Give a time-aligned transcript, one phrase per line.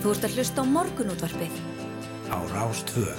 [0.00, 1.56] Þú ert að hlusta á morgunútvarpið.
[2.32, 3.10] Á Rástvö.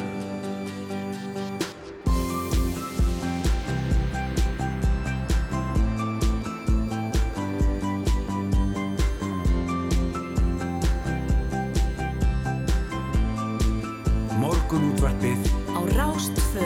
[14.41, 15.45] Morgunútvarpið
[15.77, 16.65] Á Rástvö.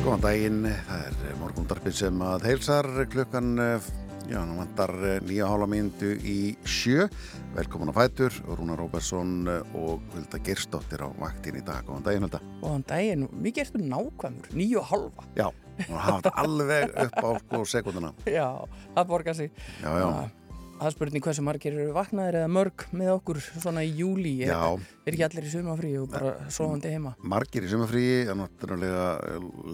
[0.00, 3.92] Góðan daginn, það er morgundarpið sem að heilsar klukkan, eh,
[4.32, 7.06] já, nú vantar nýja hálfa myndu í sjö.
[7.54, 9.46] Velkomin á Fætur, Rúnar Róbersson
[9.78, 11.86] og Hulda Gerstóttir á vaktin í dag.
[11.86, 12.42] Góðan daginn, Hulda.
[12.62, 15.26] Góðan daginn, mikið ertu nákvæmur, nýju og halva.
[15.38, 15.48] Já,
[15.86, 18.14] og hafa þetta alveg upp á sko sekundina.
[18.26, 18.48] Já,
[18.96, 19.52] það borgar sig.
[19.82, 20.08] Já, já,
[20.82, 24.32] Það er spurning hversu margir eru vaknaðir eða mörg með okkur svona í júli.
[24.42, 25.01] Er, já.
[25.06, 27.14] Er ekki allir í sumafrí og bara sofandi heima?
[27.32, 29.06] Margir í sumafríi, en náttúrulega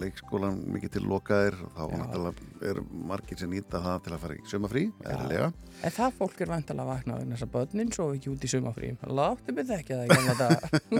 [0.01, 1.97] leikskólan mikið til lokaðir, þá Já.
[2.01, 5.51] náttúrulega er margir sem nýta það til að fara í sumafrí, eðlilega.
[5.79, 8.51] En það fólk er vantilega að vakna vegna þess að börnin sofi ekki út í
[8.51, 8.91] sumafrí.
[9.19, 10.57] Láttu mig þekki það dag.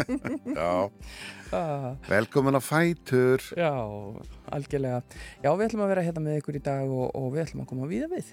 [0.59, 0.72] Já,
[1.52, 3.42] Ah, velkomin á Fætur.
[3.58, 3.73] Já,
[4.54, 5.02] algjörlega.
[5.42, 7.70] Já, við ætlum að vera hérna með ykkur í dag og, og við ætlum að
[7.72, 8.28] koma víða við.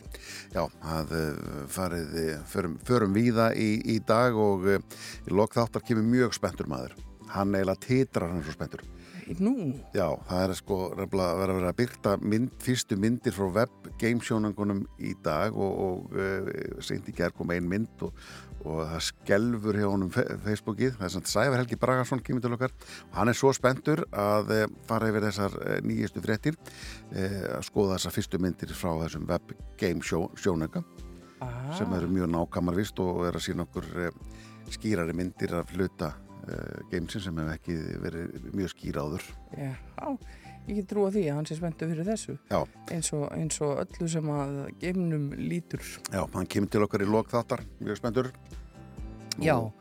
[0.52, 1.38] Já, það eh,
[1.72, 4.84] farið, eh, förum, förum víða í, í dag og eh,
[5.24, 6.96] í lok þáttar kemur mjög spenntur maður.
[7.32, 8.84] Hann eiginlega titrar hann svo spenntur.
[9.42, 13.88] Nú, Já, það er sko nefnilega að vera að byrta mynd, fyrstu myndir frá web
[13.98, 16.50] gamesjónangunum í dag og, og uh,
[16.84, 18.14] seint í gerð kom ein mynd og,
[18.62, 20.94] og það skelfur hjá honum Facebookið.
[21.00, 24.54] Það er samt Sævar Helgi Bragarsson kemur til okkar og hann er svo spenntur að
[24.60, 29.26] uh, fara yfir þessar uh, nýjustu fréttir uh, að skoða þessar fyrstu myndir frá þessum
[29.26, 30.86] web gamesjónanga
[31.42, 34.35] ah, sem eru mjög nákamar vist og er að sína okkur uh,
[34.74, 39.24] skýrari myndir af hluta uh, gamesin sem hefur ekki verið mjög skýra áður.
[39.56, 39.70] já,
[40.66, 42.36] ég get trúa því að hann sé spenntu fyrir þessu.
[42.50, 42.60] Já.
[42.90, 45.82] Eins og, eins og öllu sem að geimnum lítur.
[46.10, 48.32] Já, hann kemur til okkar í lok þáttar, mjög spenntur.
[49.38, 49.72] Já, Og-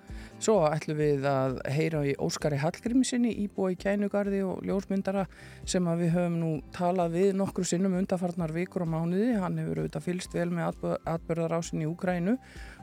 [0.43, 5.25] svo ætlum við að heyra í Óskari Hallgrímsinni íbúa í kænugarði og ljósmyndara
[5.65, 9.39] sem að við höfum nú talað við nokkru sinnum undarfarnar vikur á mánuði.
[9.39, 12.35] Hann hefur auðvitað fylst vel með atbörðarásin í Úkrænu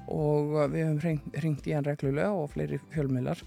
[0.08, 3.42] og við höfum hringt í hann reglulega og fleiri fjölmiðlar.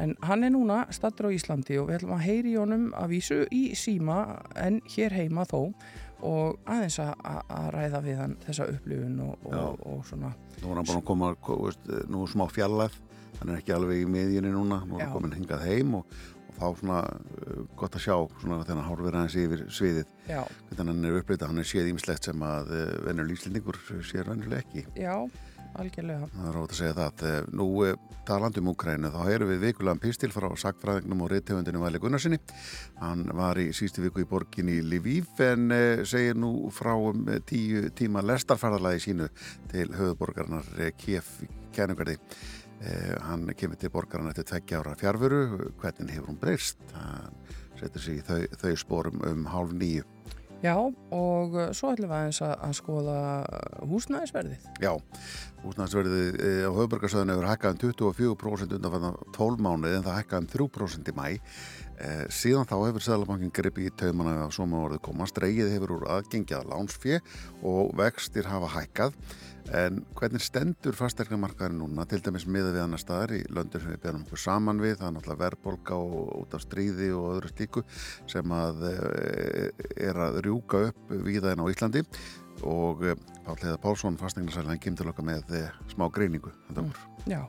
[0.00, 3.42] En hann er núna stattur á Íslandi og við ætlum að heyri honum að vísu
[3.52, 4.20] í síma
[4.56, 5.74] en hér heima þó
[6.20, 10.32] og aðeins að, að- ræða við hann þessa upplifun og, og, og svona.
[10.60, 12.98] Nú er hann búin að koma, ko- veist, nú smá fjallæð,
[13.40, 16.18] hann er ekki alveg í miðjunni núna, nú er hann komin hingað heim og,
[16.50, 21.08] og þá svona uh, gott að sjá svona hann hálfur aðeins yfir sviðið, hvernig hann
[21.08, 24.84] er upplýta, hann er séð ímislegt sem að uh, venjur lífslendingur sér venjuleg ekki.
[25.00, 25.14] já,
[25.78, 26.28] algjörlega.
[26.34, 27.24] Það er rátt að segja það.
[27.30, 31.82] Eh, Nú eh, talandi um Úkrænu, þá erum við vikulegan pistil frá sagfræðingnum og reythefundinu
[31.84, 32.40] Væli Gunnarsinni.
[33.00, 37.90] Hann var í sístu viku í borginni Lviv en eh, segir nú frá um tíu
[37.96, 39.30] tíma lestarferðalagi sínu
[39.70, 40.66] til höfuborgarnar
[40.98, 41.28] Kiev
[41.74, 42.18] kænugarði.
[42.80, 46.80] Eh, hann kemur til borgarna eftir tveggja ára fjárveru, hvernig hefur hún breyst?
[46.96, 47.36] Hann
[47.76, 50.06] setur sig í þau, þau spórum um hálf nýju.
[50.60, 53.20] Já, og uh, svo ætlum við aðeins að, skoða
[53.88, 54.66] húsnæðisverðið.
[54.84, 54.90] Já,
[55.62, 60.50] húsnæðsverðið eh, á höfuborgarsöðinu hefur hækkað um 24% undan 12 mánuði en það hækkað um
[60.52, 61.26] 3% í mæ.
[62.00, 65.26] Eh, síðan þá hefur Sæðalabankin gripið í taumana að svo með orðið koma.
[65.28, 67.18] Streigið hefur úr aðgengjað lánsfjö
[67.68, 69.18] og vextir hafa hækkað.
[69.76, 74.00] En hvernig stendur fastegnamarkaðin núna, til dæmis miða við annar staðar í löndur sem við
[74.02, 77.84] berum okkur saman við, það er náttúrulega verðbolga og út af stríði og öðru stíku
[78.30, 82.04] sem að eh, er að rjúka upp víðaðin á Íslandi
[82.66, 87.06] og eh, Pál Heiðar Pálsson fastegnarsælan kemur til okkar með eh, smá greiningu þetta voru.
[87.28, 87.40] Já,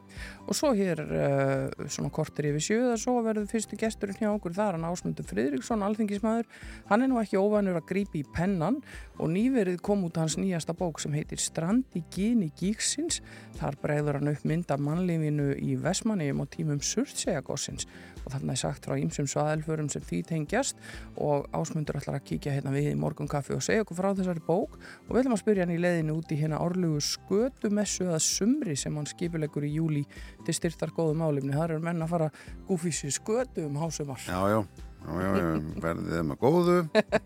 [0.47, 4.67] og svo hér uh, svona kortir yfir sjöða, svo verður fyrstu gesturinn hjá okkur, það
[4.67, 6.49] er hann Ásmundur Friðriksson, alþingismæður.
[6.89, 8.81] Hann er nú ekki óvanur að grípa í pennan
[9.15, 13.21] og nýverið kom út hans nýjasta bók sem heitir Strandi Gini Gíksins.
[13.61, 17.87] Þar bregður hann upp mynd af mannlífinu í Vesmanegum og tímum Surtsegagossins
[18.25, 20.81] og þarna er sagt frá ýmsum svaðelförum sem því tengjast
[21.17, 24.77] og Ásmundur ætlar að kíkja hérna við í morgunkaffi og segja okkur frá þessari bók
[24.77, 28.77] og við ætlum að spyrja hann í leiðinu út í hérna árlugu skötumessu eða sumri
[28.79, 30.05] sem hann skipulegur í júli
[30.45, 31.53] til styrtar góðu málumni.
[31.55, 32.31] Það eru menn að fara
[32.69, 34.21] gúfísi skötu um hásumar.
[34.25, 34.59] Já, já,
[35.01, 35.47] já, já, já
[35.81, 36.77] verðið þeim að góðu,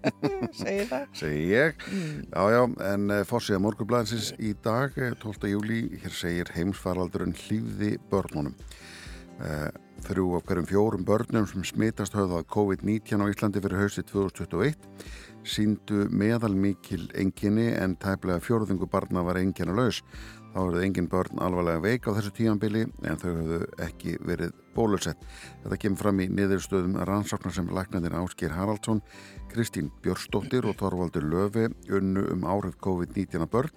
[0.62, 1.08] Segir það?
[1.20, 1.86] segi ég.
[2.32, 5.50] Já, já, en uh, fórsíða morgunblæðinsins í dag, eh, 12.
[5.52, 8.56] júli, hér segir heimsfaraldurinn hlýfði börnunum.
[9.36, 9.68] Uh,
[10.06, 14.90] þrjú af hverjum fjórum börnum sem smitast höfðu að COVID-19 á Íslandi fyrir hausti 2021
[15.46, 20.02] síndu meðal mikil enginni en tæplega fjórðungu barna var engina laus.
[20.56, 25.20] Þá hefur engin börn alvarlega veik á þessu tímanbili en þau hefðu ekki verið bólusett.
[25.66, 29.04] Þetta kemur fram í niðurstöðum rannsóknar sem læknandir Áskir Haraldsson,
[29.52, 33.74] Kristín Björnsdóttir og Torvaldur Löfi unnu um árið COVID-19 börn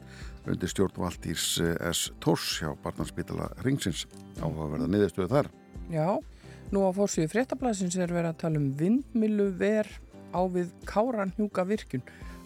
[0.47, 2.13] undir stjórn Valdís S.
[2.23, 4.07] Tors hjá Barnarspítala Ringsins.
[4.39, 5.58] Áhugaverða niðurstöðu þar.
[5.89, 6.21] Já,
[6.69, 9.89] nú á fórsíðu fréttablasins er verið að tala um vindmilu ver
[10.37, 12.03] á við Káranhjúka virkun.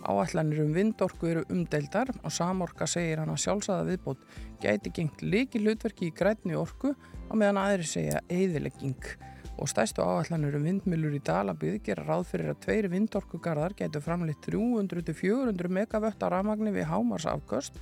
[0.06, 4.22] Áallanir um vindorku eru umdeildar og Samorka segir hann að sjálfsæða viðbót
[4.62, 9.10] gæti gengt líki hlutverki í grætni orku á meðan aðri segja eðilegging
[9.58, 14.42] og stæstu áallanir um vindmilur í Dalabíð gera ráð fyrir að tveiri vindorkugarðar gætu framleitt
[14.46, 17.78] 300-400 megavött á rafmagni við hámars afgöst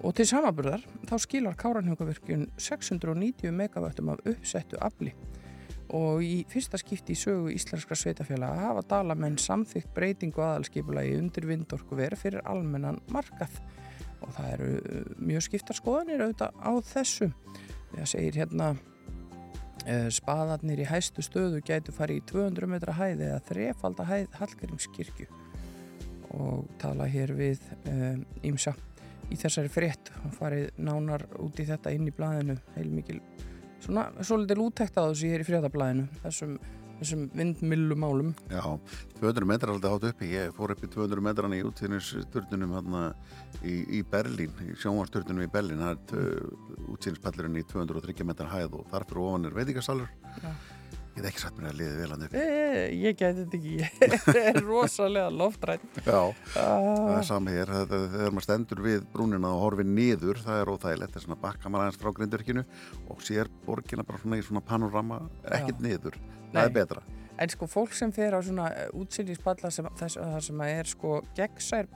[0.00, 5.12] og til samaburðar þá skilar Káranhjókavirkjun 690 megavöttum af uppsettu afli.
[5.96, 11.98] Og í fyrsta skipti í sögu íslenskra sveitafélaga hafa dalamenn samþygt breytingu aðalskipulagi undir vindorku
[11.98, 13.58] verið fyrir almennan markað.
[14.22, 17.30] Og það eru uh, mjög skiptar skoðanir auðvitað á þessu.
[17.90, 23.40] Það segir hérna uh, spaðarnir í hæstu stöðu gætu farið í 200 metra hæð eða
[23.50, 25.28] þrefalda hæð Hallgrímskirkju.
[26.38, 27.66] Og tala hér við
[28.46, 28.89] ímsa uh,
[29.30, 33.20] í þessari frétt og farið nánar út í þetta inn í blæðinu heilmikil
[33.80, 36.56] svona svolítið úttækt á þessu hér í fréttablaðinu þessum,
[37.00, 38.64] þessum vindmillumálum Já,
[39.20, 40.32] 200 metrar alltaf hátt uppi.
[40.34, 43.04] Ég fór upp í 200 metran í útsýnisturnunum hérna
[43.62, 45.80] í, í Berlín í sjónvarsturnunum í Berlín.
[45.84, 50.12] Það er útsýnispallurinn í 230 metrar hæð og þarfur ofan er veitingasalur.
[50.40, 50.52] Já
[51.10, 52.34] Ég hef ekki satt mér að liði vel hann upp.
[52.38, 52.40] E,
[52.94, 53.86] ég geti þetta ekki.
[54.00, 55.86] Þetta er rosalega loftrætt.
[56.06, 56.34] Já, ah.
[56.54, 57.72] það er sami hér.
[57.90, 61.12] Þegar maður stendur við brúnina og horfið niður, það er óþægilegt.
[61.14, 62.62] Það er svona bakka maður aðeins frá grindurkinu
[63.10, 65.18] og sér borgina bara svona í svona panorama,
[65.50, 66.14] ekkert niður.
[66.20, 66.62] Það Nei.
[66.62, 67.00] er betra.
[67.40, 71.10] En sko fólk sem fer á svona eh, útsýningspalla sem, þess, það sem er sko
[71.36, 71.90] gegnsætt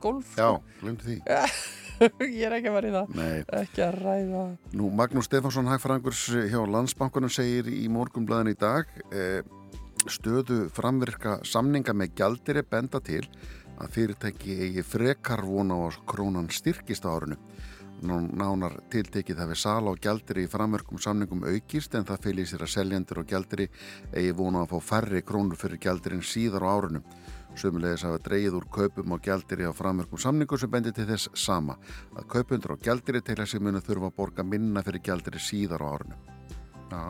[0.00, 0.28] golf.
[0.38, 1.18] Já, glemdi því.
[2.40, 3.14] ég er ekki að vera í það.
[3.18, 3.38] Nei.
[3.60, 4.44] ekki að ræða.
[4.80, 9.40] Nú, Magnús Stefansson Hægfrangurs hjá Landsbankunum segir í morgumblæðin í dag eh,
[10.08, 13.24] stöðu framvirka samninga með gjaldiri benda til
[13.80, 17.38] að fyrirtæki eigi frekar vona á krónan styrkist á árunu
[18.00, 22.64] nánar tiltekið það við sala og gjaldiri í framverkum samningum aukist en það fylgir sér
[22.64, 23.68] að seljandur og gjaldiri
[24.14, 27.04] eigi vona að fá færri krónur fyrir gjaldirin síðar á árunum
[27.58, 31.30] Sumulegis hafa dreyið úr kaupum og gjaldir í á framverkum samningu sem bendir til þess
[31.34, 31.76] sama
[32.14, 35.86] að kaupundur og gjaldir til þessi munu þurfa að borga minna fyrir gjaldir síðar á
[35.90, 36.20] árunum.
[36.90, 37.02] Já.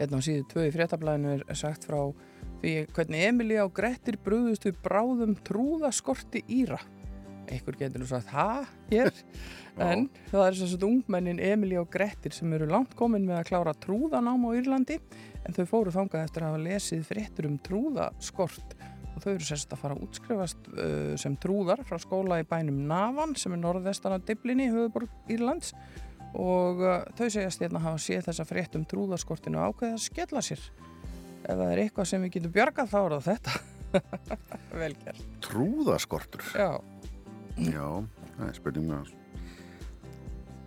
[0.00, 2.00] Hérna á síðu tvö í fréttablaðinu er sagt frá
[2.62, 6.80] því hvernig Emilí á Grettir brúðust við bráðum trúðaskorti Íra.
[7.52, 9.10] Ekkur getur nú sagt, hæ, hér?
[9.82, 13.74] en það er svo ungmennin Emilí og Grettir sem eru langt komin með að klára
[13.84, 14.98] trúðanám á Írlandi
[15.44, 18.76] en þau fóru þangað eftir að hafa lesið fréttur um trúðaskort.
[19.14, 22.80] Og þau eru sérst að fara að útskrifast uh, sem trúðar frá skóla í bænum
[22.88, 25.74] Navan sem er norðvestan af Diblinni, höfuborg Írlands.
[26.34, 30.42] Og uh, þau segjast hérna að hafa séð þessa frétt um trúðaskortinu ákveðið að skella
[30.42, 30.64] sér.
[31.44, 33.56] Ef það er eitthvað sem við getum bjargað þá er það þetta.
[34.82, 36.50] Velgerð Trúðaskortur?
[36.58, 36.93] Já
[37.54, 37.86] Já,
[38.34, 39.14] það er spurning að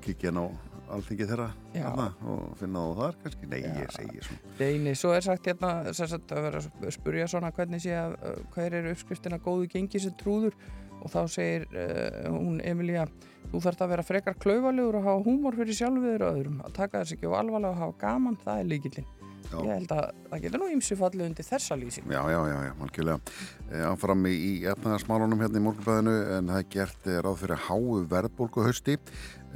[0.06, 0.46] kikja ná
[0.94, 3.72] alþingi þeirra hana, og finna það þar kannski, nei Já.
[3.76, 4.54] ég segi svona.
[4.62, 8.16] Nei, svo er sagt hérna sagt, að vera að spurja svona hvernig sé að
[8.56, 10.56] hver eru uppskriftina góðu gengi sem trúður?
[10.98, 13.04] Og þá segir uh, hún Emilía,
[13.52, 17.04] þú þarfst að vera frekar klauvalugur og hafa húmor fyrir sjálfur og öðrum, að taka
[17.04, 19.12] þess ekki á alvarlega og hafa gaman, það er líkillin
[19.48, 19.58] Já.
[19.64, 22.08] Ég held að það getur nú ímsu fallið undir þessa lýsing.
[22.12, 23.36] Já, já, já, já, malkjulega.
[23.72, 24.38] E, áfram í,
[24.74, 28.98] efnaðarsmálunum hérna í morgunbæðinu en það er gert eh, ráð fyrir háu verðbólkuhausti.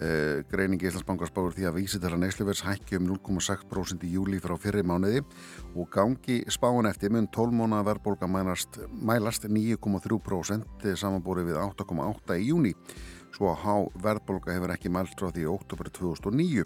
[0.02, 4.82] Uh, greiningi Íslandsbankar spáur því að vísitala neysluvers hækki um 0,6% í júli frá fyrri
[4.88, 5.20] mánuði
[5.76, 12.50] og gangi spáin eftir mun 12 mánu verðbólka mælast, mælast 9,3% samanbúrið við 8,8 í
[12.50, 12.74] júni
[13.36, 13.76] svo að há
[14.08, 16.66] verðbólka hefur ekki mælt frá því í oktober 2009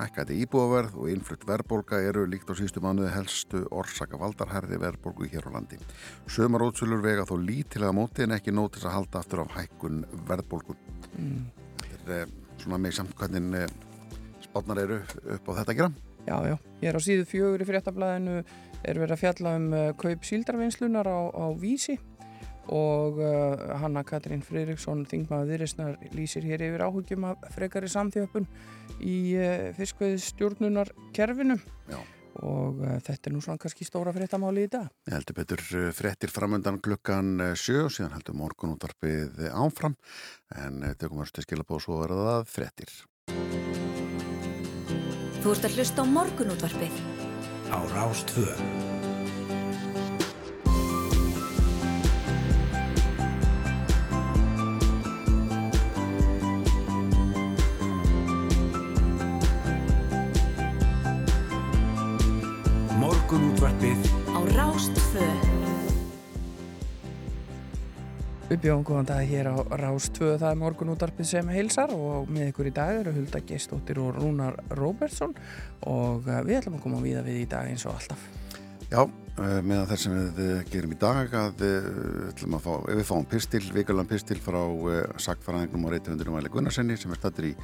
[0.00, 5.48] hækkati íbúaverð og innflutt verðbólka eru líkt á sístu mánuði helstu orsaka valdarherði verðbólku hér
[5.48, 5.78] á landi.
[6.30, 10.80] Sömarótsölur vega þó lítilega móti en ekki nótis að halda aftur af hækkun verðbólkun
[11.16, 11.40] mm.
[11.84, 13.72] Þetta er svona með hvernig eh,
[14.44, 15.00] spátnar eru
[15.36, 15.92] upp á þetta gera.
[16.26, 19.88] Já, já, ég er á síðu fjögur í fréttablaðinu er verið að fjalla um uh,
[19.98, 21.96] kaup síldarvinnslunar á, á vísi
[22.68, 28.46] og uh, Hanna Katrín Fridriksson þingmaður viðreysnar lýsir hér yfir áhugjum af frekari samþjöfun
[29.00, 31.56] í uh, fiskveðstjórnunar kerfinu
[31.90, 31.98] Já.
[32.44, 34.86] og þetta er nú svona kannski stóra fréttamáli í dag.
[35.08, 35.60] Ég heldur betur
[35.96, 39.96] fréttir framöndan klukkan sjö og síðan heldur morgun útvarpið áfram.
[40.54, 42.90] En tökum við að skilja og svo verða það frettir.
[45.40, 46.00] Þú ert að hlusta
[47.70, 48.99] á
[63.30, 64.06] morgunútvarpið.
[64.34, 65.26] Á Rástfö
[68.48, 72.72] Við bjóðum góðan dag hér á Rástfö það er morgunútvarpið sem heilsar og með ykkur
[72.72, 75.36] í dag eru Hulda Geistóttir og Rúnar Róbertsson
[75.86, 78.26] og eh, við ætlum að koma að viða við í dag eins og alltaf.
[78.90, 79.04] Já
[79.38, 83.62] meðan þess sem við eh, gerum í dag að, að fá, ef við fáum pistil,
[83.74, 84.60] vikalan pistil frá
[85.22, 87.54] sagfæraðingnum og reytuvundunum Væli Gunnarsenni sem er stættir í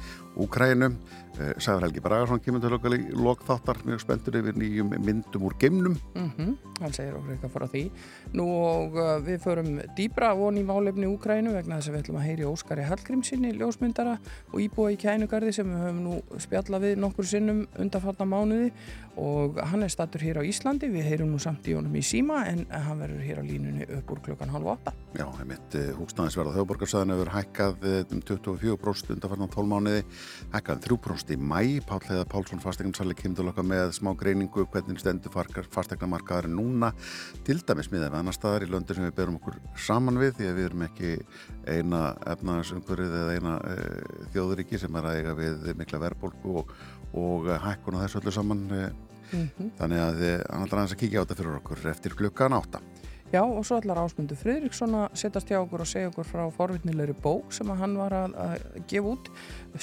[0.41, 0.97] Úkrænum
[1.37, 5.97] Sæður Helgi Bragarsson kemur til lokþáttar mjög spenntur yfir nýjum myndum úr geimnum.
[6.15, 7.91] Mm -hmm, Hann segir okkur eitthvað fór á því.
[8.33, 8.93] Nú og
[9.25, 12.83] við förum dýbra von í málefni Úkrænu vegna þess að við ætlum að heyri Óskari
[12.83, 14.17] Hallgrímsinni, ljósmyndara
[14.53, 18.71] og íbúa í kænugarði sem við höfum nú spjalla við nokkur sinnum undarfarna mánuði.
[19.17, 22.43] Og hann er stættur hér á Íslandi, við heyrum nú samt í honum í síma
[22.51, 24.93] en hann verður hér á línunni upp úr klukkan halv åtta.
[25.17, 30.05] Já, heimitt eh, húsnæðisverða þjóðborgarsæðin hefur hækkað um 24% undanfarnan tólmániði,
[30.53, 35.33] hækkað 3% í mæ, Pál Heiða Pálsson fastegnarsali kemur okkar með smá greiningu hvernig stendur
[35.73, 36.91] fastegnamarkaðar núna
[37.47, 40.49] til dæmis miða við annar staðar í löndur sem við berum okkur saman við því
[40.49, 41.11] að við erum ekki
[41.67, 42.01] eina
[42.33, 43.75] efnaðarsumhverfið eða eina e,
[44.35, 46.73] þjóðuríki sem er að eiga við mikla verðbólku og,
[47.17, 48.83] og hækkuna þessu öllu saman e,
[49.31, 49.71] Mm -hmm.
[49.79, 52.81] Þannig að þið annar aðeins að kíkja á þetta fyrir okkur eftir klukkan átta.
[53.27, 57.15] Já og svo ætlar Ásmundur Fridriksson að setjast hjá okkur og segja okkur frá forvitnilegri
[57.23, 59.27] bók sem að hann var að, að gefa út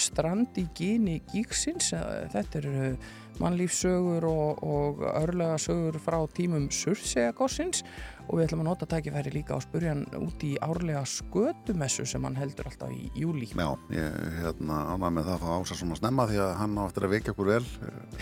[0.01, 1.91] Strand í gíni gíksins.
[2.33, 3.11] Þetta er uh,
[3.43, 7.85] mannlífsögur og, og örlega sögur frá tímum Surseagossins
[8.29, 12.39] og við ætlum að nota tækifæri líka á spurjan út í árlega skötumessu sem hann
[12.39, 13.51] heldur alltaf í júli.
[13.53, 16.83] Já, ég hérna ánæg með það að fá ása svona snemma því að hann á
[16.87, 17.63] eftir að vekja okkur vel,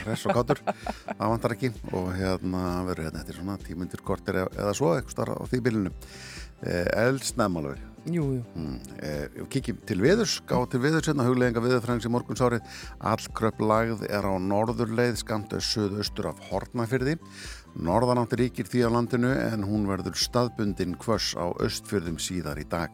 [0.06, 0.64] res og kátur,
[1.18, 1.72] það vantar ekki.
[1.92, 5.96] Og hérna verður hérna eftir svona tímundir kortir eða svo eitthvað starf á því bílinu.
[6.62, 8.42] Eh, Eldsnæmalögur Jú, jú.
[8.58, 12.64] Mm, eh, Kíkjum til viðurs, gá til viðurs hérna, hugleginga viðurfræðings í morgunsárið.
[12.98, 17.14] Allkröpp lagð er á norðurleið skamt söðaustur af Hortnafyrði
[17.74, 22.92] Norðanátt ríkir því á landinu en hún verður staðbundin hvers á östfyrðum síðar í dag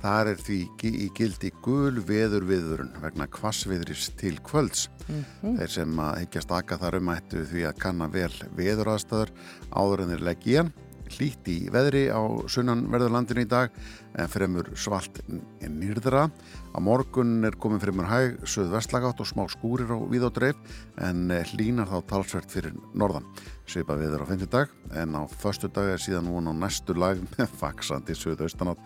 [0.00, 0.58] Það er því
[0.88, 4.88] í gildi gul veður viðurun vegna kvassviðris til kvölds.
[5.06, 5.56] Mm -hmm.
[5.58, 9.32] Þeir sem að higgjast akka þar um ættu því að kanna vel veðuraðstæður
[9.70, 10.72] áður en þeir legg í hann
[11.16, 13.74] hlýtt í veðri á sunnanverðurlandinu í dag
[14.18, 15.20] en fremur svalt
[15.60, 16.28] nýrðra.
[16.74, 20.58] Á morgun er komin fremur hæg, söð vestlagátt og smá skúrir á dreif
[21.02, 23.26] en hlínar þá talsvert fyrir norðan.
[23.66, 27.18] Svipa viður á 50 dag en á förstu dag er síðan núna á næstu lag
[27.36, 28.80] með faksandi söð austanátt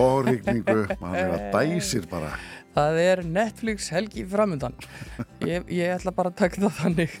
[0.00, 2.32] og ríkningu, mann er að dæsir bara.
[2.72, 4.74] Það er Netflix helgi framöndan.
[5.44, 7.16] Ég, ég ætla bara að taka það þannig.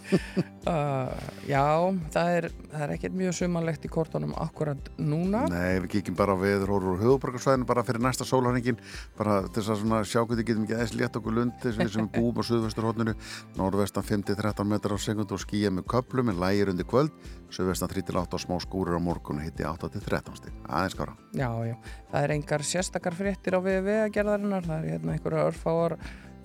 [0.62, 1.10] Uh,
[1.50, 1.64] já,
[2.14, 2.46] það er,
[2.78, 5.42] er ekkert mjög sumanlegt í kortunum akkurat núna.
[5.52, 8.80] Nei, við kíkjum bara við horfur úr höfuborgarsvæðinu bara fyrir næsta sólhæningin.
[9.18, 12.40] Bara til þess að sjá hvernig getum ekki eða létt okkur lundi sem við búum
[12.40, 13.16] á suðvesturhóttinu.
[13.60, 17.12] Norðvestan 5-13 metrar á sekundu og skýja með köplum en lægir undir kvöld.
[17.52, 20.58] Suðvestan 3-8 og smá skúrir á morgun hitti 8-13 stík.
[20.66, 21.16] Aðeins skára.
[21.36, 21.76] Já, já.
[22.10, 24.68] Það er engar sérstakar fréttir á VV-gerðarinnar.
[24.68, 25.98] Það er hérna einhverja örfáar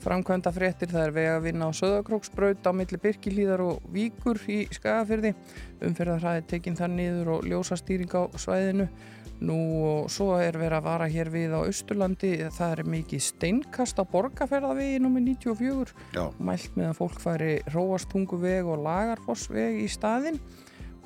[0.04, 4.60] framkvæmda fréttir, það er vega að vinna á Söðakróksbraut á milli Birkilíðar og Víkur í
[4.74, 5.34] Skagafyrði
[5.84, 8.88] umferðarhæði tekinn þar niður og ljósastýring á svæðinu
[9.48, 14.00] nú og svo er verið að vara hér við á Östurlandi, það er mikið steinkast
[14.02, 15.12] á borgarferðavegi nr.
[15.28, 16.24] 94 Já.
[16.40, 20.42] mælt með að fólk færi Róastunguveg og Lagarfossveg í staðin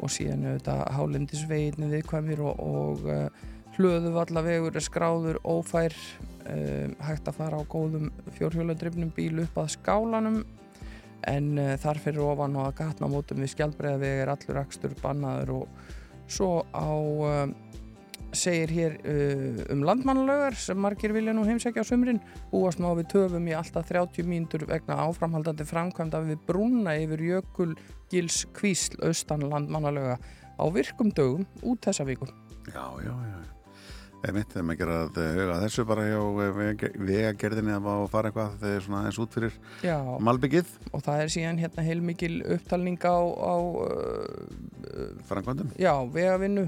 [0.01, 5.95] og síðan auðvitað Hálendisvegin viðkvæmir og, og uh, hlöðuvallavegur er skráður ófær
[6.49, 10.41] um, hægt að fara á góðum fjórhjóladrifnum bíl upp að skálanum.
[11.29, 15.53] En uh, þar fyrir ofan og að gatna mótum við skjaldbreiðaveg er allur ekstur bannaður
[15.61, 15.91] og
[16.31, 17.45] svo á uh,
[18.33, 22.21] segir hér uh, um landmannlögar sem margir vilja nú heimsækja á sumrin.
[22.51, 27.73] Búast má við töfum í alltaf 30 mínútur vegna áframhaldandi framkvæmda við brúna yfir jökul
[28.11, 30.19] gils kvísl austan landmannlöga
[30.61, 32.33] á virkum dögum út þessa vikur
[32.71, 33.60] Já, já, já
[34.21, 36.19] Einmitt, þegar maður ger að huga þessu bara hjá
[37.01, 39.95] vegagerðinni að fara eitthvað þegar svona eins út fyrir Já,
[40.27, 40.75] malbyggið.
[40.93, 45.71] Og það er síðan hérna heilmikil upptalning á, á uh, Frangvandum?
[45.81, 46.67] Já, vegavinnu,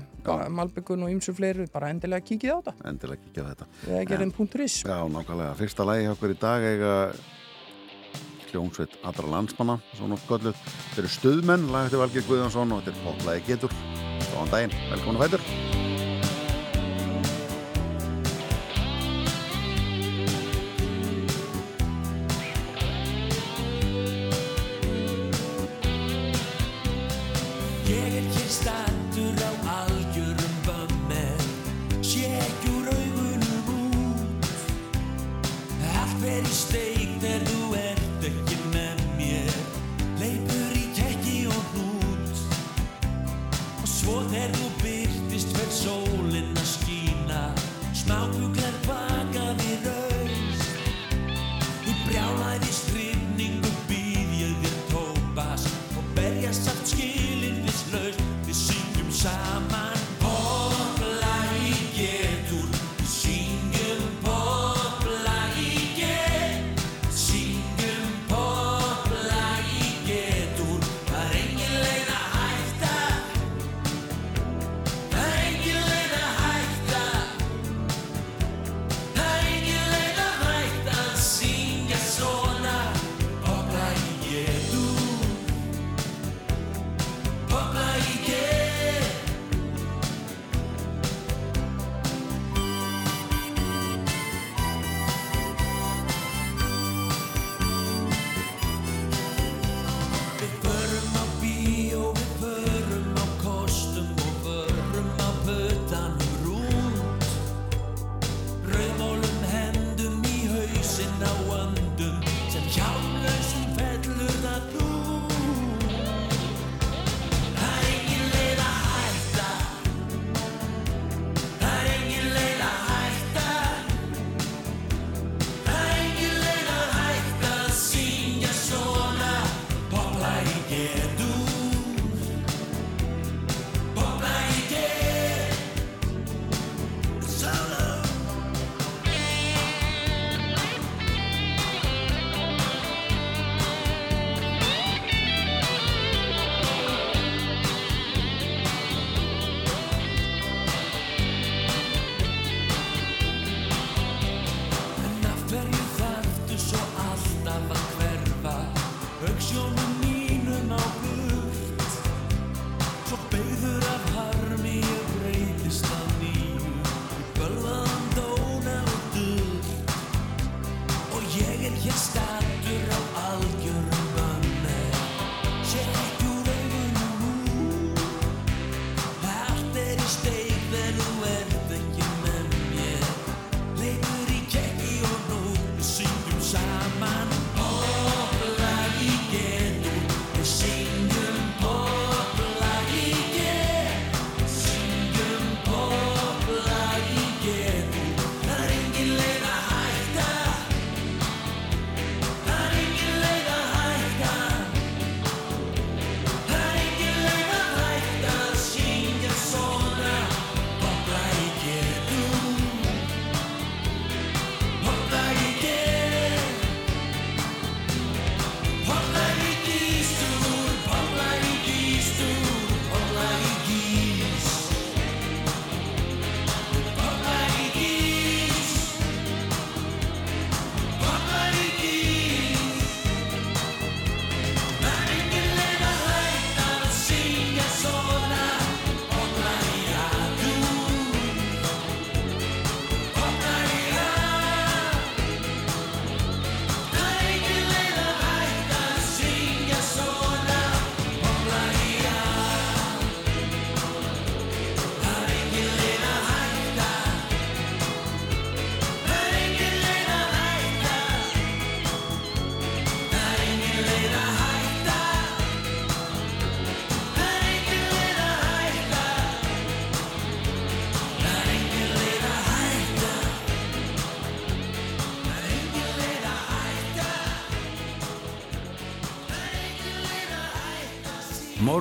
[0.57, 2.75] malbyggun og ymsu fleiri, bara endilega kikið á þetta.
[2.89, 3.69] Endilega kikið á þetta.
[3.85, 5.53] Vegagerðin.is Já, nákvæmlega.
[5.61, 6.97] Fyrsta lægi hjá okkur í dag eiga
[8.49, 9.77] hljómsveit allra landsmanna.
[9.93, 10.55] Þetta
[11.03, 13.79] eru Stöðmenn, lagið til Valgir Guðjónsson og þetta er Hóttlægi Getur.
[14.33, 15.82] Góðan daginn, velkomin að fætur.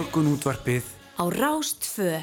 [0.03, 2.17] Morgun útvarpið á Rástfö.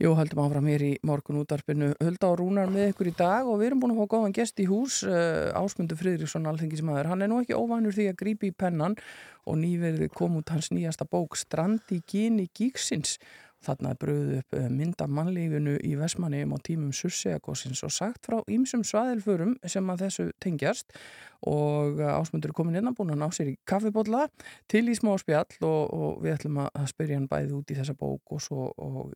[0.00, 3.58] Jú, höldum áfram hér í morgun útvarpinu Hulda og Rúnar með ykkur í dag og
[3.60, 7.28] við erum búin að fá góðan gest í hús uh, Ásmundur Friðriksson, alþengismæður hann er
[7.28, 8.96] nú ekki óvænur því að grípi í pennan
[9.44, 13.18] og nýverði kom út hans nýjasta bók Strandi Gini Gíksins
[13.60, 18.38] Þarna er bröðuð upp eh, mynda mannlífinu í Vesmanegum á tímum Surseagósins og sagt frá
[18.48, 20.96] ýmsum svaðilförum sem að þessu tengjast
[21.48, 24.26] og eh, ásmundur er komin innan búin að ná sér í kaffibotla
[24.70, 27.96] til í smá spjall og, og við ætlum að spyrja hann bæði út í þessa
[27.98, 28.68] bók og svo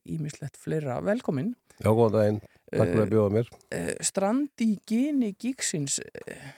[0.05, 1.01] ímislegt fleira.
[1.05, 1.55] Velkomin.
[1.81, 2.41] Já, góðan daginn.
[2.75, 3.51] Takk fyrir að bjóða mér.
[3.75, 6.01] Uh, strandi geni gíksins,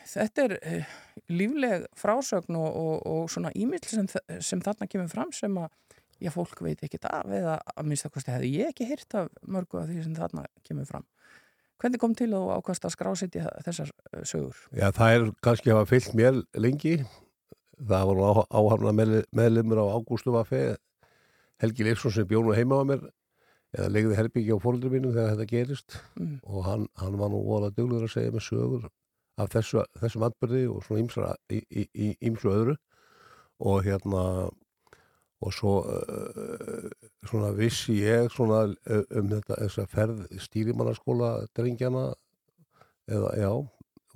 [0.09, 0.87] þetta er
[1.29, 4.09] lífleg frásögn og, og, og svona ímill sem,
[4.40, 5.68] sem þarna kemur fram sem að
[6.22, 9.31] já, fólk veit ekki það eða að minnst að kosti hefði ég ekki hýrt af
[9.44, 11.07] mörgu af því sem þarna kemur fram.
[11.83, 14.61] Hvernig kom til að ákvæmst að skrásetja þessar uh, sögur?
[14.73, 16.97] Já, það er kannski að hafa fyllt mér lengi.
[17.77, 18.95] Það voru áhafna
[19.37, 20.62] meðlumur á Ágústu Vaffe,
[21.61, 23.03] Helgi Leifsson sem bjónu heima á mér,
[23.77, 26.39] eða legði Herbyggi á fólundur mínum þegar þetta gerist mm.
[26.49, 28.87] og hann, hann var nú volað dögluður að segja með sögur
[29.37, 31.05] af þessu, þessum atbyrði og svona
[32.25, 32.77] ímsu öðru
[33.61, 34.23] og hérna
[35.44, 36.90] og svo uh,
[37.29, 42.09] svona vissi ég svona uh, um þetta þess að ferð stýrimannaskóla drengjana
[43.07, 43.51] eða já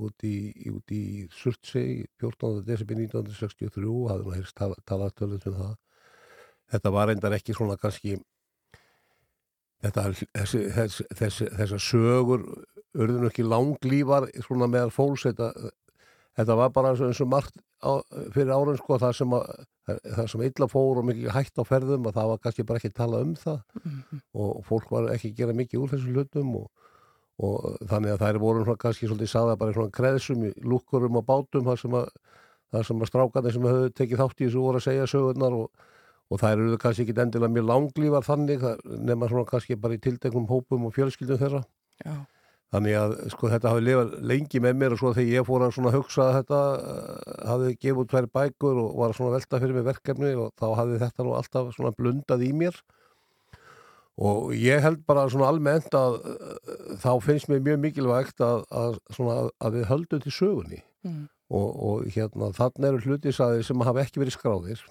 [0.00, 0.36] út í,
[0.72, 1.02] út í
[1.36, 2.62] Surtsey 14.
[2.64, 5.74] desember 1963 hafði maður hérst talað tölum sem það
[6.72, 8.16] þetta var reyndar ekki svona kannski
[9.84, 12.46] þetta þessi, þessi, þessi, þessar sögur
[12.96, 15.50] urðinu ekki langlývar svona meðal fólks þetta,
[16.38, 18.00] þetta var bara eins og margt á,
[18.34, 19.52] fyrir árun sko það sem að
[20.04, 22.90] það sem illa fór og mikið hægt á ferðum og það var kannski bara ekki
[22.92, 23.58] að tala um það.
[23.80, 24.22] Mm -hmm.
[24.34, 26.66] og fólk var ekki að gera mikið úr þessu hlutum og,
[27.38, 31.26] og þannig að það er voru kannski svolítið saða bara svona kreðsum í lúkurum og
[31.26, 32.08] bátum þar sem að,
[32.72, 35.70] að strákarnir sem höfðu tekið þátt í þessu voru að segja sögurnar og,
[36.30, 40.46] og það eru kannski ekki endilega mjög langlífar þannig nema svona kannski bara í tildegnum
[40.46, 41.64] hópum og fjölskyldum þeirra.
[42.04, 42.26] Já
[42.70, 45.72] Þannig að sko þetta hafi lifað lengi með mér og svo þegar ég fór að
[45.74, 49.76] svona hugsa að þetta uh, hafi gefið út hverju bækur og var svona velta fyrir
[49.78, 52.78] mig verkefni og þá hafi þetta nú alltaf svona blundað í mér.
[54.20, 59.02] Og ég held bara svona almennt að uh, þá finnst mér mjög mikilvægt að, að,
[59.16, 60.82] svona, að við höldum til sögunni.
[61.00, 61.28] Mm.
[61.48, 64.82] og, og hérna þannig eru hlutisæðir sem hafa ekki verið skráðir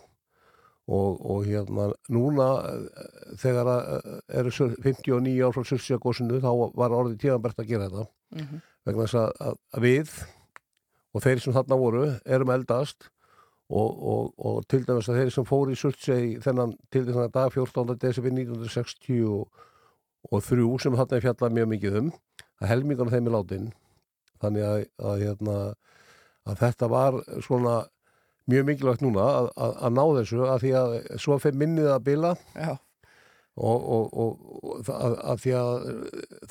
[0.90, 2.48] og, og hérna núna
[3.38, 3.70] þegar
[4.42, 6.50] eru 59 ár frá Sursjagósinu þá
[6.80, 8.66] var orðið tíðanbært að gera þetta mm -hmm.
[8.90, 10.14] vegna þess að, að við
[11.14, 13.10] og þeir sem þarna voru erum eldast
[13.70, 17.36] og, og, og til dæmis að þeir sem fóri í Sursjag þennan til þess að
[17.38, 17.98] dag 14.
[18.02, 19.30] desember 1960
[20.30, 22.12] og þrjú sem þarna er fjallað mjög mikið um
[22.60, 23.70] að helmingunum þeim er látin
[24.42, 25.58] þannig að, að, hérna,
[26.50, 27.76] að þetta var svona
[28.50, 32.06] mjög mikilvægt núna að, að, að ná þessu að því að svo fyrir minnið að
[32.08, 32.34] bila
[33.60, 35.88] og, og, og að, að því að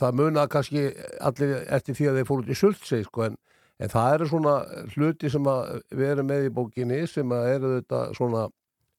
[0.00, 0.86] það muna kannski
[1.24, 3.38] allir eftir því að þeir fór út í sultseg sko, en,
[3.78, 4.54] en það eru svona
[4.94, 8.48] hluti sem að við erum með í bókinni sem að eru þetta svona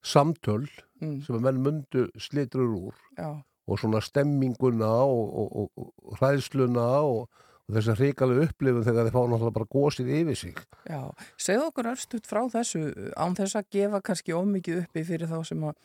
[0.05, 0.63] samtöl
[1.01, 3.29] mm, sem að menn mundu slitrur úr já,
[3.69, 7.27] og svona stemminguna og, og, og, og hræðsluna og,
[7.69, 11.01] og þess að hrikalega upplifun þegar þeir fá náttúrulega bara gósið yfir sig já.
[11.37, 12.81] Segðu okkur örstuðt frá þessu
[13.13, 15.77] án þess að gefa kannski ómikið uppi fyrir sem að,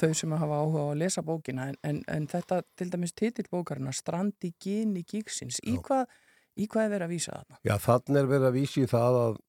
[0.00, 3.46] þau sem hafa áhuga á að lesa bókina en, en, en þetta til dæmis titill
[3.52, 5.82] bókarina Strandi gini gíksins í Já.
[5.86, 6.18] hvað,
[6.58, 7.60] í hvað er verið að vísa þarna?
[7.62, 9.40] Já, þannig er verið að vísi í það að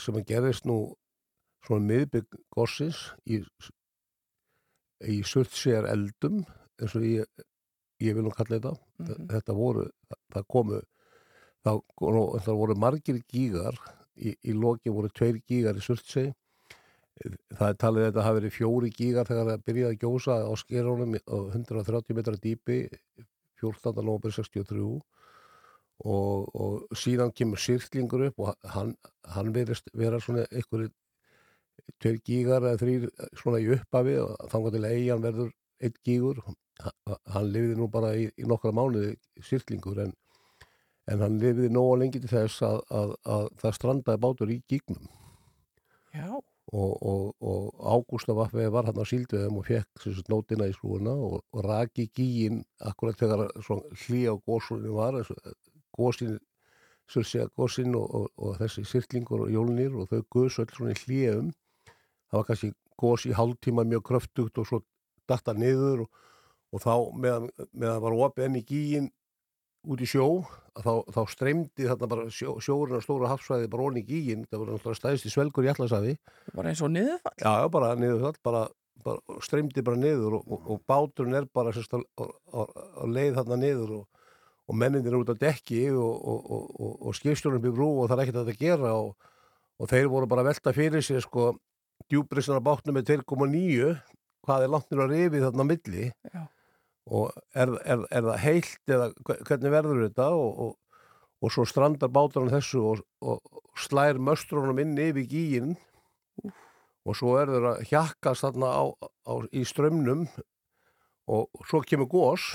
[0.00, 0.80] sem að gerist nú
[1.64, 3.40] svona miðbygg gossins í,
[5.08, 6.42] í surtsér eldum
[6.80, 7.48] eins og ég,
[8.00, 9.26] ég vil nú kalla þetta Mhm.
[9.30, 9.86] þetta voru,
[10.34, 10.80] það komu
[11.64, 11.80] það,
[12.44, 13.76] það voru margir gígar
[14.16, 16.32] í, í loki voru tveir gígar í surtsé
[17.20, 20.52] það er talið að þetta hafi verið fjóri gígar þegar það byrjaði að gjósa á
[20.56, 22.78] skerunum á 130 metra dýpi
[23.60, 24.00] 14.
[24.00, 24.80] november 63
[26.00, 28.94] og, og síðan kemur sirklingur upp og hann,
[29.28, 30.88] hann verist vera svona einhverju
[32.00, 36.40] tveir gígar eða þrýr svona í upphafi og þangar til eigin verður einn gígur
[37.34, 39.14] hann lifði nú bara í, í nokkra mánuði
[39.44, 40.12] sirklingur en,
[41.10, 45.08] en hann lifði nóga lengi til þess að, að, að það strandaði bátur í gígnum.
[46.14, 46.30] Já,
[46.72, 51.40] og, og, og Ágústa Vaffi var hann á síldveðum og fekk nótina í skrúuna og,
[51.52, 53.48] og raki gíin akkurat þegar
[54.06, 55.32] hlýja á gósunni var og
[55.96, 56.38] gósin
[57.10, 61.50] gósin og, og, og þessi sirklingur og jólnir og þau guðs öll svona í hlýjum
[62.30, 64.82] það var kannski gós í hálftíma mjög kröftugt og svo
[65.26, 66.10] datta niður og,
[66.70, 69.08] og þá meðan, meðan var opið enn í gíin
[69.90, 70.26] út í sjó
[70.76, 74.62] þá, þá streymdi þarna bara sjó, sjóurinn á stóra hafsvæði bara onni í gíin það
[74.62, 76.14] var náttúrulega stæðist í svelgur í allasafi
[76.52, 77.34] bara eins og niðurfall.
[77.40, 78.62] Já, bara niður það, bara,
[79.06, 83.40] bara streymdi bara niður og, og, og báturinn er bara sérst, á, á, á leið
[83.40, 84.28] þarna niður og,
[84.68, 88.24] og mennindir eru út á dekki og, og, og skipstjórnum byrð brú og það er
[88.26, 91.54] ekkert að þetta gera og þeir voru bara velta fyrir sér sko
[92.10, 93.94] djúbrisana bátnum með 2,9
[94.44, 96.42] hvað er langt nýra rifi þarna á milli Já.
[97.10, 100.28] Og er, er, er það heilt eða hve- hvernig verður þetta?
[100.38, 100.76] Og, og,
[101.40, 103.40] og svo strandar báturinn þessu og, og
[103.80, 105.74] slær möstrunum inn yfir gíinn
[107.08, 108.84] og svo er þeir að hjakkast þarna á,
[109.26, 110.26] á, í strömmnum
[111.30, 112.50] og svo kemur gós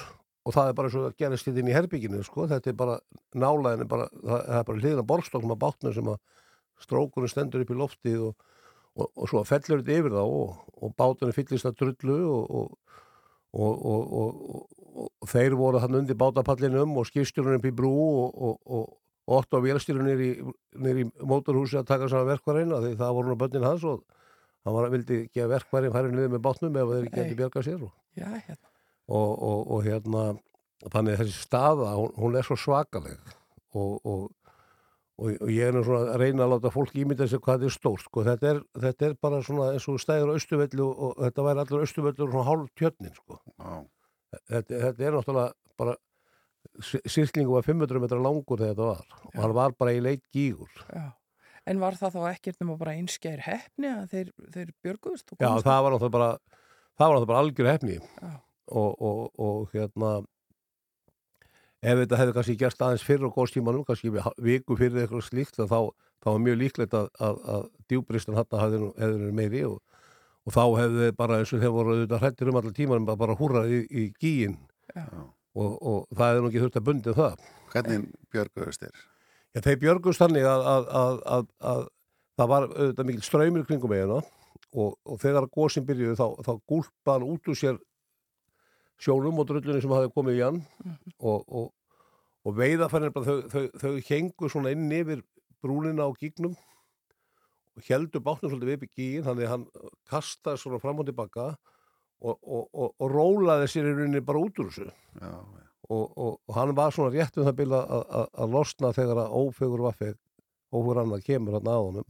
[0.46, 2.46] og það er bara svo að gerist þetta inn í herbygginu sko.
[2.52, 2.98] þetta er bara
[3.34, 6.20] nálaðinu það, það er bara hliðina borstoknum að bátnum sem að
[6.86, 8.36] strókurinn stendur upp í loftið og,
[9.00, 12.70] og, og svo fellur þetta yfir þá og, og bátunum fyllist að drullu og,
[13.56, 18.94] og þeir voru hann undir bátapallinum og skipstjórunum upp í brú og
[19.26, 20.28] Otto Vélstjórun nýri
[21.02, 24.04] í mótorhúsi að taka saman verkvarinn því það voru nú bönnin hans og
[24.66, 27.94] hann var, vildi gefa verkvarinn færið niður með bátnum ef þeir geti bjargað sér og,
[28.18, 28.70] Já, hérna.
[29.10, 30.26] og, og, og hérna
[30.94, 33.34] þannig þessi staða, hún, hún er svo svakaleg
[33.74, 33.98] og,
[35.16, 37.70] og og ég er nú svona að reyna að láta fólk ímynda sér hvað þetta
[37.70, 38.24] er stórt sko.
[38.28, 41.86] þetta, er, þetta er bara svona eins og stæður á Östuvellu og, þetta væri allur
[41.86, 43.40] Östuvellu svona hálf tjötnin sko.
[44.50, 45.96] þetta, þetta er náttúrulega bara
[46.84, 50.72] sýrklingu var 500 metra langur þegar þetta var og hann var bara í leit gígur
[50.90, 51.14] Já.
[51.66, 55.32] En var það þá ekkert nema bara einskjær hefni að þeir, þeir björguðust?
[55.40, 56.28] Já, það var náttúrulega bara
[57.00, 57.96] það var náttúrulega bara algjör hefni
[58.66, 60.12] og, og, og hérna
[61.86, 65.80] ef þetta hefði kannski gerst aðeins fyrir á góðstímanum, kannski viku fyrir eitthvað slíkt, þá,
[66.24, 69.80] þá var mjög líklegt að, að, að djúbristan hann hefði verið meiri og,
[70.46, 73.40] og þá hefði bara eins og þeir voru auðvitað hrættir um allar tímanum að bara
[73.40, 74.58] húra í, í gíin
[74.96, 77.44] og, og það hefði nú ekki þurft að bundið það.
[77.76, 79.04] Hvernig björguðust þeir?
[79.56, 80.66] Já, þeir björgust þannig að,
[81.00, 81.86] að, að
[82.36, 84.22] það var auðvitað mikil ströymir kringum eiginu
[84.76, 87.78] og, og þegar góðsinn byrjuði þá, þá gúlpaðan út úr sér
[89.02, 91.16] sjónum og drullunni sem hafi komið í hann mm -hmm.
[91.20, 91.74] og, og,
[92.46, 95.24] og veiðafærið þau, þau, þau hengu svona inn yfir
[95.64, 96.56] brúnina á gígnum
[97.76, 99.66] og heldur bátnum svolítið við gígin þannig að hann
[100.10, 101.56] kastaði svona fram og tilbaka
[102.26, 105.66] og, og rólaði sér í rauninni bara út úr þessu já, já.
[105.90, 107.82] og hann var svona rétt um það bila
[108.32, 110.16] að losna þegar að ófegur vaffið
[110.72, 112.08] ófegur annað kemur hann að honum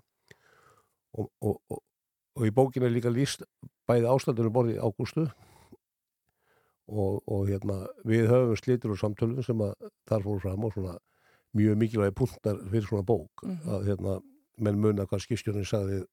[2.36, 3.46] og í bókinu er líka líst
[3.88, 5.26] bæði ástændunum borði ágústu
[6.86, 9.72] Og, og hérna við höfum slítur og samtölum sem að
[10.06, 10.92] þar fóru fram og svona
[11.58, 13.70] mjög mikilvægi punktar fyrir svona bók mm -hmm.
[13.74, 14.22] að hérna
[14.58, 16.04] menn munna hvað skistjónin sagði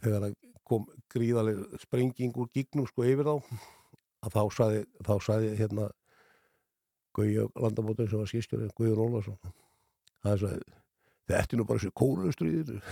[0.00, 3.36] þegar það kom gríðaleg sprenging úr gígnum sko yfir þá
[4.22, 5.90] að þá sagði, þá sagði hérna
[7.18, 9.38] Guði landamótun sem var skistjónin Guður Ólarsson
[10.22, 10.48] það er svo
[11.28, 12.82] þetta er nú bara þessu kóruðustrýðir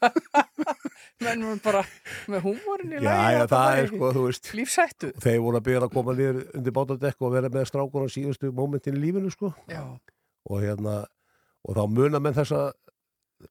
[1.24, 1.82] menn var bara
[2.30, 3.44] með húmórin í lagi
[3.82, 4.26] er sko,
[4.58, 8.08] lífsættu Þeir voru að byrja að koma niður undir bátadekk og vera með strákun á
[8.12, 9.52] síðustu mómentin í lífinu sko.
[10.50, 11.02] Og hérna
[11.66, 12.62] og þá muna með þessa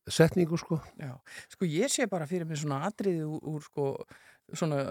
[0.09, 0.79] setningu sko.
[1.01, 1.15] Já,
[1.53, 3.89] sko ég sé bara fyrir mig svona atriði úr, úr sko
[4.53, 4.83] svona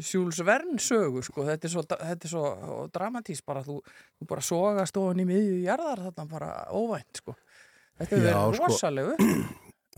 [0.00, 2.46] sjúlsvern sögu sko, þetta er svo, þetta er svo
[2.94, 3.78] dramatísk bara, þú,
[4.18, 7.36] þú bara sogast ofan í miðju jarðar þarna bara óvænt sko.
[8.00, 8.72] Þetta er verið sko.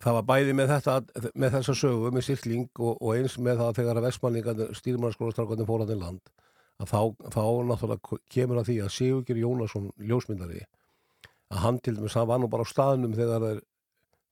[0.03, 0.97] Það var bæði með þetta
[1.35, 5.85] með þessa sögu, með styrkling og, og eins með það þegar að vestmanningarnir stýrmannskólastrákarnir fór
[5.87, 6.33] að til land
[6.83, 7.01] að þá,
[7.33, 10.67] þá náttúrulega kemur að því að Sigurger Jónasson, ljósmyndari
[11.49, 13.63] að hann til dæmis, hann var nú bara á staðnum þegar þeir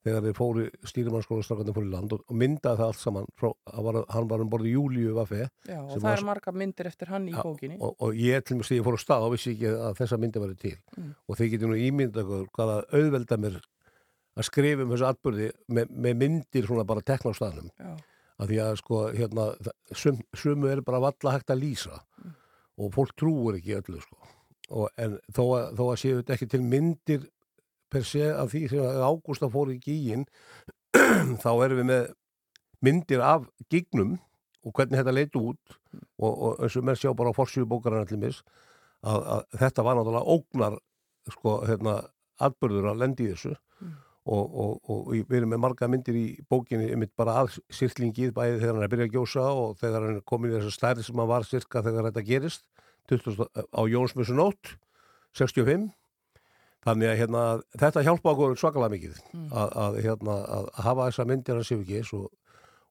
[0.04, 3.84] þegar þeir fóru stýrmannskólastrákarnir fóru í land og, og myndaði það allt saman frá, hann
[3.86, 7.08] var, hann var um borði Júliu Vaffe Já, og það var- er marga myndir eftir
[7.14, 9.54] hann í bókinni og, og ég til með því ég fór á stað og vissi
[9.54, 11.14] ekki að þessa myndi til Mm.
[11.28, 13.56] og þeir getur nú ímynda ykkur hvaða auðvelda mér
[14.34, 17.70] að skrifa um þessu atbyrði með, með myndir svona bara tekna á staðnum.
[18.34, 19.46] Að því að sko hérna
[19.94, 22.00] sum, sumu er bara valla hægt að lýsa
[22.74, 24.18] og fólk trúur ekki öllu sko.
[24.74, 27.26] Og, en þó að, þó að séu þetta ekki til myndir
[27.92, 30.24] per se af því sem Ágústa fór í gíin
[31.44, 32.06] þá erum við með
[32.84, 34.16] myndir af gígnum
[34.64, 35.76] og hvernig þetta leit út
[36.18, 37.44] og, og eins og menn sjá bara á
[38.16, 38.40] mis
[39.04, 40.78] að, að þetta var náttúrulega ógnar
[41.34, 41.94] sko hérna
[42.42, 43.54] atbyrður að lendi í þessu
[44.24, 48.60] og, og, og við erum með marga myndir í bókinni einmitt bara að sirklingið bæði
[48.62, 51.02] þegar hann er að byrja að gjósa og þegar hann er komin í þessu stærð
[51.04, 52.64] sem hann var sirka þegar þetta gerist
[53.12, 54.72] 20, á Jónsmessu nótt
[55.36, 55.90] 65
[56.84, 57.42] þannig að hérna,
[57.76, 62.26] þetta hjálpa okkur svakalega mikið að, að, hérna, að hafa þessa myndir hans Sifgis og,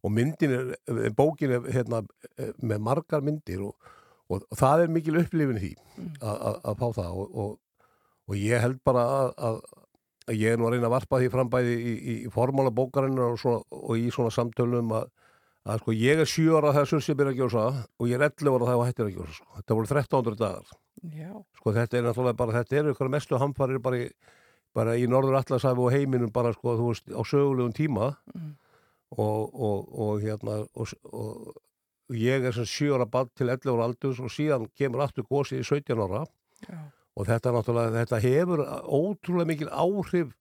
[0.04, 0.72] og myndin er,
[1.18, 2.02] bókin er hérna,
[2.62, 3.94] með margar myndir og,
[4.58, 5.72] það er mikil upplifin því
[6.22, 7.58] að, að, að fá það og, og,
[8.30, 9.83] og ég held bara að, að, að
[10.32, 13.66] ég er nú að reyna að varpa því frambæði í, í, í formála bókarinnar og,
[13.70, 15.10] og í svona samtölum að,
[15.68, 17.66] að sko ég er 7 ára þegar Sursi byrja að gjósa
[18.00, 19.50] og ég er 11 ára þegar hættir að gjósa sko.
[19.58, 20.78] þetta voru 1300 dagar.
[21.04, 24.08] Já, sko þetta er náttúrulega bara, þetta eru ykkur mestu hamfarir bara í,
[24.76, 28.14] bara í norður allarsæfi og heiminum bara sko þú veist á sögulegum tíma.
[29.14, 34.22] Og, og, og hérna og, og ég er sem 7 ára til 11 ára aldurs
[34.24, 36.24] og síðan kemur aftur gósi í 17 ára.
[36.64, 36.80] Já,
[37.18, 40.32] og þetta þetta hefur ótrúlega mikil áhrif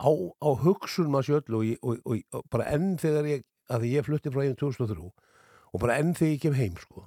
[0.00, 4.06] á, á hugsun maður sjöldlu og, ég- og, og, bara enn þegar ég, að ég
[4.06, 5.10] flutti frá einu 2003
[5.70, 7.04] og bara enn þegar ég kem heim sko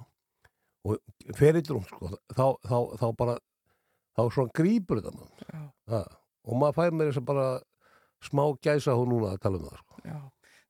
[0.84, 0.98] og
[1.36, 3.34] ferillrum sko, þá, þá, þá bara
[4.14, 5.60] þá svona grípur þetta mann já,
[5.94, 6.00] ha,
[6.44, 7.46] og maður fær mér þess að bara
[8.24, 10.00] smá gæsa hún núna að tala um það sko.
[10.04, 10.18] já.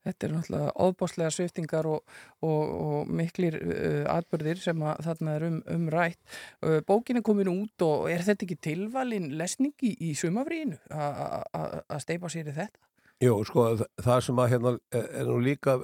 [0.04, 5.46] Þetta er náttúrulega óbáslega sviftingar og, og, og miklir uh, atbyrðir sem að þarna er
[5.48, 6.20] um, um rætt.
[6.60, 12.02] Uh, bókin er komin út og er þetta ekki tilvalin lesning í, í sumafríinu að
[12.04, 12.84] steipa sér í þetta?
[13.22, 15.76] Jú, sko, þa- það sem að hérna er er nú líka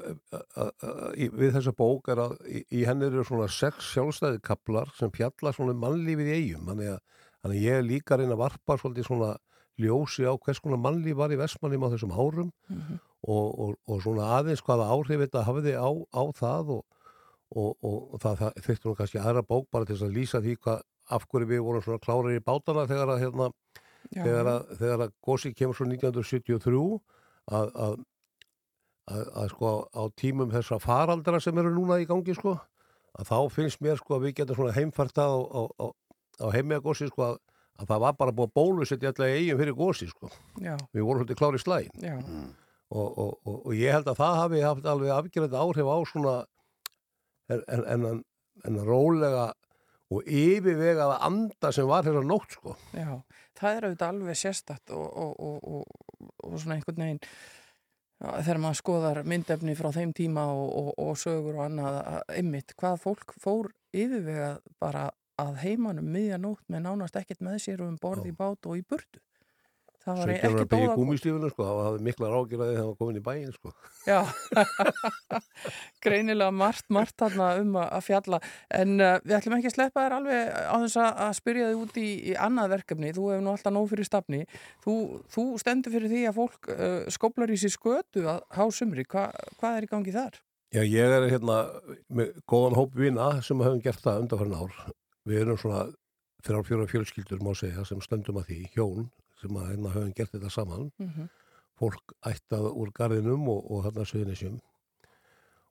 [1.16, 5.12] í- við þessa bók er að í, í henni eru svona sex sjálfstæði kaplar sem
[5.14, 6.98] fjalla svona um mannlífið í eigum þannig að,
[7.40, 9.30] þannig að ég er líka að reyna að varpa svolítið svona
[9.80, 12.52] ljósi á hvers konar mannlíf var í Vestmannum á þessum árum
[13.22, 16.84] og, og, og svona aðeins hvaða áhrif þetta hafiði á, á það og,
[17.50, 20.82] og, og það, það þurfti nú kannski aðra bók bara til að lýsa því hvað
[21.10, 23.50] af hverju við vorum svona klárir í bátana þegar að hérna
[24.10, 26.82] þegar að, þegar að gósi kemur svo 1973
[27.50, 27.96] að, að,
[29.10, 32.56] að, að sko á tímum þessa faraldra sem eru núna í gangi sko
[33.18, 35.86] að þá finnst mér sko að við getum svona heimfært að á, á, á,
[36.40, 37.40] á heimega gósi sko að,
[37.80, 40.30] að það var bara búið að bólusetja alltaf eigin fyrir gósi sko.
[40.60, 42.16] Já, við vorum svolítið klári slægin já,
[42.90, 46.34] og, og, og, og ég held að það hafi haft alveg afgjörandi áhrif á svona
[47.50, 48.20] en, en, en,
[48.68, 49.46] en rólega
[50.10, 52.72] og yfirvegaða anda sem var þessar nótt sko.
[52.98, 53.12] Já.
[53.60, 57.22] Það er auðvitað alveg sérstakt og, og, og, og, og svona einhvern veginn
[58.20, 62.98] þegar maður skoðar myndefni frá þeim tíma og, og sögur og annað að- einmitt, hvað
[63.06, 65.06] fólk fór yfirvegað bara
[65.40, 68.86] að heimanum miðjanótt með nánast ekkert með sér og um borð í bát og í
[68.86, 69.22] burtu.
[70.00, 71.50] Það var 17 ára ekki dóða...
[71.52, 73.72] sko, það hafði mikla rákjur að það var komin í bæin sko.
[74.08, 74.20] Já,
[76.06, 78.40] greinilega margt, margt um að fjalla
[78.78, 82.00] en uh, við ætlum ekki að sleppa þér alveg á þess að, spyrja þig út
[82.00, 84.40] í, í annað verkefni, þú hefur nú alltaf nóg fyrir stafni
[84.86, 84.94] þú,
[85.36, 89.28] þú stendur fyrir því að fólk uh, skoplar í sér skötu að hásumri, Hva,
[89.60, 90.40] hvað er í gangi þar?
[90.70, 91.60] Já, ég er hérna
[92.08, 94.74] með góðan hóp vina sem höfum gert það undanfærin ár.
[95.28, 95.86] Við erum svona
[96.44, 100.34] þrjár fjóra fjölskyldur má segja sem stöndum að því, hjón sem að hérna höfum gert
[100.36, 100.90] þetta saman.
[100.98, 101.28] Mm
[101.80, 104.58] Fólk ættað úr garðinum og, og hérna söðunisjum.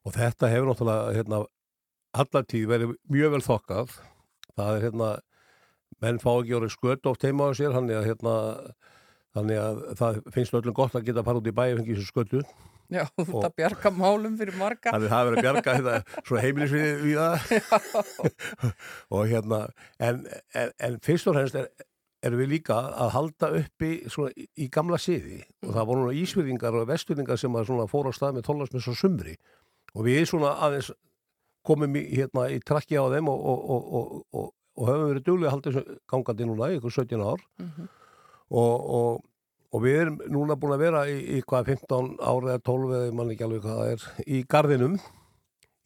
[0.02, 1.38] Og þetta hefur náttúrulega hérna
[2.18, 3.92] allar tíð verið mjög vel þokkað.
[4.56, 5.10] Það er hérna,
[6.02, 8.34] menn fá ekki orðið sköt oft heima á sér, þannig að hérna
[9.36, 12.00] Þannig að það finnst öllum gott að geta að fara út í bæi og fengið
[12.00, 12.40] þessu skötu.
[12.90, 14.94] Já, þú ert að bjarga málum fyrir marga.
[14.94, 18.64] Þannig að það er verið að bjarga þetta svona heimilisvið við það.
[19.16, 19.60] og hérna,
[20.08, 20.20] en,
[20.62, 21.68] en, en fyrst og fremst er,
[22.26, 25.40] erum við líka að halda uppi svona, í, í gamla siði.
[25.66, 28.98] Og það voru núna ísverðingar og vestverðingar sem að fóra á stað með tólasmis og
[28.98, 29.36] sumri.
[29.94, 30.92] Og við svona aðeins
[31.66, 34.48] komum í, hérna, í trakki á þeim og, og, og, og
[34.80, 37.42] og höfum verið halda þessu gangandi núna í ykkur 17 ár.
[38.50, 39.20] Og,
[39.70, 43.16] og við erum núna búin að vera í, í hvað 15 ári eða 12 eða
[43.16, 44.96] mann ekki alveg hvað það er í gardinum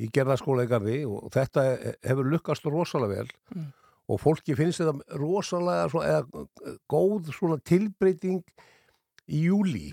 [0.00, 1.66] í gerðarskóla í gardi og þetta
[2.02, 3.34] hefur lukkast rosalega vel.
[3.54, 3.68] Mm.
[4.10, 8.42] og fólki finnst þetta rosalega svona, eða góð svona tilbreyting
[9.28, 9.92] í júli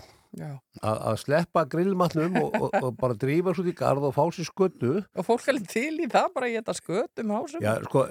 [0.82, 5.02] að sleppa grillmatnum og, og, og bara drífa svo í garð og fá sér sköttu
[5.04, 7.64] Og fólk er til í það bara að geta skötum hásum.
[7.64, 8.06] Já, sko,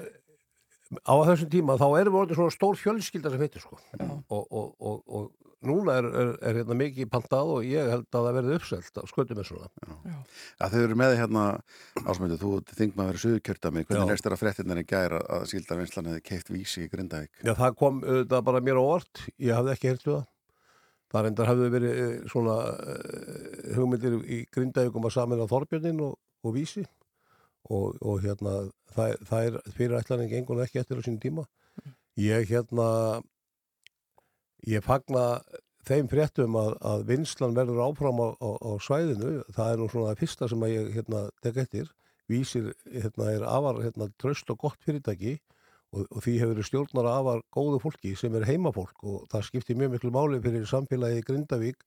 [1.01, 3.79] á þessum tíma þá erum við orðin svona stór fjölskylda sem heitir sko.
[4.29, 8.25] Og, og, og, og núna er, er, er hérna mikið pantað og ég held að
[8.27, 9.69] það verði uppselt á skötum með svona.
[10.07, 11.45] Já, þau eru með hérna
[12.01, 14.11] ásmöndu, þú þingma að vera suðukjörtami, hvernig Já.
[14.11, 17.33] leist þér að fréttinnar í gæra að síldarvinslan hefði keift vísi í Grindavík?
[17.45, 20.27] Já, það kom auðvitað bara mér á orð ég hafði ekki hert við það.
[21.11, 26.13] Það reyndar hafði verið eh, svona uh, hugmyndir í grindaugum að samin á Þorbjörnin og,
[26.47, 26.85] og Vísi.
[27.71, 28.53] Og, og hérna
[28.95, 31.43] það, það er fyrirætlaning engun ekki eftir á sín tíma.
[32.19, 32.87] Ég hérna
[34.67, 35.41] ég fagna
[35.87, 39.31] þeim fréttum að, að vinslan verður áfram á, á, á svæðinu.
[39.55, 41.87] Það er nú svona það fyrsta sem ég hérna tek eftir.
[42.29, 45.39] Vísir hérna er afar hérna tröst og gott fyrirtæki
[45.91, 49.97] og, og því hefur stjórnar afar góðu fólki sem er heimafólk og það skiptir mjög
[49.97, 51.83] miklu máli fyrir samfélagi Grindavík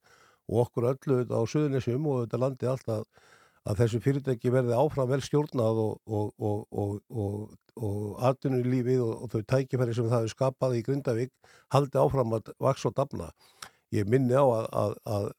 [0.51, 3.31] og okkur öllu á Suðunisjum og þetta landi alltaf
[3.65, 7.55] að þessu fyrirtæki verði áfram vel stjórnað og, og, og, og,
[8.29, 11.33] atvinnulífið og, þau tækifæri sem það hefur skapað í Grindavík
[11.73, 13.31] haldi áfram að vaks og dafna.
[13.95, 15.29] Ég minni á að, að, að,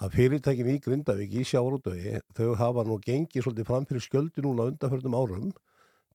[0.00, 4.70] að fyrirtækin í Grindavík í sjáurúdögi þau hafa nú gengið svolítið fram fyrir skjöldu núna
[4.72, 5.52] undanförnum árum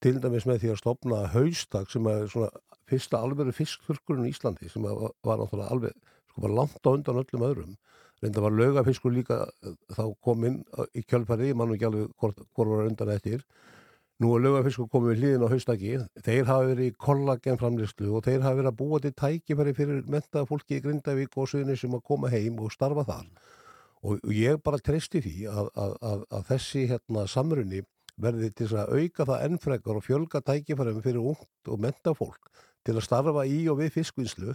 [0.02, 2.50] til dæmis með því að stopna haustak sem er svona
[2.90, 5.94] fyrsta alveg fiskþurkurinn í Íslandi sem var náttúrulega alveg
[6.30, 7.76] sko bara langt á undan öllum öðrum
[8.26, 10.60] reynda var laugafiskur líka eh, þá kominn
[10.92, 13.42] í kjölfæri, ég mann ekki alveg hvort, var undan eftir.
[14.22, 15.96] Nú er laugafiskur komið hlýðin á haustaki.
[16.24, 20.06] Þeir hafa verið í kollagen framlýslu og þeir hafa verið að búa til tækifæri fyrir
[20.08, 23.26] mentaða fólki í Grindavík og Suðunis sem að koma heim og starfa þar.
[24.06, 27.82] Og, og ég bara treysti því að, að, að, að þessi hérna samrunni
[28.16, 32.48] verði til að auka það ennfrekar og fjölga tækifærum fyrir ungt og menta fólk
[32.86, 34.54] til að starfa í og við fiskvinnslu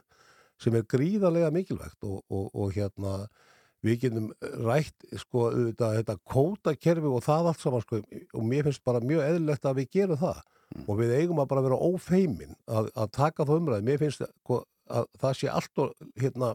[0.61, 3.19] sem er gríðarlega mikilvægt og, og, og hérna
[3.85, 4.31] við getum
[4.65, 9.23] rætt sko auðvitað, þetta kótakerfi og það allt saman sko og mér finnst bara mjög
[9.25, 10.41] eðlilegt að við gerum það.
[10.87, 14.61] Og við eigum að bara vera ófeimin að, að taka það umræði, mér finnst sko,
[14.87, 16.53] að það sé allt og hérna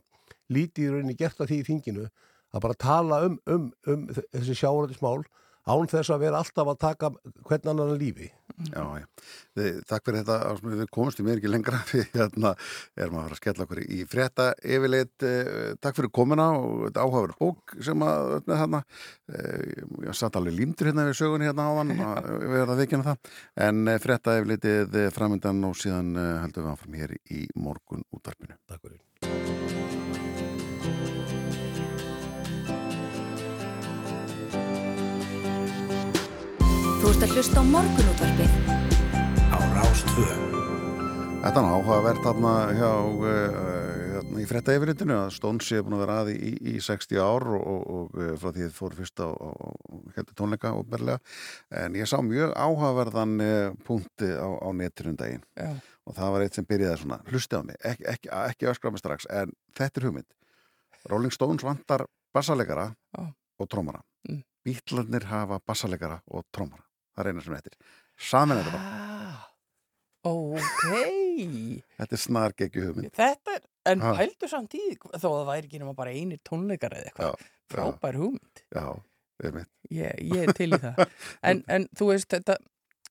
[0.53, 2.07] lítið í rauninni gert að því í þinginu
[2.55, 5.27] að bara tala um, um, um þessi sjárættismál
[5.67, 7.13] án þess að vera alltaf að taka
[7.47, 8.31] hvern annan lífi.
[8.71, 9.05] Já, já.
[9.57, 12.53] Þið, takk fyrir þetta, við komumst í mér ekki lengra við hérna
[12.97, 14.47] erum að fara að skella okkur í frétta
[14.77, 18.83] yfirleitt, eh, takk fyrir komuna og þetta áhafur bók sem að öfnið hérna,
[19.33, 23.09] eh, ég satt alveg límtur hérna við sögunni hérna áðan að við erum að vikina
[23.11, 23.35] það,
[23.69, 28.57] en eh, frétta yfirleitið framöndan og síðan heldum við áfram hér í morgun útvarpinu.
[28.71, 29.03] Takk fyrir.
[37.07, 38.55] Þú ert að hlusta á morgunútvarpið.
[39.55, 40.25] á Rástvö.
[41.45, 43.29] Þetta er áhugavert þarna hjá uh,
[44.17, 47.21] hérna, í frétta yfirritinu að Stones sé búin að vera að í, í, í 60
[47.23, 49.69] ár og, og, og uh, frá því þið fóru fyrst á, á, á
[50.17, 51.21] heldur tónleika og berlega
[51.85, 55.79] en ég sá mjög áhugaverðan uh, punkti á, á netinu um daginn Já.
[56.11, 59.05] og það var eitt sem byrjaði svona hlusti á mig, ekki, ekki, ekki öskra mig
[59.05, 64.43] strax en þetta er hugmynd Rolling Stones vantar bassalegara og trómara Mm.
[64.67, 66.86] Bítlarnir hafa bassalegara og trómara
[67.17, 67.79] það eina sem þetta er
[68.31, 69.41] saman þetta bara,
[70.27, 70.85] ok.
[72.01, 74.15] þetta er snar geggi hugmynd Þetta er, en Ha.
[74.19, 77.45] pældu samt í þó að það væri ekki nema bara einir tónleikar eða eitthvað.
[77.71, 78.63] Frábær hugmynd.
[78.75, 78.87] Já,
[79.47, 79.71] einmitt.
[79.95, 81.05] Ég, ég er til í það.
[81.51, 82.57] En, en þú veist, þetta,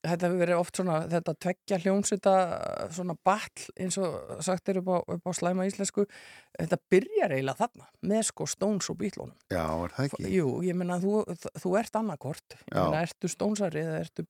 [0.06, 2.34] þetta hefur verið oft svona, þetta tveggja hljómsita
[2.94, 6.06] svona ball, eins og sagt er upp á, upp á slæma íslensku,
[6.56, 9.36] þetta byrjar eiginlega þarna, með sko Stones og Beatlónum.
[9.52, 10.32] Já, er það ekki?
[10.32, 11.22] Jú, ég menna, þú,
[11.62, 14.26] þú ert annarkort, ég menna, ertu Stonesari eða ertu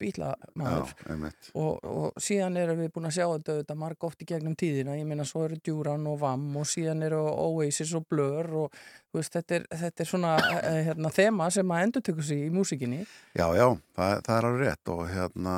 [1.13, 1.51] einmitt.
[1.55, 4.97] Og, og síðan erum við búin að sjá þetta, þetta marg oft í gegnum tíðina,
[4.99, 8.81] ég meina svo eru Duran og Vam og síðan eru Oasis og Blur og
[9.17, 12.53] veist, þetta er, þetta er svona eh, hérna, þema sem að endur tökur sig í
[12.55, 13.01] músikinni.
[13.37, 15.57] Já, já, það, það er alveg rétt og hérna,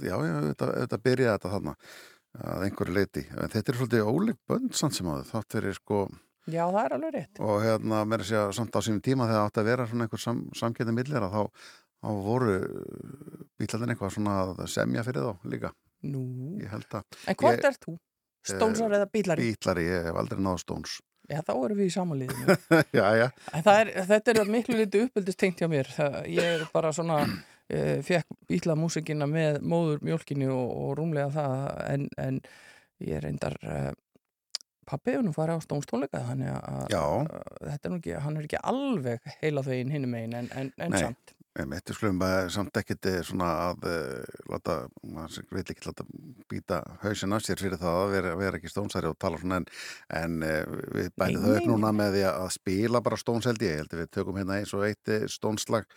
[0.00, 1.76] já, já, þetta, þetta byrjaði þetta þarna
[2.40, 3.26] að einhverju leiti.
[3.34, 6.02] En þetta er svolítið ólík bönd samt sem áður, þátt fyrir sko,
[6.50, 7.40] Já, það er alveg rétt.
[7.44, 10.22] og hérna, mér að segja, samt á sínum tíma þegar átti að vera svona einhver
[10.22, 11.64] sam, samketið millir að þá,
[12.00, 12.54] þá voru
[13.60, 15.72] bílarnir eitthvað svona að semja fyrir þá líka.
[16.10, 16.22] Nú,
[16.64, 17.98] að, en hvort ert þú?
[18.46, 19.50] Stónsar eða bílari?
[19.52, 20.96] Bílari, ég hef aldrei náð stóns.
[21.30, 22.56] Já, þá erum við í samanliðinu.
[22.98, 23.26] já, já.
[23.60, 25.90] Er, þetta er miklu liti uppeldist tengt hjá mér.
[25.94, 27.22] Það, ég er bara svona,
[27.76, 32.44] uh, fekk bíla músikina með móður mjölkinni og, og rúmlega það, en, en
[33.06, 33.58] ég reyndar...
[34.90, 37.28] Pappi og nú farið á stónstónleika þannig að
[37.62, 40.96] þetta er nú ekki, hann er ekki alveg heila þegin hinnum einn en, en, en
[40.98, 46.04] samt Þetta skulum bara samt ekkit svona að uh, láta, maður vil ekki láta
[46.50, 49.66] býta hausin af sér fyrir það að vera, vera ekki stónsæri og tala svona en,
[50.14, 50.36] en
[50.94, 53.80] við bætið þau upp núna með því að spila bara stónseldi ég.
[53.82, 55.90] Held að við tökum hérna eins og eitt stónslag.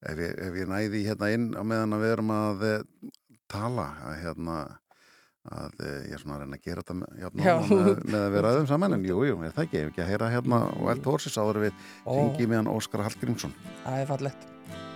[0.00, 2.62] Ef ég, ef ég næði hérna inn á meðan að við erum að
[3.50, 4.60] tala að hérna
[5.50, 7.30] að ég er svona að reyna að gera þetta með,
[8.04, 10.30] með að vera aðeins saman en jújú, jú, er það ekki, ef ekki að heyra
[10.36, 13.56] hérna og eld hórsins áður við ringi meðan Óskar Hallgrímsson.
[13.82, 14.89] Það er fallett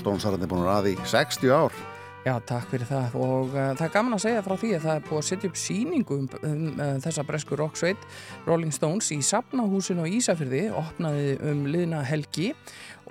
[0.00, 1.74] Já, Stónsarðin er búin að ræði 60 ár.
[2.24, 3.16] Já, takk fyrir það.
[3.20, 5.48] Og uh, það er gaman að segja frá því að það er búið að setja
[5.50, 8.06] upp síningu um, um uh, þessa bresku rocksveit
[8.48, 12.50] Rolling Stones í Sapnahúsinu og Ísafyrði opnaði um liðna helgi.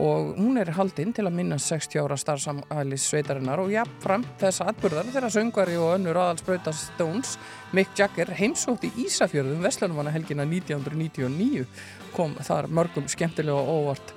[0.02, 5.10] Og hún er haldinn til að minna 60 ára starfsamælis sveitarinnar og jáfnfram þessa atbyrðar
[5.14, 7.36] þegar söngvari og önnur aðalsbröyta Stones
[7.76, 11.68] Mick Jagger heimsótt í Ísafjörðum Vestlunumanna helgina 1999
[12.16, 14.14] kom þar mörgum skemmtilega og óvart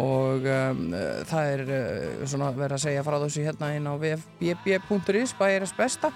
[0.00, 0.82] og um,
[1.28, 6.10] það er uh, svona verið að segja frá þessu hérna inn á bb.is bæjarins besta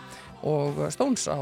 [0.47, 1.39] og Stones á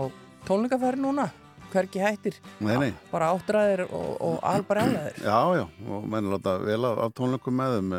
[0.47, 1.31] tónleikaferð núna
[1.73, 2.91] hverki hættir Nei, nei.
[3.11, 7.57] bara áttræðir og, og albar álæðir Já, já, og menn láta vel af, af tónleikum
[7.59, 7.97] með þeim.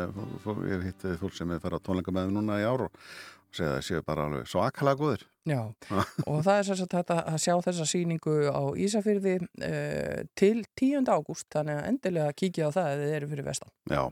[0.68, 2.86] Ég hef hittið fólk sem er að fara á tónleikum með þeim núna í ár
[2.88, 3.02] og
[3.52, 5.26] segja það séu bara alveg svo akkalega góðir.
[5.48, 5.62] Já,
[6.30, 11.08] og það er sérstaklega þetta að sjá þessa síningu á Ísafyrði uh, til 10.
[11.08, 13.72] ágúst þannig að endilega kíkja á það ef þið eru fyrir vestan.
[13.88, 14.02] Já,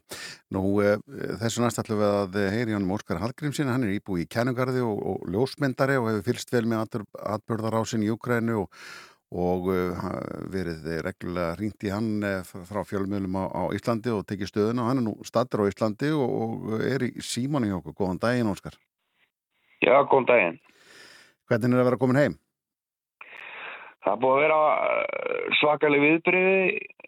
[0.57, 0.95] nú uh,
[1.43, 5.03] þessu næst ætlum við að heyri hann Óskar Hallgrímsson, hann er íbúi í Kænugarði og,
[5.12, 7.03] og ljósmyndari og hefur fylst vel með
[7.37, 8.82] atbörðarásin í Ukrænu og,
[9.37, 10.11] og uh,
[10.55, 15.03] verið reglulega ringt í hann frá fjölmjölum á, á Íslandi og tekið stöðuna og hann
[15.03, 16.37] er nú statur á Íslandi og,
[16.72, 17.99] og er í símanu hjá okkur.
[18.05, 18.78] Góðan daginn Óskar.
[19.84, 20.62] Já, góðan daginn.
[21.47, 22.36] Hvernig er það að vera komin heim?
[24.07, 24.59] Það búið að vera
[25.59, 26.59] svakalig viðbyrði,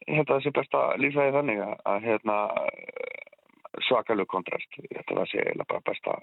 [0.09, 2.39] hérna þessi besta lífæði þannig að hérna
[3.87, 6.17] svakalig kontrast, þetta var sér bara besta,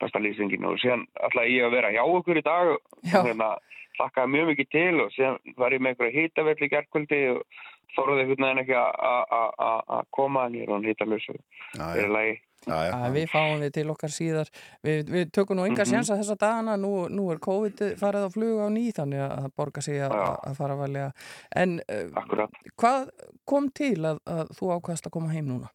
[0.00, 3.50] besta lýsingin og síðan ætlaði ég að vera hjá okkur í dag og hérna
[3.98, 7.62] hlakkaði mjög mikið til og síðan var ég með einhverja hýtavelli gerðkvöldi og
[7.96, 11.40] þóruði einhvern veginn ekki að koma en ég er hann hýtalus og
[11.74, 12.36] það er lagi.
[12.68, 12.92] Já.
[12.98, 14.50] Að við fáum við til okkar síðar
[14.84, 15.90] við, við tökum nú enga mm -hmm.
[15.94, 19.56] sjansa þessa dagana nú, nú er COVID farið á flug á ný þannig að það
[19.56, 20.12] borgar sig að,
[20.48, 21.10] að fara að velja
[21.56, 23.10] en uh, hvað
[23.44, 25.68] kom til að, að þú ákvæmst að koma heim núna?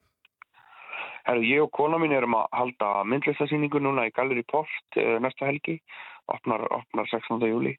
[1.23, 5.45] Herru, ég og kona mín erum að halda myndlistasýningu núna í Galleri Post uh, næsta
[5.45, 5.79] helgi
[6.27, 7.39] opnar, opnar 16.
[7.47, 7.77] júli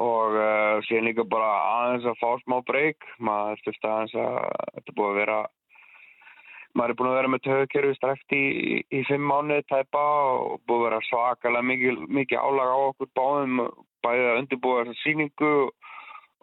[0.00, 4.36] og uh, síðan líka bara aðeins að fá smá breyk maður styrst aðeins að
[4.74, 5.38] þetta búið að vera
[6.78, 8.44] maður er búin að vera með töðkerfi strekt í,
[8.86, 10.02] í fimm mánuði tæpa
[10.36, 13.62] og búið að vera svakalega mikið, mikið álag á okkur báðum
[14.04, 15.54] bæðið að undirbúa þessa síningu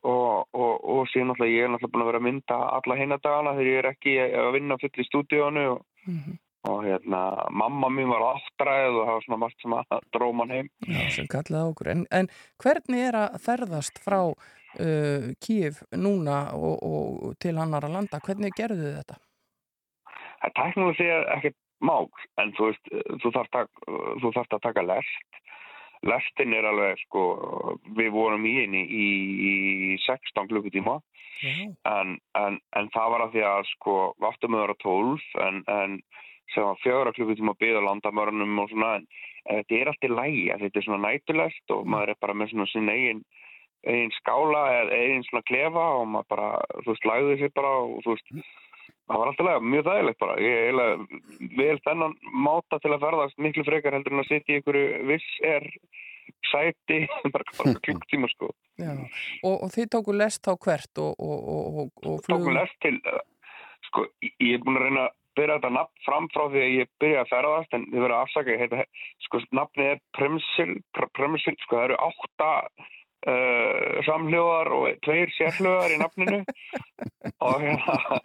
[0.08, 3.56] og, og, og síðan náttúrulega ég er náttúrulega búin að vera að mynda alla hinadagana
[3.58, 6.38] þegar ég er ekki að vinna full í stúdíónu og, mm -hmm.
[6.72, 7.22] og hérna
[7.64, 11.28] mamma mín var aftræð og það var svona margt sem að dróman heim Já, sem
[11.28, 12.28] kallaði okkur en, en
[12.64, 19.18] hvernig er að ferðast frá uh, Kíf núna og til annara landa, hvernig gerðu þetta?
[20.42, 22.08] Það tæknum við sér ekkert mál,
[22.42, 23.70] en þú veist, þú þarfst að,
[24.22, 25.42] þú þarft að taka lest.
[26.06, 27.22] Lestin er alveg, sko,
[27.98, 29.08] við vorum í henni í,
[29.50, 29.54] í
[30.06, 31.00] 16 klukkutíma,
[31.90, 35.64] en, en, en það var að því að, sko, vartum við að vera 12, en,
[35.74, 35.98] en
[36.54, 39.10] sem var fjögra klukkutíma að byggja landamörnum og svona, en
[39.50, 42.94] þetta er alltaf lægi, þetta er svona nætulest og maður er bara með svona sin
[42.94, 43.24] eigin,
[43.88, 46.50] eigin skála eða eigin svona klefa og maður bara,
[46.84, 48.34] þú veist, lægði sér bara og þú veist,
[49.08, 50.36] það var alltaf lega, mjög þægilegt bara.
[50.44, 50.76] Ég er
[51.60, 55.30] vel þennan máta til að ferðast miklu frekar heldur en að sitja í einhverju viss
[55.48, 55.68] er
[56.52, 57.00] sæti
[57.34, 57.48] bara
[57.86, 58.52] klukktíma sko.
[58.78, 58.94] Já.
[59.44, 63.00] og, og þið tóku lest þá hvert og, og, og flug tóku lest til
[63.88, 66.92] sko, ég er búin að reyna að byrja þetta nafn fram frá því að ég
[67.02, 68.86] byrja að ferðast en þið verða afsaka heita,
[69.26, 70.70] sko, nafni er Premsil,
[71.18, 72.52] Premsil sko, það eru átta
[73.28, 76.38] Uh, samhljóðar og tveir sérhljóðar í nafninu.
[77.44, 77.64] Og,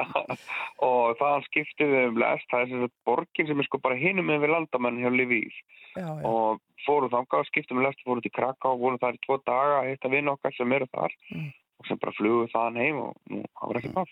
[0.86, 4.28] og það skiptið um lest, það er þess að borgin sem er sko bara hinum
[4.30, 5.58] með við landamenn hjá Livíð
[5.98, 9.80] og fóru þangað skiptið um lest, fóru til Kraká og voru þar í tvo daga
[9.80, 11.16] að hitta vinn okkar sem eru þar.
[11.34, 11.50] Mm.
[11.82, 14.06] Og sem bara fluguð þaðan heim og nú hafa ekki pál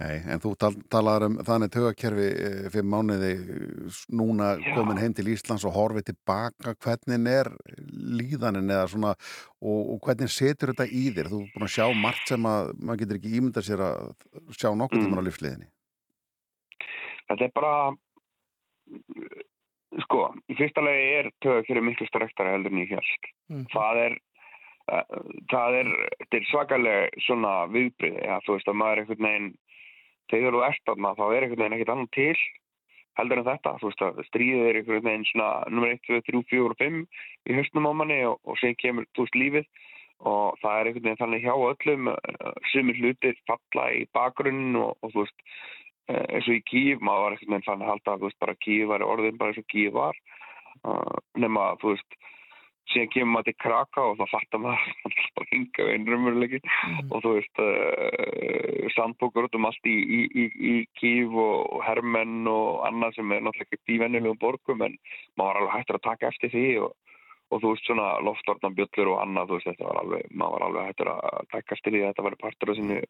[0.00, 3.32] Nei, en þú tal talar um þannig tögakerfi e, fyrir mánuði
[4.14, 4.70] núna Já.
[4.76, 7.50] komin heim til Íslands og horfið tilbaka, hvernig er
[7.90, 11.32] líðanin eða svona og, og hvernig setur þetta í þér?
[11.32, 13.96] Þú er búin að sjá margt sem að maður getur ekki ímyndað sér að
[14.54, 15.24] sjá nokkur tíman mm.
[15.24, 15.72] á lífsliðinni
[17.24, 17.74] Þetta er bara
[20.04, 23.66] sko, í fyrsta legi er tögakerfi miklu strektara heldur en ég held mm.
[23.74, 24.16] það er
[25.52, 25.92] það er,
[26.28, 29.48] er svakalega svona viðbrið, ja, þú veist að maður er einhvern veginn,
[30.32, 32.36] þegar þú ert aðna þá er einhvern veginn ekkert annan til
[33.18, 36.42] heldur en þetta, þú veist að stríðið er einhvern veginn svona nummer 1, 2, 3,
[36.50, 37.00] 4 og 5
[37.50, 39.68] í höstum á manni og, og sen kemur þú veist lífið.
[40.24, 42.10] Og það er einhvern veginn þannig hjá öllum
[42.72, 45.46] sumir hlutir falla í bakgrunnin og, og þú veist
[46.14, 48.60] eins og í Kíf, maður var einhvern veginn þannig að halda að þú veist bara
[48.66, 50.22] Kíf var orðin bara eins og Kíf var.
[50.84, 52.18] Uh, nema þú veist
[52.92, 54.90] síðan kemur maður til Kraka og þá fattar maður
[55.40, 57.08] að hinga við einn rumurleiki Mhm.
[57.10, 62.46] og þú veist uh, sandbókur út um allt í, í, í, í Kív og Hermenn
[62.50, 64.98] og annað sem er náttúrulega ekki í vennilegum borgum en
[65.38, 66.92] maður var alveg hættur að taka eftir því og,
[67.50, 70.66] og þú veist svona loftlornan bjöllur og annað þú veist þetta var alveg, maður var
[70.68, 73.00] alveg hættur að taka eftir því að þetta var partur af sinni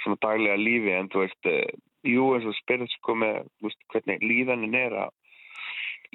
[0.00, 3.82] svona daglega lífi en þú veist, uh, jú eins og spyrð sko með, þú veist,
[3.92, 5.10] hvernig líðanin er að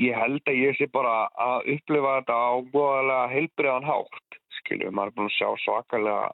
[0.01, 5.11] ég held að ég sé bara að upplifa þetta á góðalega heilbriðan hátt, skilju, maður
[5.11, 6.31] er búin að sjá svakalega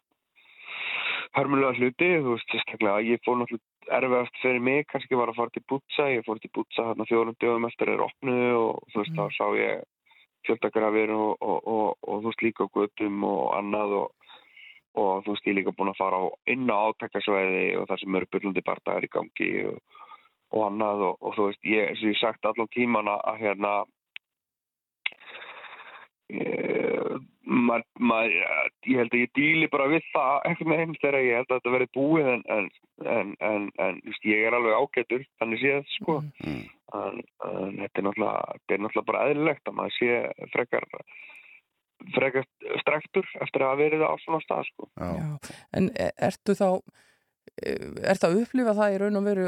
[1.37, 5.53] hörmulega hluti, þú veist, sérstaklega ég fór náttúrulega erfiðast fyrir mig kannski var að fara
[5.55, 9.11] til Bútsa, ég fór til Bútsa hérna fjórum dögum eftir er opnuðu og þú veist,
[9.11, 9.17] Mm.
[9.17, 9.83] þá sá ég
[10.47, 14.09] fjöldagrafir og, og, og, og þú veist líka á göttum og annað og
[14.99, 18.15] og þú veist ég líka búin að fara á inn á átakasvæði og það sem
[18.15, 19.77] eru byrlundi bardagar í gangi og,
[20.51, 23.41] og annað og, og þú veist ég, eins og ég sagt allan tíman að að,
[23.41, 23.73] hérna
[26.31, 28.35] ég, mað, mað,
[28.87, 31.75] ég held að ég díli bara við það einhvern veginn þegar ég held að þetta
[31.75, 32.69] verði búið en, en,
[33.15, 36.21] en, en, en þú veist, ég er alveg ágættur þannig séð sko.
[36.45, 36.61] Mm.
[37.01, 40.89] en, en þetta er náttúrulega þetta er náttúrulega bara eðlilegt að maður sé frekar
[42.15, 42.47] frekar
[42.81, 45.11] strektur eftir að hafa verið á svona stað sko Já.
[45.21, 46.67] Já, en e- ertu þá
[47.61, 49.47] er það að upplifa það í raun og veru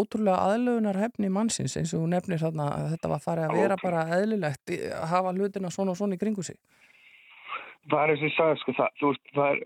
[0.00, 4.04] ótrúlega aðlögunar hefni mannsins eins og nefnir þarna að þetta var farið að vera bara
[4.18, 6.58] eðlilegt að hafa hlutina svona og svona í kringu sig?
[7.90, 9.64] Það er eins og ég sagði sko það, þú veist, það er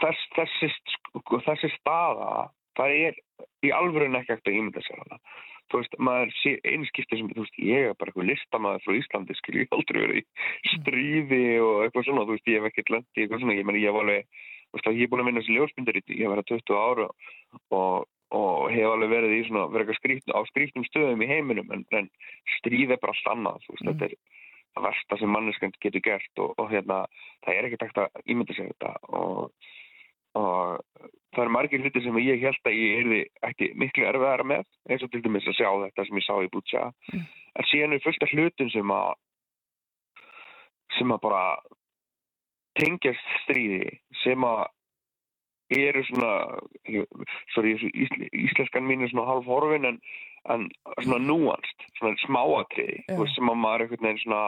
[0.00, 0.72] þess, þessi,
[1.16, 2.32] sko, þessi staða
[2.78, 3.22] það er
[3.66, 5.18] í alvörun ekki ekkert að ímynda sér hana.
[5.70, 9.36] Þú veist, maður sé einskipti sem, þú veist, ég er bara eitthvað listamaður frá Íslandi,
[9.38, 13.06] skil ég aldrei verið í stríði og eitthvað svona, þú veist, ég hef ekkert lent
[13.20, 14.40] í eitthvað svona, ég meni, ég hef alveg
[14.74, 17.06] ég er búin að vinna þessi ljósmyndir í, ég hef verið 20 ára
[17.70, 21.82] og, og hef alveg verið í svona, verið skrýtn, á skrýtnum stöðum í heiminum, en,
[21.90, 22.10] en
[22.58, 23.90] stríð er bara allt annað, þú veist, Mm.
[23.90, 24.14] þetta er
[24.70, 27.00] það versta sem manneskjönd getur gert og, og hérna,
[27.42, 29.50] það er ekkert ekkert að ímynda sér þetta og,
[30.38, 30.84] og
[31.34, 33.18] það eru margir hluti sem ég held að ég erði
[33.48, 36.52] ekki miklu erfiðara með eins og til dæmis að sjá þetta sem ég sá í
[36.54, 37.26] Bútsja Mm.
[37.58, 39.10] en síðan er fullt af hlutum sem að
[40.98, 41.42] sem að bara
[42.80, 44.66] tengjast stríði sem að
[45.70, 46.32] eru svona
[47.54, 50.00] sorry, ísl, íslenskan mín er svona halv horfin en,
[50.50, 50.66] en
[51.04, 54.42] svona núanst, svona smáatriði veist, sem að maður einhvern veginn svona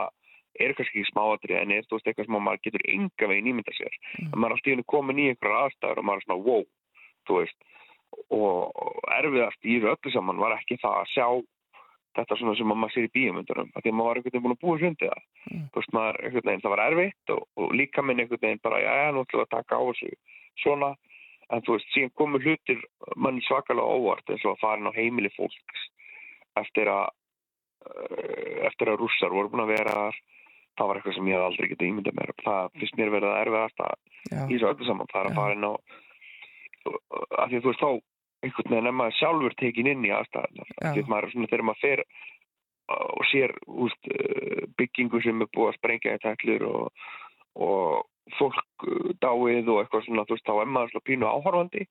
[0.60, 3.52] er kannski ekki smáatriði en er þú veist eitthvað sem að maður getur enga veginn
[3.52, 4.32] ímynda sér Mm.
[4.32, 6.64] en maður er alltaf komin í einhverjar aðstæður og maður er svona wow,
[7.28, 7.58] þú veist
[8.28, 11.26] og erfiðast í öllu saman var ekki það að sjá
[12.16, 14.44] þetta svona sem að maður sér í bíumundunum að því að maður var einhvern veginn
[14.46, 15.24] búin að búa sundi það.
[15.52, 15.64] Mm.
[15.72, 18.82] þú veist maður einhvern veginn, það var erfitt og, og líka minn einhvern veginn bara,
[18.82, 20.10] já, nú ætlum við að taka á þessu
[20.62, 20.90] svona,
[21.48, 22.84] en þú veist, síðan komu hlutir
[23.16, 25.88] manni svakalega óvart eins og að farin á heimili fólks
[26.60, 27.08] eftir að
[27.88, 29.96] eh, eftir að rússar voru búin að vera
[30.78, 32.32] það var eitthvað sem ég hef aldrei getið ímyndað mér.
[32.42, 33.98] Það finnst mér verið að erfiðast að
[34.32, 34.94] Já, Já.
[34.96, 35.72] að fara inn á
[36.82, 37.90] af því að þú veist þá
[38.42, 40.78] einhvern veginn er maður sjálfur tekin inn í aðstæðunar Já.
[40.82, 42.04] af því að maður svona þegar maður fer
[42.92, 44.08] og sér úst,
[44.76, 47.04] byggingu sem er búið að sprengja í tætlur og,
[47.54, 51.86] og fólk uh, dáið og eitthvað svona þú veist þá er maður svona pínu áhorfandi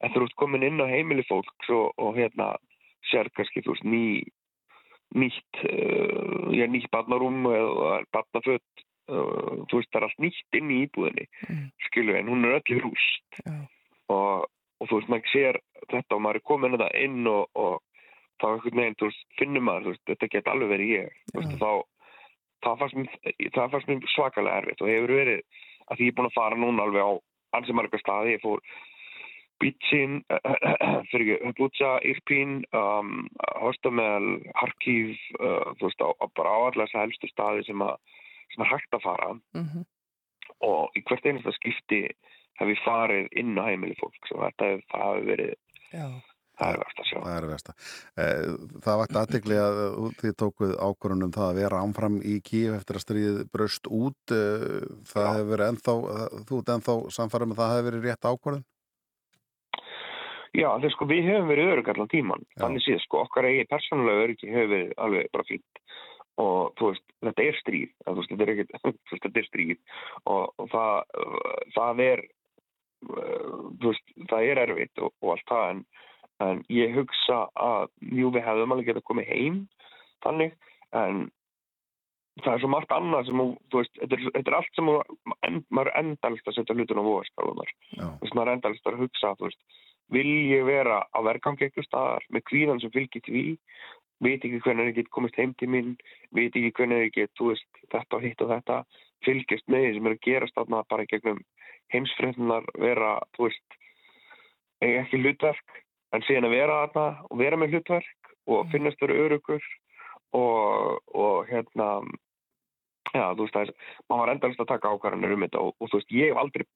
[0.00, 2.54] en þú ert komin inn á heimili fólks og, og hérna
[3.10, 4.04] sér kannski þú veist ný
[5.14, 10.72] nýtt uh, já, nýtt barnarúm eða barnafött uh, þú veist það er allt nýtt inn
[10.72, 11.66] í íbúðinni Mm.
[11.88, 13.52] skilu en hún er öll í rúst já,
[14.08, 14.46] og,
[14.80, 15.60] og þú veist maður sér
[15.90, 17.82] þetta og maður er komin þetta inn og, og
[18.42, 21.70] þá einhvern veginn þú veist, finnur maður veist, þetta get alveg verið ég veist, þá,
[22.66, 25.44] það fannst mér, mér svakalega erfitt og hefur verið
[25.84, 27.12] að því ég er búin að fara núna alveg á
[27.58, 28.64] ansi marga staði ég fór
[29.62, 30.18] Bítsin,
[31.12, 33.28] fyrir Bútsa, Irpín, um,
[33.62, 37.84] Hostamel, Harkív, uh, þú veist, á, á bara á allar þess að helstu staði sem,
[37.86, 38.18] að,
[38.52, 39.30] sem er hægt að fara.
[39.54, 39.86] Mhm,
[40.68, 42.02] og í hvert einasta skipti
[42.60, 45.54] hef ég farið inn á heimili fólks og þetta hef, það hefur verið,
[45.94, 46.06] já,
[46.60, 47.18] það er verst að sjá.
[47.24, 47.74] Það er versta.
[48.24, 48.44] Eh,
[48.84, 49.80] Það vakti aðtegli að
[50.20, 54.22] þið tókuð ákvörunum það að vera ámfram í Kíf eftir að stríðið braust út.
[54.36, 54.78] Eh,
[55.14, 55.96] Það hefur verið ennþá,
[56.50, 58.64] þú ert ennþá samfærum að það hefur verið rétt ákvörðun?
[60.54, 62.60] Já, þegar sko við hefum verið örygg allan tíman, Já.
[62.62, 65.80] þannig séð sko okkar eigi persónulega öryggi hefur verið alveg bara fínt
[66.38, 68.52] og þú veist, þetta er stríð, þetta er
[69.24, 69.74] þetta er stríð
[70.30, 71.18] og, og það,
[71.74, 72.22] það er,
[73.84, 75.80] veist, það er erfitt og, og allt það en,
[76.44, 77.88] en ég hugsa að
[78.18, 79.58] jú við hefðum alveg getað komið heim
[80.24, 80.54] þannig,
[80.96, 81.24] en
[82.42, 84.92] það er svo margt annað sem, þú- veist, þetta er, þetta er allt sem
[85.48, 86.78] en, maður er endalist að setja
[87.94, 88.06] Já.
[88.06, 89.60] þú veist, maður er endalist að hugsa, veist,
[90.14, 93.44] vil ég vera á vergangi eitthvað staðar með kvíðan sem fylgir því
[94.24, 95.94] veit ekki hvernig ég get komist heim til mín,
[96.32, 98.82] veit ekki hvernig ég get, veist, þetta og hitt og þetta,
[99.24, 100.58] fylgjast með því sem er að gerast
[100.90, 101.40] bara gegnum
[101.92, 103.78] heimsfrednar vera, þú veist,
[104.84, 105.80] ekki hlutverk,
[106.14, 109.64] en síðan að vera þarna og vera með hlutverk og finnast vera örugur
[110.36, 111.88] og, og hérna,
[113.14, 113.72] já, þú veist, það er,
[114.08, 116.66] maður var endalist að taka ákvarðanir um þetta og, og þú veist, ég hef aldrei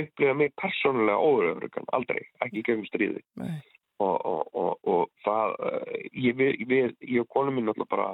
[0.00, 3.56] upplifað mig persónulega óörugan, aldrei, ekki gegnum stríði Nei.
[4.02, 8.10] og, og, og, og það, eh, ég, við, við, ég og konum minn náttúrulega bara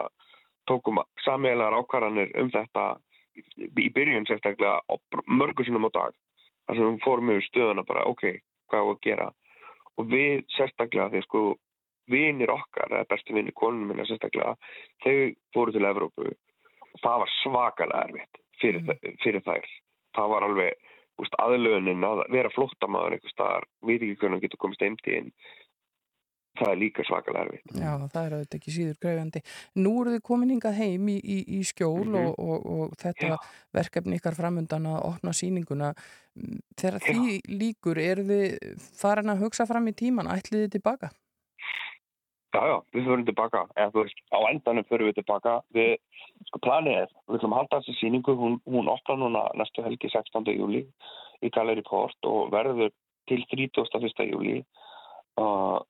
[0.66, 2.86] tókum sameiginlegar ákvarðanir um þetta
[3.36, 4.80] í byrjun sérstaklega
[5.28, 6.16] mörgur sinum á dag
[6.66, 8.24] þar sem við fórum yfir stöðuna bara ok,
[8.70, 9.28] hvað er að gera?
[9.96, 11.44] Og við sérstaklega þegar sko
[12.12, 14.54] vinir okkar, eða bestu vinir konunum minna sérstaklega,
[15.04, 15.16] þau
[15.54, 16.32] fóru til Evrópu.
[16.92, 19.16] Og það var svakalega erfitt fyrir, mm.
[19.24, 19.70] fyrir þær.
[20.16, 20.92] Það var alveg
[21.22, 25.30] úst, aðlöðunin að vera flóttamaður einhver staðar, við ekki hvernig getur komist eimti inn
[26.61, 29.42] það er líka svakalega erfitt Já, það er auðvitað ekki síður greiðandi.
[29.82, 32.16] Nú eru þið komin hingað heim í, í, í skjól Mhm.
[32.22, 33.36] og, og, og þetta Já.
[33.80, 35.92] verkefni ykkar framundan að opna síninguna.
[36.76, 41.12] Þegar því líkur, eru þið farin að hugsa fram í tíman, ætlið þið tilbaka?
[42.57, 45.96] Já, já, við förum tilbaka, eða þú veist, á endanum förum við tilbaka, við,
[46.48, 50.09] sko planið er, við ætlum að halda þessi síningu, hún, hún opna núna næstu helgi
[50.09, 50.46] 16.
[50.57, 50.86] júli
[51.44, 52.94] í Galleri Port og verður
[53.28, 54.24] til 31.
[54.30, 54.62] júli
[55.36, 55.84] og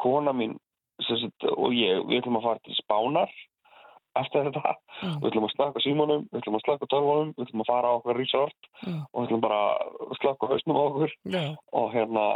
[0.00, 0.56] kona mín
[1.02, 3.32] sagt, og ég, við ætlum að fara til Spánar
[4.20, 5.14] eftir þetta, Mm.
[5.22, 7.96] við ætlum að slaka símónum, við ætlum að slaka tölvunum, við ætlum að fara á
[7.96, 9.00] okkur resort Mm.
[9.08, 12.26] og við ætlum bara að slaka hausnum á okkur Já, og hérna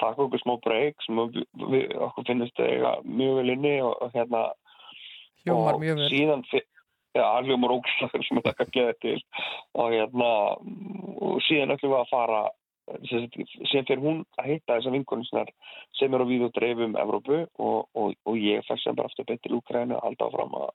[0.00, 2.56] taka okkur smá breyk sem við, við, okkur finnist
[3.04, 4.52] mjög vel inni og, hérna
[5.44, 6.08] hljómar og mjög vel.
[6.10, 6.42] síðan
[7.14, 9.20] já, hljómar ógæslega sem þetta ekki geða til
[9.74, 10.30] og hérna
[11.20, 12.42] og síðan ætlum við að fara
[13.08, 15.52] sem fyrir hún að hitta þessar vinkonusnar
[15.98, 19.28] sem eru á víð og dreifum Evrópu og, og, og ég fær sem bara aftur
[19.28, 20.70] betur Úkræni að halda áfram að,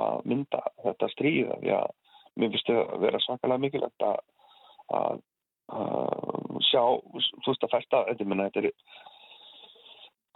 [0.00, 1.88] að mynda þetta stríða því að
[2.36, 4.16] mér finnst það að vera svakalega mikilvægt að,
[5.00, 5.20] að,
[5.80, 6.82] að sjá,
[7.12, 8.72] þú veist að fæsta þetta, minna, þetta er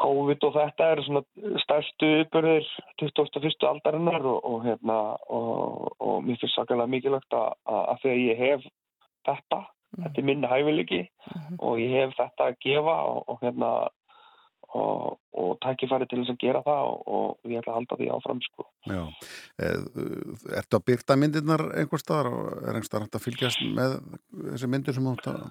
[0.01, 1.23] COVID og þetta eru svona
[1.65, 2.69] stærstu uppbörðir
[3.03, 3.67] 21.
[3.69, 4.97] aldarinnar og, og, hérna,
[5.29, 7.53] og, mér finnst sakalega mikilvægt að,
[8.01, 8.67] því að ég hef
[9.29, 9.61] þetta.
[9.97, 11.57] Þetta er minni hæfileiki Mhm.
[11.61, 13.71] og ég hef þetta að gefa og, og hérna
[14.75, 18.11] og, og tækifæri til þess að gera það og, og ég ætla að halda því
[18.15, 18.67] áfram sko.
[18.87, 19.01] Já.
[19.59, 19.81] Eh,
[20.61, 23.97] Ertu að byrta myndirnar einhver staðar og er einhver staðar hægt að fylgjast með
[24.53, 25.43] þessi myndir sem þú átt að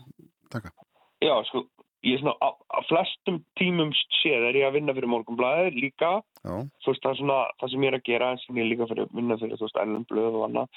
[0.55, 0.71] taka?
[1.19, 1.65] Já, sko,
[2.07, 6.13] ég er svona á, á flestum tímum séð er ég að vinna fyrir morgunblæðir líka
[6.47, 8.63] Já, þú veist, það er svona það sem ég er að gera en sem ég
[8.63, 10.67] er líka fyrir vinna fyrir, þú veist, ennum blöð og annað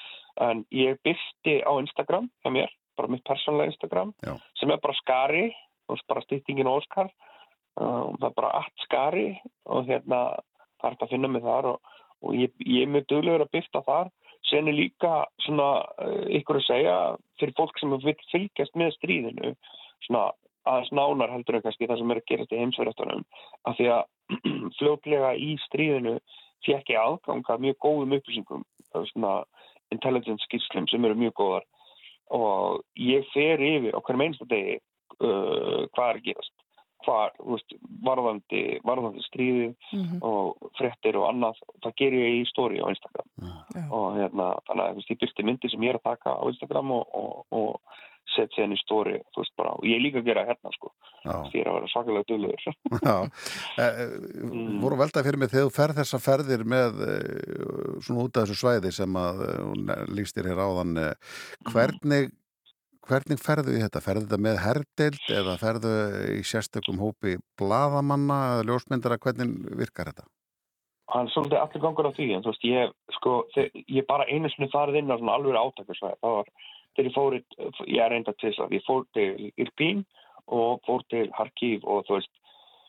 [0.50, 4.36] en ég byrti á Instagram hjá mér, bara mitt persónlega Instagram Já.
[4.60, 5.44] sem er bara skari
[5.90, 7.10] veist, bara styttingin Óskar.
[7.80, 9.28] Uh, það er bara allt skari
[9.72, 10.18] og hérna,
[10.80, 13.54] það er hægt að finna mig þar og, og ég, ég er mjög duglegur að
[13.56, 14.12] byrta þar.
[14.50, 15.12] Sen er líka
[15.46, 15.68] svona
[16.02, 16.96] uh, ykkur að segja
[17.40, 19.54] fyrir fólk sem vil fylgjast með stríðinu
[20.06, 20.30] svona
[20.68, 23.22] aðeins nánar heldur en kannski það sem er að gerast í heimsverðastunum
[23.68, 24.02] af því að
[24.78, 26.16] fljótlega í stríðinu
[26.66, 29.32] fekk ég aðgang að mjög góðum upplýsingum það er svona
[29.94, 31.66] intelligence skýrslum sem eru mjög góðar
[32.32, 34.78] og ég fer yfir á hverjum einsta degi
[35.20, 36.52] uh, hvað er að gerast
[37.02, 37.72] hvað, veist,
[38.06, 40.20] varðandi varðandi stríði Mhm.
[40.22, 43.26] og frettir og annað, það ger ég í stóri á Instagram
[43.74, 43.82] Já.
[43.90, 47.06] og hérna, þannig að ég byrti myndir sem ég er að taka á Instagram og,
[47.12, 47.80] og, og
[48.32, 50.92] set sér henni stóri, þú veist bara og ég líka að gera hérna sko,
[51.26, 52.66] er að vera svakalega duglegur
[53.08, 53.16] já.
[53.82, 54.12] Eh, eh,
[54.82, 58.46] voru að velta fyrir mig þegar þú ferð þessa ferðir með eh, svona út af
[58.46, 59.42] þessu svæði sem að
[60.12, 61.34] lístir hér áðan eh,
[61.72, 62.30] hvernig
[63.02, 64.00] hvernig ferðu í þetta?
[64.04, 65.96] Ferðu þetta með herdeild eða ferðu
[66.36, 69.18] í sérstökum hópi bladamanna eða ljósmyndara?
[69.18, 70.28] Hvernig virkar þetta?
[71.12, 74.70] hann svolítið allir gangur á því en þú veist, ég, sko, ég bara einu sinni
[74.72, 76.52] farið inn á svona alveg átakasvæði það var,
[76.96, 80.04] þegar ég fór, í- ég er reynda til þess að ég fór til Irpín
[80.48, 82.32] og fór til Harkiv og þú veist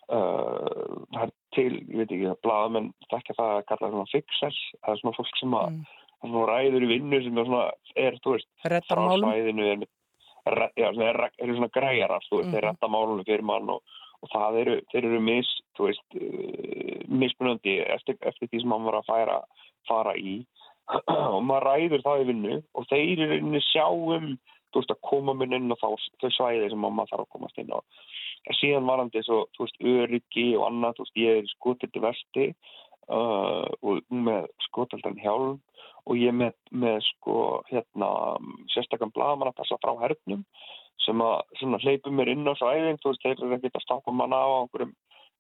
[0.10, 4.94] uh, það er til, ég veit ekki, blaðamenn þekkja það að kalla svona fixers það
[4.96, 5.84] er svona fólk sem að, Mm.
[6.20, 9.86] það er svona ræður í vinnu sem er svona, er, þú veist frá svæðinu er,
[10.48, 12.54] er, já, er, eru svona græjarar þú veist, Mhm.
[12.56, 13.82] þeir retta málunum fyrir mann og,
[14.24, 18.84] og það eru, þeir eru mis þú veist, uh, mismunandi eftir, eftir því sem hann
[18.90, 19.42] var að færa
[19.88, 20.46] fara í
[21.34, 24.34] og maður ræður það í vinnu og þeir eru inn að sjá um
[24.74, 25.90] þú veist, að koma minn inn á þá,
[26.22, 27.80] þau svæði sem maður þarf að komast inn á.
[28.44, 32.48] En síðan varandi svo, þú veist, öryggi og annað, veist, ég er skotildi vesti
[33.14, 35.60] uh, og með skotildan hjálm
[36.04, 37.36] og ég með, með sko,
[37.70, 38.10] hérna
[38.74, 40.44] sérstakann blaðmann að passa frá hernum
[41.04, 44.16] sem að svona, hleypum mér inn á svæðin, þú veist, þeir eru ekkert að stoppa
[44.16, 44.94] manna á einhverjum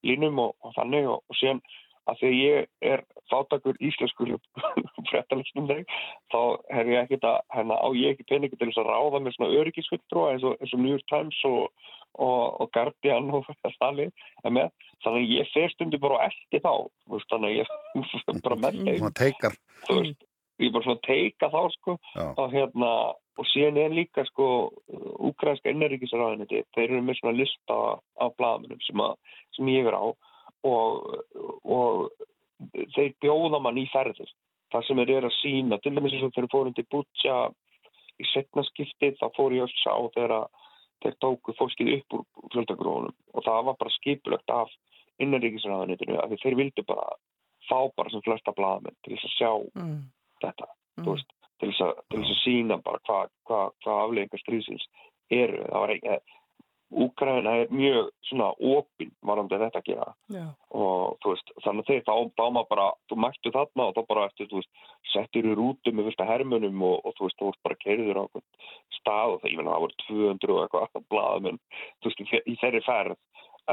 [0.07, 1.61] línum og, og þannig og, og síðan
[2.09, 4.33] að því að ég er fátakur íslenskur
[5.09, 5.99] fréttalistum þegar,
[6.33, 6.39] þá
[6.79, 9.61] er ég ekkert að, hérna, á ég ekki peningi til þess að ráða með svona
[9.61, 11.87] öryggisfulltrúa eins og, eins og New York Times og,
[12.17, 13.49] og, og Guardian og
[13.79, 14.11] þannig,
[14.43, 14.69] þannig
[15.07, 16.73] að ég fer stundu bara á eftir þá,
[17.31, 17.73] þannig að ég
[18.45, 18.61] bara.
[18.99, 19.59] Svona teikar.
[19.87, 20.29] Þú veist,
[20.61, 22.93] ég bara svona teika þá sko og hérna
[23.33, 24.45] og síðan er líka sko
[25.25, 27.79] úkrænska innaríkisraðiniti, þeir eru með svona lista
[28.21, 29.01] af blaðmunum sem,
[29.57, 30.05] sem ég er á
[30.67, 31.19] og,
[31.63, 32.09] og
[32.95, 34.31] þeir bjóða mann í ferðir
[34.73, 37.37] það sem þeir eru að sína til dæmis eins og þeir fórum til Butja
[38.21, 40.47] í setnaskipti þá fór ég að sá þegar
[41.03, 44.73] þeir tóku fólkið upp úr fjöldagrónum og það var bara skipulögt af
[45.21, 47.05] innaríkisraðinitinu að þeir vildi bara
[47.69, 50.03] fá bara sem flesta blaðmenn til þess að sjá mm
[50.43, 51.07] þetta mm.
[51.07, 54.87] veist, til þess að, að sína bara hvað hva, hva afleggingar stríðsins
[55.33, 55.61] eru.
[55.69, 55.95] Það var
[56.93, 60.43] Úkræna er mjög svona opinn varandi þetta að gera Já.
[60.77, 64.25] og þú veist, þannig að þeir þá, maður bara, þú mættu þarna og þá bara
[64.29, 64.71] eftir, þú veist,
[65.13, 68.25] settir í rútu með fyrsta hermunum og, og þú veist, þú veist bara kerður á
[68.99, 71.61] stað og það, ég menna, það voru 200 og eitthvað alltaf blaðum,
[72.03, 73.17] þú veist, í, þeirri ferð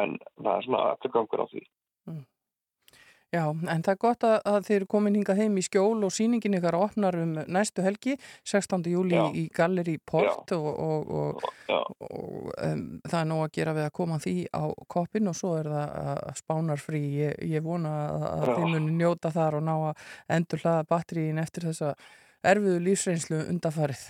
[0.00, 1.64] en það er svona eftir gangur á því.
[2.10, 2.24] Mm.
[3.30, 6.56] Já, en það er gott að, að þeir komin hinga heim í skjól og síningin
[6.58, 8.88] ykkar opnar um næstu helgi, 16.
[8.90, 9.22] júli Já.
[9.38, 10.56] í Galleri Port Já.
[10.58, 11.12] og, og,
[11.70, 15.38] og, og um, það er nóg að gera við að koma því á koppin og
[15.38, 17.04] svo er það spánarfrí.
[17.20, 21.38] Ég, ég vona að, að þið muni njóta þar og ná að endur hlaða batterín
[21.44, 21.94] eftir þessa
[22.50, 24.08] erfiðu lífsreynslu undafarið.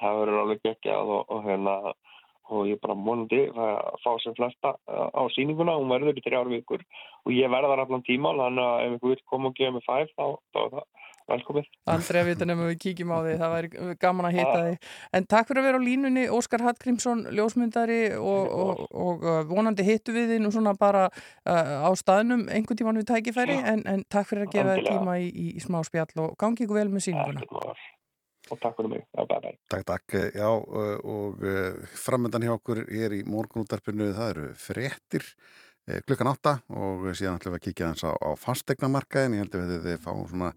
[0.00, 1.76] Það verður alveg geggjað og hérna
[2.50, 6.50] og ég bara vonandi að fá sem flesta uh, á síninguna, hún verður í þrjár
[6.50, 6.82] vikur.
[7.26, 10.12] Og ég verðar allan tíma þannig að ef ykkur vil koma og gefa mig fæf
[10.16, 10.88] þá, þá er það
[11.30, 11.68] velkomið.
[11.90, 14.72] Andrei að vita nefnum við kíkjum á því, það væri gaman að hita því
[15.18, 19.86] en takk fyrir að vera á línunni, Óskar Hallgrímsson ljósmyndari og, og, og uh, vonandi
[19.86, 23.60] hittu við því nú svona bara uh, á staðnum einhvern tíman við tækifæri.
[23.60, 26.66] En, en takk fyrir að gefa þið tíma í, í, í smá spjall og gangi
[26.66, 27.46] ykkur vel með síninguna
[28.50, 29.02] og takk fyrir mig.
[29.14, 29.56] Já, bye bye.
[29.72, 30.18] Takk, takk.
[30.36, 31.44] Já, og
[32.04, 35.26] framöndan hjá okkur hér í morgunúttarpinu það eru frettir
[36.06, 39.38] klukkan átta og síðan ætlum við að kíkja hans á, á fastegnamarkaðin.
[39.38, 40.52] Ég held að þið fáum svona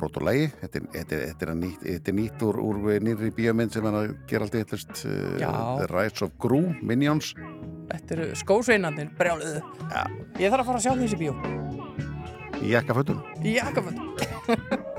[0.00, 0.48] brót og lægi.
[0.62, 4.12] Þetta, þetta, þetta er nýtt, þetta er nýtt úr, úr nýri bíómynd sem er að
[4.30, 7.32] gera alltaf eitthvað The Rise of Gru, Minions.
[7.90, 9.64] Þetta eru skósveinandir, brjáluðu.
[9.90, 10.04] Já.
[10.38, 11.34] Ég þarf að fara að sjá þessi bíó.
[12.60, 13.24] Í jakkafötum.
[13.42, 14.86] Í jakkafötum.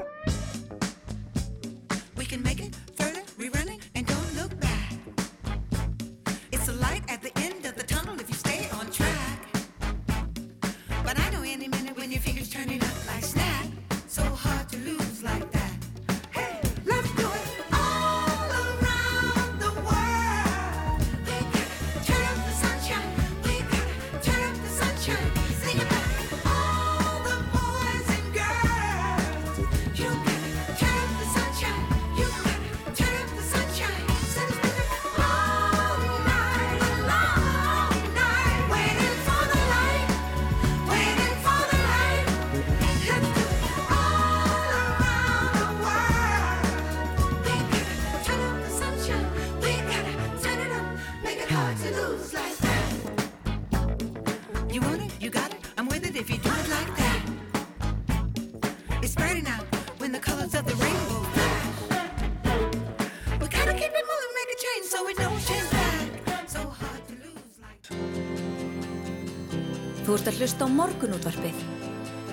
[70.42, 71.58] að hlusta á morgunútvarpið.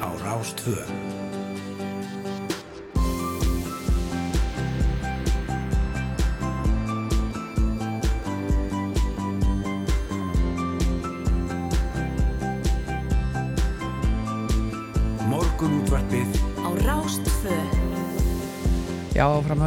[0.00, 0.80] Á Rástvö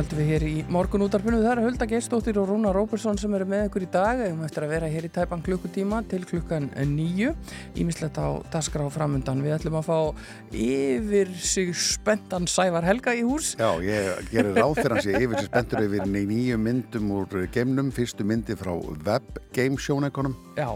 [0.01, 1.39] Framhaldum við hér í morgunútarpinu.
[1.43, 4.17] Það er Hulda Geistóttir og Rúna Róbersson sem eru með ykkur í dag.
[4.17, 7.35] Við möttum að vera hér í tæpan klukkutíma til klukkan nýju.
[7.77, 9.43] Ímislegt á daskra á framundan.
[9.45, 9.99] Við ætlum að fá
[10.57, 13.51] yfir sig spentan Sævar Helga í hús.
[13.61, 17.93] Já, ég gerir ráð fyrir hans ég yfir sig spentur yfir nýju myndum úr geimnum.
[17.93, 18.73] Fyrstu myndi frá
[19.05, 20.33] Web Game sjónækonum.
[20.57, 20.71] Já,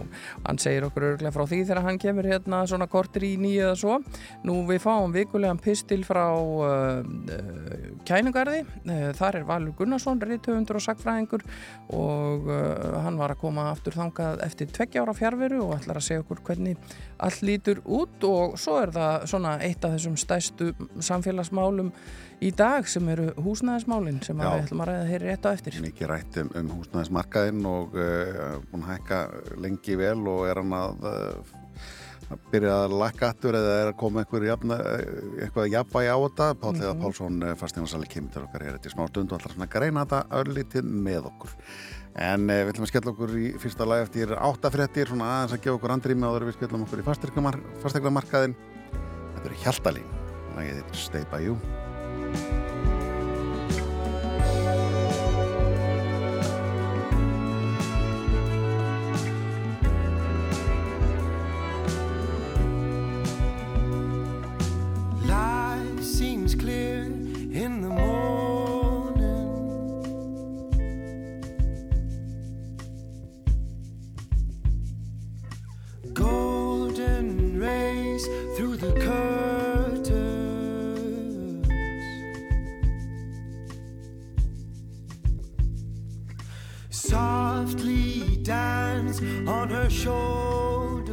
[0.46, 3.82] hann segir okkur örglega frá því þegar hann kemur hérna svona kortir í nýju eða
[3.82, 3.98] svo.
[4.46, 10.80] Nú við fáum vikulegan pistil frá uh, uh, kæningarði Eh, þar er Valur Gunnarsson, reythöfundur
[10.80, 11.45] og sagfræðingur
[11.95, 16.26] og uh, hann var að koma aftur þangað eftir tveggjára fjárveru og ætlar að segja
[16.26, 16.93] okkur hvernig
[17.24, 21.91] allt lítur út og svo er það svona eitt af þessum stæstu samfélagsmálum
[22.43, 25.78] í dag sem eru húsnæðismálinn sem við ætlum að ræða hér rétt á eftir.
[25.84, 29.22] Mikið rætt um, um húsnæðismarkaðinn og uh, búin að hækka
[29.63, 31.55] lengi vel og er hann að uh,
[32.52, 34.78] byrja að lakka aftur eða er að koma einhver jafna,
[35.44, 36.48] eitthvað jafnvægi á þetta.
[36.62, 37.04] Pállíða mm -hmm.
[37.04, 40.84] Pálsson, fastingarsali kemur til okkar hér eftir smá stund og ætlar svona greina þetta örlítið
[40.84, 41.50] með okkur.
[42.16, 45.76] En við ætlum að skella okkur í fyrsta lag eftir áttafréttir, svona aðeins að gefa
[45.76, 47.08] okkur andrými áður við skellum okkur í
[47.84, 48.56] fasteglamarkaðin
[49.36, 50.08] Þetta eru Hjaltalín.
[50.56, 52.64] Lagið er Stay By You
[87.66, 91.09] Softly dance on her shoulders.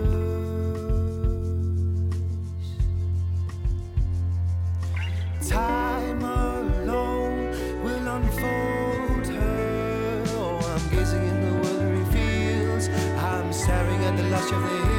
[5.49, 7.49] Time alone
[7.83, 10.25] will unfold her.
[10.37, 12.91] Oh, I'm gazing in the wildering fields.
[13.17, 14.92] I'm staring at the lush of the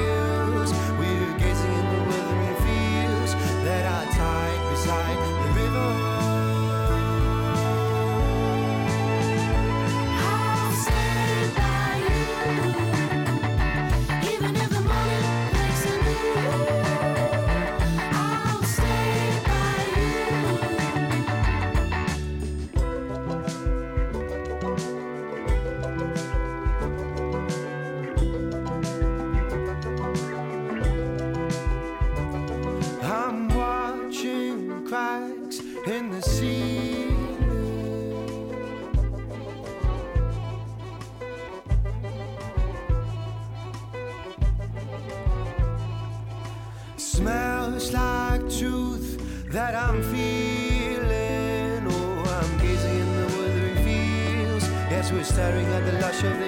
[55.34, 56.43] staring at the lush of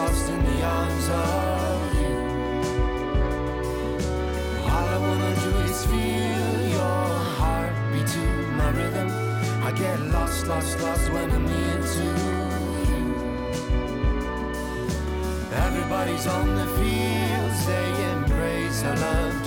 [0.00, 2.16] lost, in the arms of you.
[4.72, 7.04] All I wanna do is feel your
[7.38, 8.24] heartbeat to
[8.60, 9.08] my rhythm.
[9.68, 12.40] I get lost, lost, lost when I'm near to you.
[15.66, 19.39] Everybody's on the fields, they embrace our love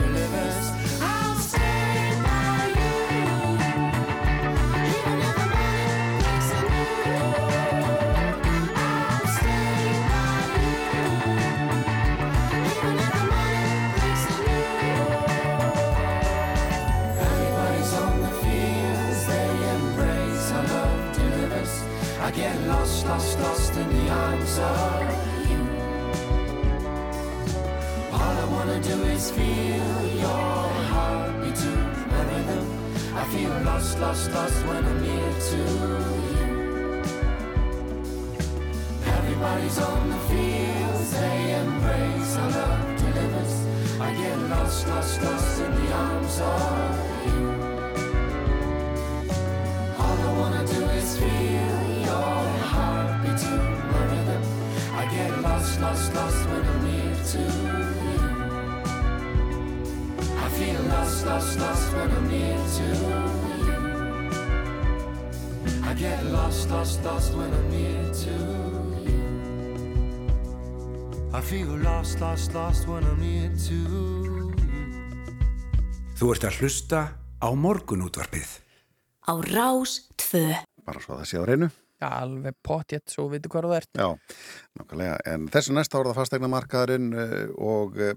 [34.04, 35.58] lost, lost, when I'm near to
[36.36, 36.48] you.
[39.18, 43.54] Everybody's on the fields, they embrace our love delivers.
[44.08, 46.94] I get lost, lost, lost in the arms of
[47.26, 47.42] you.
[50.04, 51.78] All I wanna do is feel
[52.10, 52.42] your
[52.74, 53.56] heartbeat to
[53.92, 54.44] my rhythm.
[55.02, 57.42] I get lost, lost, lost when I'm near to
[58.06, 58.20] you.
[60.46, 63.33] I feel lost, lost, lost when I'm near to you.
[66.04, 68.36] Get lost, lost, lost when I'm near to
[69.08, 69.24] you.
[71.32, 74.52] I feel lost, lost, lost when I'm near to you.
[76.20, 77.00] Þú ert að hlusta
[77.40, 78.50] á morgunútvarpið.
[79.32, 80.60] Á Rás 2.
[80.84, 81.72] bara svo að það sé á reynu
[82.08, 83.92] alveg pottjett, svo veitu hvað þú ert.
[84.00, 84.38] Já,
[84.80, 87.10] nákvæmlega, en þessu næsta ára það fastegna markaðarinn
[87.62, 88.14] og uh,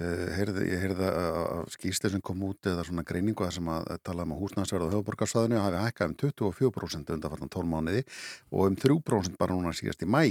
[0.00, 4.24] heyrði, ég heyrði að skýstir sem kom út eða svona greiningu að sem að tala
[4.26, 8.04] um að húsnæðsverð á höfuborgarsvæðinu hafi hækkað um 24% undanfarnan 12 mánuði
[8.50, 10.22] og um 3% bara núna síðast í mæ.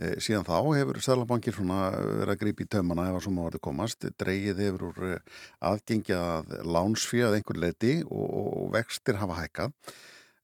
[0.00, 4.06] Eh, Síðan þá hefur Sælabankir verið að grípa í taumana ef að svona varði komast.
[4.18, 9.76] Dreigið hefur úr eh, aðgengja að lánsfíð að einhver leiti og, og vextir hafa hækkað.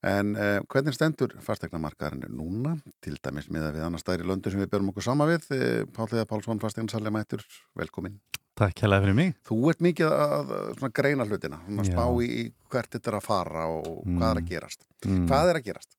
[0.07, 4.51] En eh, hvernig stendur fastegnamarkaðarinn núna, til dæmis með að við annar staðir í löndu
[4.53, 7.43] sem við berum okkur sama við, eh, Pálliða Pálsson, fastegnarsali mættur,
[7.77, 8.21] velkomin.
[8.59, 9.35] Takk hérlega fyrir mig.
[9.47, 11.83] Þú ert mikið að að svona greina hlutina, Já.
[11.91, 14.49] spá í í hvert þetta er að fara og hvað er að Mm.
[14.49, 14.87] gerast.
[15.05, 15.27] Mm.
[15.29, 15.97] Hvað er að gerast?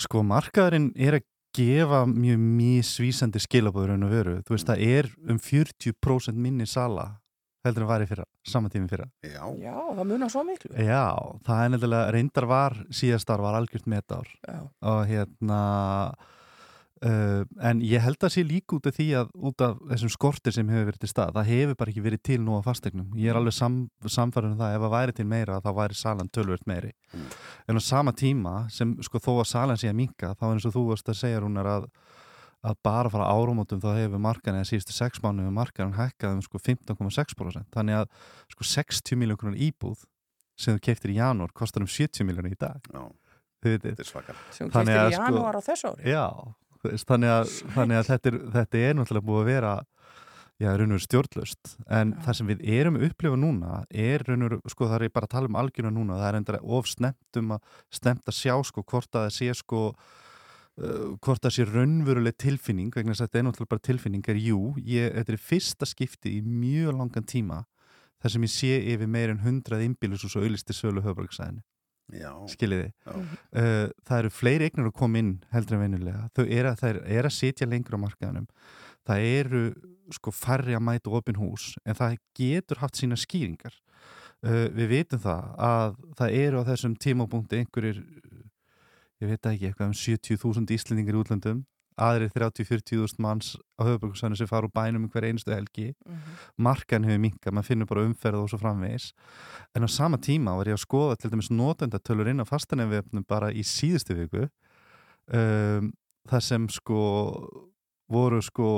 [0.00, 4.42] Sko, markaðurinn er að gefa mjög mísvísandi skilabóður en að veru.
[4.44, 7.19] Þú veist, það er um 40% minni sala
[7.66, 9.06] heldur en var í fyrra, sama tími fyrra.
[9.26, 9.44] Já.
[9.60, 10.72] Já, það munar svo miklu.
[10.80, 11.06] Já,
[11.46, 14.60] það er nefnilega, reyndar var síðastar var algjört metár Já.
[14.64, 15.62] og hérna
[17.04, 20.56] uh, en ég held að sé líka út af því að út af þessum skortir
[20.56, 23.10] sem hefur verið til stað, það hefur bara ekki verið til nú á fastegnum.
[23.20, 26.32] Ég er alveg sam, samfærður um það ef það væri til meira þá væri salan
[26.32, 26.94] tölvört meiri.
[27.12, 27.26] Mm.
[27.68, 30.70] En á sama tíma sem sko þó að salan sé að minka þá er eins
[30.70, 31.90] og þú varst að segja hún er að
[32.66, 36.42] að bara fara árumótum þá hefur markan eða síðustu sex mánu hefur markan hækkað um
[36.44, 38.08] sko 15,6% þannig að
[38.52, 40.02] sko 60 miljónar íbúð
[40.60, 42.80] sem þú keftir í janúar kostar um 70 miljónar í dag.
[43.64, 43.94] Vitið.
[43.94, 44.36] þetta er svakar.
[44.52, 46.04] Sem Þannig keftir í sko- janúar á þessu ári.
[46.12, 46.26] Já,
[46.82, 49.72] þú veist, þannig að, þannig að þetta, er, þetta er náttúrulega búið að vera
[50.60, 55.06] já, raunur stjórnlust en það sem við erum upplifa núna er raunur, sko það er
[55.08, 58.28] ég bara að tala um algjörna núna, það er endur of snemt um að snemt
[58.28, 59.82] að sjá sko hvort að það sé sko
[60.80, 64.60] uh, hvort það sé raunveruleg tilfinning vegna þess að þetta er náttúrulega bara tilfinningar jú,
[64.84, 67.64] ég, þetta er fyrsta skipti í mjög langan tíma
[68.20, 71.64] þar sem ég sé yfir meir en 100 innbílus og svo auðlisti sölu höfbruksæðinu
[72.50, 72.88] skiljiði?
[73.06, 77.28] Uh, það eru fleiri eignir að koma inn heldur en venulega þau eru að, er,
[77.28, 78.48] að sitja lengur á markaðanum
[79.06, 79.62] það eru
[80.14, 83.76] sko færri að mæta opin hús en það getur haft sína skýringar.
[84.40, 87.98] Uh, við vitum það að það eru á þessum tímapunkti einhverjir
[89.20, 91.64] ég veit ekki, eitthvað um 70.000 íslendingar í útlöndum
[92.00, 95.90] aðrir 30-40.000 manns á höfuborgarsvæðinu sem fara úr bænum um hver einustu helgi.
[96.56, 99.10] Markan hefur minkað, maður finnur bara umferð og svo framvegis.
[99.76, 103.52] En á sama tíma var ég að skoða til dæmis notendatölur inn á fastanefnvefnum bara
[103.52, 105.92] í síðustu viku um,
[106.30, 107.02] það sem sko
[108.10, 108.70] voru sko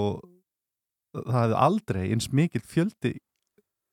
[1.13, 3.17] það hefði aldrei eins mikill fjöldi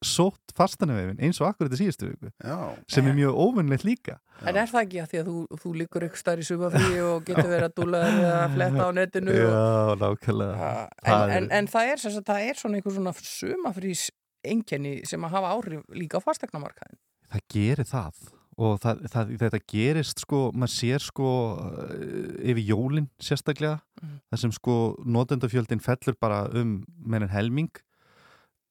[0.06, 2.56] sótt fastanefnvefin eins og akkurat í síðustu viku Já.
[2.88, 4.18] sem er mjög óvinnlegt líka
[4.48, 7.26] En er það ekki að því að þú, þú líkur ykkur starf í sumafrí og
[7.28, 11.50] getur verið að dúla eða að fletta á netinu og, Já, nákvæmlega en, Það en,
[11.60, 14.06] en það er, sagt, það er svona einhver svona sumafrís
[14.48, 17.00] einkenni sem að hafa áhrif líka á fastegnamarkaðin.
[17.34, 18.22] það gerir það
[18.60, 21.28] og það, það, þetta gerist sko, maður sér sko
[21.60, 24.16] uh, yfir jólin sérstaklega Mhm.
[24.32, 24.74] þar sem sko
[25.04, 27.68] notendafjöldin fellur bara um meðan helming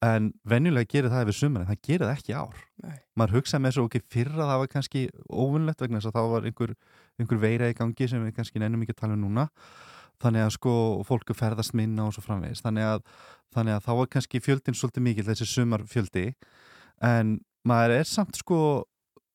[0.05, 2.59] en venjulega gerir það yfir sumar en það gerir það ekki ár.
[2.85, 2.97] Nei.
[3.19, 6.47] maður hugsaði með þessu ok, fyrra það var kannski óvinnlegt vegna þess að þá var
[6.47, 6.75] einhver,
[7.19, 9.49] einhver veira í gangi sem við kannski nennum ekki að tala um núna.
[10.23, 10.75] Þannig að sko
[11.07, 12.63] fólku ferðast minna og svo framvegis.
[12.63, 13.03] Þannig að,
[13.55, 16.25] þannig að þá var kannski fjöldin svolítið mikil þessi sumarfjöldi.
[17.07, 18.61] En maður er samt sko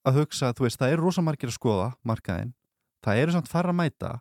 [0.08, 2.52] að hugsa, þú veist, það er rosa margir að skoða markaðin,
[3.04, 4.12] það eru samt fara að mæta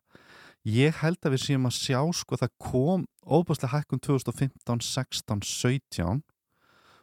[0.69, 6.23] ég held að við séum að sjá sko það kom óbúslega hækkun 2015, 16, 17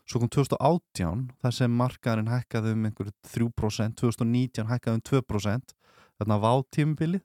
[0.09, 5.75] svo kom 2018 þar sem markaðurinn hækkaði um einhverju 3%, 2019 hækkaði um 2%
[6.19, 7.21] þarna vá tímubili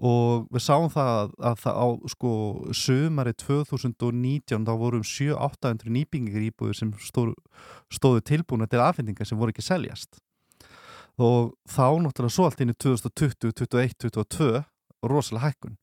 [0.00, 2.32] og við sáum það að, að það á sko
[2.72, 7.36] sömari 2019 þá voru um 7-800 nýbyggingar íbúður sem stóðu,
[7.92, 10.22] stóðu tilbúna til afhendingar sem voru ekki seljast.
[11.20, 14.62] Og þá náttúrulega svo allt inn í 2020, 21, 22
[15.06, 15.78] rosalega hækkun.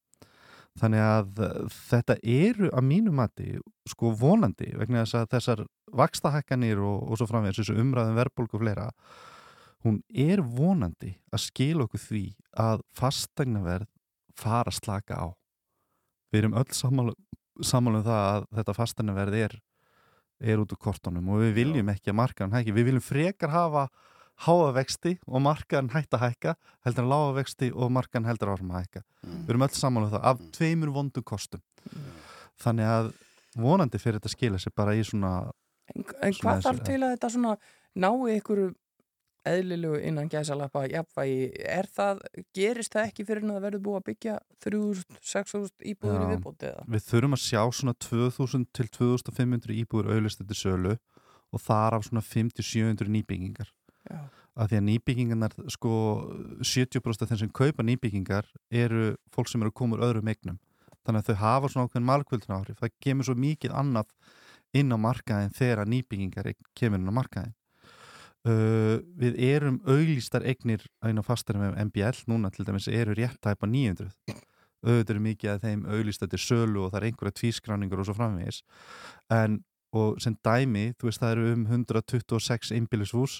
[0.77, 3.55] Þannig að eh, þetta eru að mínu mati
[3.89, 5.63] sko vonandi vegna þess að þessar
[5.97, 8.91] vakstahækkanir og, og svo framvegis þessu umræðum verðbólku og fleira
[9.85, 12.23] hún er vonandi að skila okkur því
[12.59, 13.89] að fastegnaverð
[14.37, 15.27] fara að slaka á.
[16.33, 17.13] Við erum öll sammála,
[17.63, 19.55] sammála um það að þetta fastegnaverð er,
[20.43, 23.87] er út úr kortunum og við viljum ekki að markaðan hækki, við viljum frekar hafa
[24.45, 26.55] háa vexti og markaðan hætt að hækka
[26.85, 29.05] heldur en lága vexti og markaðan heldur áfram að hækka.
[29.27, 31.63] Við erum öll sammála um það af tveimur vondum kostum.
[32.61, 33.13] Þannig að
[33.57, 35.37] vonandi fyrir þetta að skila sér bara í svona
[35.95, 37.53] En, en hvað þarf til að þetta svona
[37.95, 38.61] nái ykkur
[39.47, 42.21] eðlilegu innan gæsalappa jafnvægi, er það
[42.55, 44.33] gerist það ekki fyrir en að það verður búið að byggja
[44.65, 46.31] 3.000, 6.000 íbúður í Já.
[46.33, 46.85] viðbóti eða?
[46.95, 52.07] við þurfum að sjá svona 2000 til 2500 íbúður auðlist til sölu og þar af
[52.09, 53.71] svona 5-700 nýbyggingar
[54.07, 54.21] Já.
[54.57, 55.91] af því að nýbyggingarnar sko
[56.65, 60.57] 70% af þeim sem kaupa nýbyggingar eru fólk sem eru að koma úr öðrum eignum.
[61.05, 62.79] Þannig að þau hafa svona ákveðin malkvöldin áhrif.
[62.81, 64.09] Það kemur svo mikið annað
[64.75, 67.55] inn á markaðin þegar nýbyggingar eign kemur inn á markaðin
[68.47, 73.39] uh, við erum auglýstar eignir inn á fastarum með MBL núna til dæmis eru rétt
[73.43, 74.11] tæpa 900
[74.85, 78.13] auðvitað eru mikið að þeim auglýstar til sölu og það er einhverja tvískráningur og svo
[78.17, 78.61] framvegis.
[79.33, 79.63] En
[79.95, 83.39] og sem dæmi, þú veist það eru um 126 einbýlishús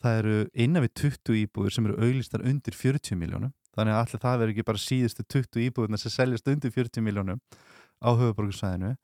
[0.00, 4.22] það eru innan við 20 íbúður sem eru auglýstar undir 40 miljónum þannig að allir
[4.24, 7.42] það verður ekki bara síðustu 20 íbúðurna sem seljast undir 40 miljónum
[8.00, 8.94] á höfuborgarsvæðinu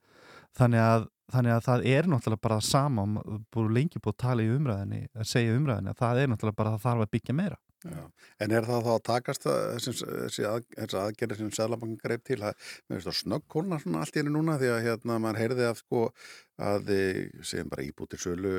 [0.57, 4.43] þannig þannig að það er náttúrulega bara það sama og búið lengi búið að tala
[4.45, 7.35] í umræðinni að segja umræðinni að það er náttúrulega bara að það þarf að byggja
[7.35, 8.03] meira Já.
[8.41, 12.55] En er það þá að takast þessi, að, þessi aðgerði sem Sæðlabankin greip til að,
[12.89, 15.77] mér finnst það snöggkólna svona allt í henni núna því að hérna maður heyrði að
[15.83, 16.01] sko
[16.57, 18.53] að eh, segjum bara íbútir sölu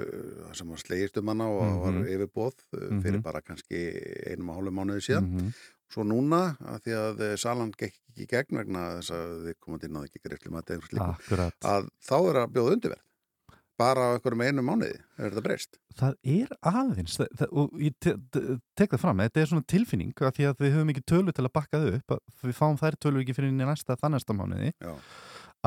[0.44, 1.82] það sem var slegist um hana og mm Mhm.
[1.82, 3.22] var yfirbóð mm fyrir Mhm.
[3.26, 3.82] bara kannski
[4.30, 5.50] einum og hálfum mánuði síðan Mhm.
[5.90, 9.88] svo núna að því að salan gekk ekki í gegn vegna þess að þið komandi
[9.98, 10.82] á ekki greifli maður
[11.64, 13.04] að þá er að bjóða undirverð
[13.78, 15.78] bara á einhverjum einu mánuði er þetta breyst?
[15.98, 18.42] Það er aðeins það, það, og ég te, te,
[18.78, 21.46] tek það fram þetta er svona tilfinning af því að við höfum ekki tölu til
[21.46, 24.74] að bakka þau upp að við fáum þær tölu ekki fyrir næsta það næsta mánuði.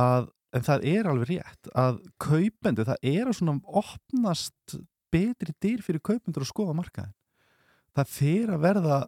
[0.02, 4.78] Að, en það er alveg rétt að kaupendur, það er að svona opnast
[5.12, 7.16] betri dyr fyrir kaupendur að skoða markaðin
[7.98, 9.00] það fer að verða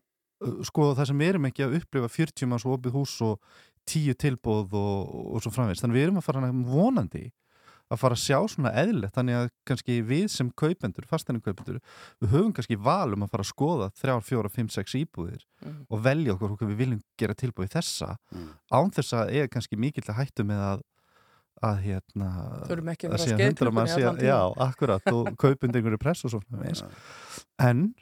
[0.67, 3.53] sko það sem við erum ekki að upplifa 40 manns opið hús og
[3.89, 7.23] 10 tilbóð og, og svo framvegst þannig við erum að fara vonandi
[7.93, 11.79] að fara að sjá svona eðlilegt þannig að kannski við sem kaupendur, fasteinum kaupendur
[12.21, 15.85] við höfum kannski val um að fara að skoða 3, 4, 5, 6 íbúðir Mhm.
[15.89, 18.49] og velja okkur okkur við viljum gera tilbúið þessa Mm.
[18.73, 20.81] án þess að er kannski mikill að hættu með að
[21.63, 22.29] að hérna
[23.07, 24.19] að sé skeiðklukkunni hundra manns sé- tímann.
[24.19, 26.83] Já, akkurat og kaupund einhverju press og svona veist.
[27.59, 27.93] en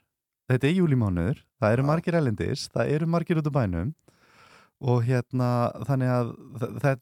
[0.50, 3.94] þetta er júlimánuður það eru margir elendis, það eru margir út á bænum
[4.82, 5.48] og hérna
[5.86, 6.30] þannig að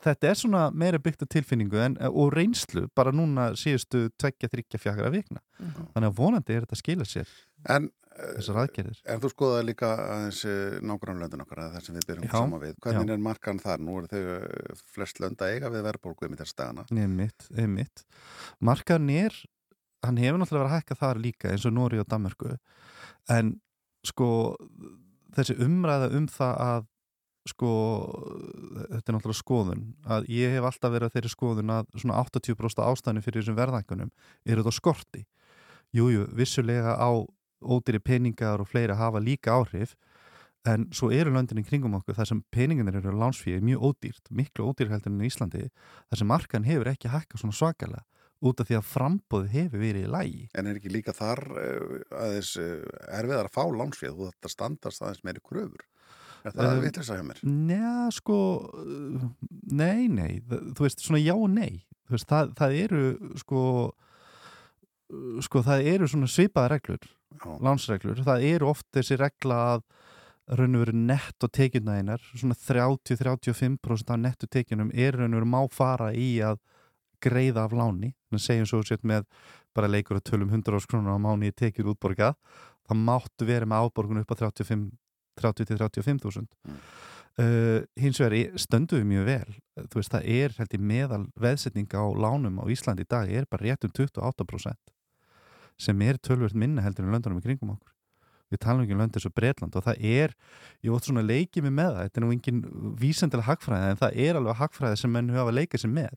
[0.03, 4.81] þetta er svona meira byggt á tilfinningu en, og reynslu bara núna síðustu tveggja, þryggja,
[4.83, 5.87] fjakara vikna Mhm.
[5.93, 7.31] þannig að vonandi er þetta að skila sér
[7.69, 7.89] En
[8.19, 10.41] þessar aðgerðir En þú skoðaði líka aðeins
[10.83, 12.73] nágrannlöndin okkar að það sem við byrjum Já, sama við.
[12.83, 13.13] Hvernig já.
[13.13, 13.79] er markan þar?
[13.79, 16.85] Nú eru þau eh, flest lönd að eiga við verðbólgu um í þess dagana.
[16.91, 18.03] Einmitt, einmitt.
[18.59, 19.35] Markaðan er,
[20.03, 22.57] hann hefur náttúrulega verið að hækka þar líka eins og Nóri og Danmörku
[23.29, 23.53] en
[24.07, 24.29] sko
[25.35, 26.88] þessi umræða um það að
[27.49, 27.71] sko
[28.93, 32.85] þetta er náttúrulega skoðun að ég hef alltaf verið að þeirri skoðun að svona 80%
[32.85, 34.13] ástæðinu fyrir þessum verðhækkunum
[34.45, 35.25] eru þetta skorti
[35.95, 37.09] Jújú, vissulega á
[37.65, 39.95] ódýri peningar og fleira hafa líka áhrif
[40.67, 44.91] en svo eru löndinni kringum okkur þar sem peningarnir eru lánsfíði mjög ódýrt, miklu ódýr
[44.91, 48.05] heldur en í Íslandi þar sem markan hefur ekki hækkað svona svakalega
[48.39, 50.43] út af því að frambóð hefur verið í lægi.
[50.55, 52.85] En er ekki líka þar uh, aðeins uh,
[53.17, 55.83] erfiðar að fá lánsfið þú þetta standast aðeins meiri kröfur?
[56.45, 57.39] Er það Um, um, vitleisa hjá mér?
[57.43, 58.37] Njá, sko,
[59.75, 61.81] nei, nei, þú veist, svona já og nei.
[62.07, 63.01] Þú veist, það, það eru,
[63.41, 63.63] sko,
[65.45, 67.09] sko, það eru svona svipaða reglur,
[67.65, 68.23] lánsreglur.
[68.25, 69.83] Það eru oft þessi regla að
[70.57, 75.51] raun og veru nett og tekjunæðinar, svona 30-35% af nettu tekjunum er raun og veru
[75.51, 76.57] má fara í að
[77.21, 78.15] greiða af láni.
[78.29, 79.27] Þannig að segjum svo sétt með
[79.75, 82.39] bara leikur að tölum 100 ás krónar á mánu í tekjur útborgað,
[82.89, 84.89] það máttu vera með áborgun upp á 35
[85.41, 86.47] 30-35.000
[87.39, 89.57] uh, hins vegar í- stöndum við mjög vel.
[89.89, 93.47] Þú veist það er held ég meðal veðsetning á lánum á Íslandi í dag er
[93.49, 94.95] bara rétt um 28%
[95.79, 97.93] sem er tölvöld minna heldur en löndunum í kringum okkur.
[98.51, 100.31] Við talum ekki um lönd eins og Bretland og það er,
[100.83, 102.61] ég vótt svona að leiki mig með það þetta er nú engin
[102.99, 106.15] vísendilega hagfræði en það er alveg hagfræði sem menn hafa leikað sér með.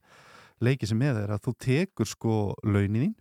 [0.64, 2.34] Leikið sér með er að þú tekur sko
[2.64, 3.12] launin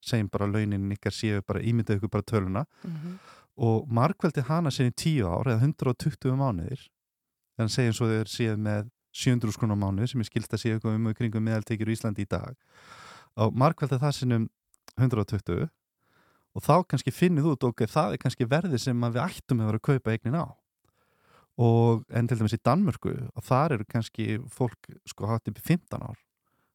[0.00, 2.62] segjum bara launin ykkar séu bara ímyndað ykkur bara töluna.
[2.86, 3.18] Mhm.
[3.60, 6.86] Og markveldi hana sinni 10 ár eða 120 mánuðir
[7.58, 8.88] þannig að segjum svo þeir séu með
[9.20, 12.30] 700 skrona mánuð sem ég skilst að séu um og kringum meðaltekjur í Íslandi í
[12.30, 12.56] dag
[13.40, 14.48] og markveldi það sinnum
[14.96, 15.68] 120
[16.56, 19.80] og þá kannski finnið út ok, það er kannski verði sem við ættum að vera
[19.80, 20.46] að kaupa eignin á.
[21.60, 26.00] Og en til dæmis í Danmörku og þar eru kannski fólk sko hatt í 15
[26.00, 26.18] ár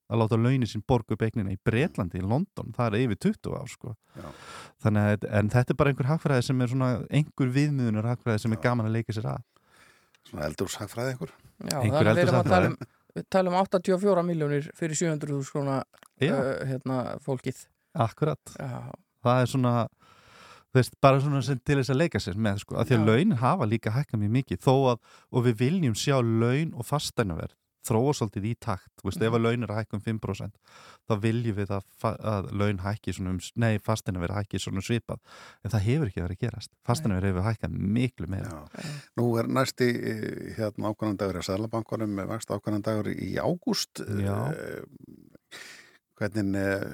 [0.05, 3.55] að láta launin sín borga upp eignina í Bretlandi, í London, það er yfir 20
[3.57, 3.95] ár sko.
[4.15, 4.27] Já.
[4.85, 8.55] þannig að, en þetta er bara einhver hagfræði sem er svona einhver viðmiðunar hagfræði sem
[8.55, 9.43] er gaman að leika sér að
[10.25, 11.33] Svona eldurshagfræði einhver?
[11.69, 12.77] Já, Einhver tala um,
[13.15, 15.75] við tala um 84 miljónir fyrir 700.000 skrona
[16.17, 16.33] Já.
[16.33, 17.59] uh, hérna, fólkið.
[17.93, 18.89] akkurat, Já,
[19.25, 19.73] það er svona
[20.75, 23.07] veist, bara svona sem til þess að leika sér með sko, að því að Já.
[23.11, 27.55] launin hafa líka hækka mjög mikið þó að, og við viljum sjá laun og fastænaverð
[27.85, 30.59] þróa svolítið í takt, þú veist, ef að laun er að hækka um 5%
[31.05, 31.85] þá viljum við að,
[32.33, 35.21] að laun hækki svona um, nei, fastænaverð hækki svona um svipað,
[35.61, 38.91] en það hefur ekki verið að gerast fastænaverð hefur hækkað miklu meira Já.
[39.19, 40.25] Nú er næsti eh,
[40.57, 44.03] hérna ákvæmnan dagur í Sælabankunum með vakst ákvæmnan dagur í ágúst.
[44.05, 44.37] Já.
[44.53, 45.33] Eh,
[46.15, 46.93] Hvernig eh,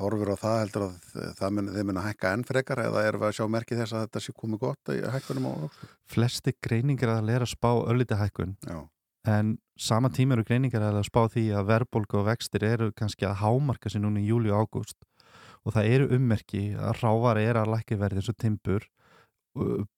[0.00, 0.94] horfur á það heldur að
[1.38, 3.94] það mun, þið mun að hækka enn frekar eða erum við að sjá merkið þess
[3.94, 5.84] að þetta sé komið gott í hækkunum á ágúst?
[6.10, 8.80] flesti greiningar að læra að spá ölliti hækkun Já.
[9.28, 13.40] En sama tíma eru greiningar að spá því að verðbólgu og vextir eru kannski að
[13.42, 14.98] hámarka sér núna í júli og ágúst.
[15.66, 18.86] Og það eru ummerki að rávar er að lækki verði eins og timbur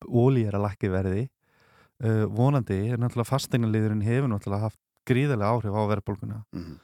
[0.09, 1.27] óli er að lækki verði.
[2.01, 6.44] Uh, vonandi er náttúrulega fastegnaliðurinn hefur náttúrulega haft gríðarlega áhrif á verðbólguna.
[6.52, 6.78] Mhm.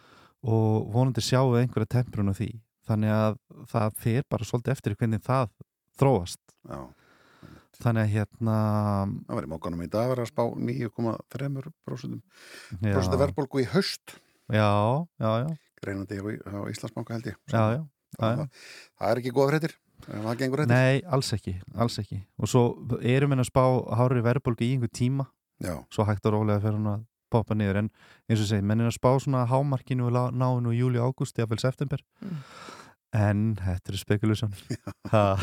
[0.47, 2.51] og vonandi sjáum við einhverja temprun á því.
[2.87, 5.49] Þannig að það fer bara svolítið eftir hvernig það
[5.99, 6.39] þróast.
[6.69, 6.81] Já.
[7.83, 8.57] Þannig að hérna
[9.27, 12.21] Það var í mókanum í dag að vera að spá 9,3%
[12.83, 14.17] já, Prósentu verðbólgu í haust.
[14.53, 14.69] Já,
[15.21, 15.49] já, já,
[15.83, 17.39] greinandi hjá, hjá Íslandsbanka held ég.
[17.51, 18.37] Já, já, já, já.
[18.37, 18.47] Það,
[19.01, 19.75] það er ekki góða fréttir.
[20.07, 22.21] Ef það gengur réttir Nei, alls ekki, alls ekki.
[22.39, 22.63] Og svo
[23.01, 23.63] erum við að spá
[23.99, 25.27] hári verðbólgu í einhver tíma.
[25.65, 27.81] Já, svo hægt og rólega fyrir hún að poppa niður.
[27.83, 27.89] En
[28.31, 31.35] eins og segi, menn er að spá svona hámarkinu og lá- ná nú júli, ágúst,
[31.41, 31.99] jafnvel september.
[32.23, 32.43] Mm.
[33.15, 34.55] En þetta er spekulusjón
[35.13, 35.39] Já,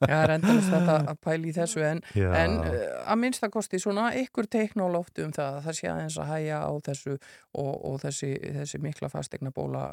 [0.00, 2.78] það er endalist þetta að pæla í þessu en, en uh,
[3.12, 6.30] að minnsta kosti svona ykkur teikn á loftu um það að það sé aðeins að
[6.32, 9.84] hæja á þessu og, og þessi, þessi mikla fastegna bóla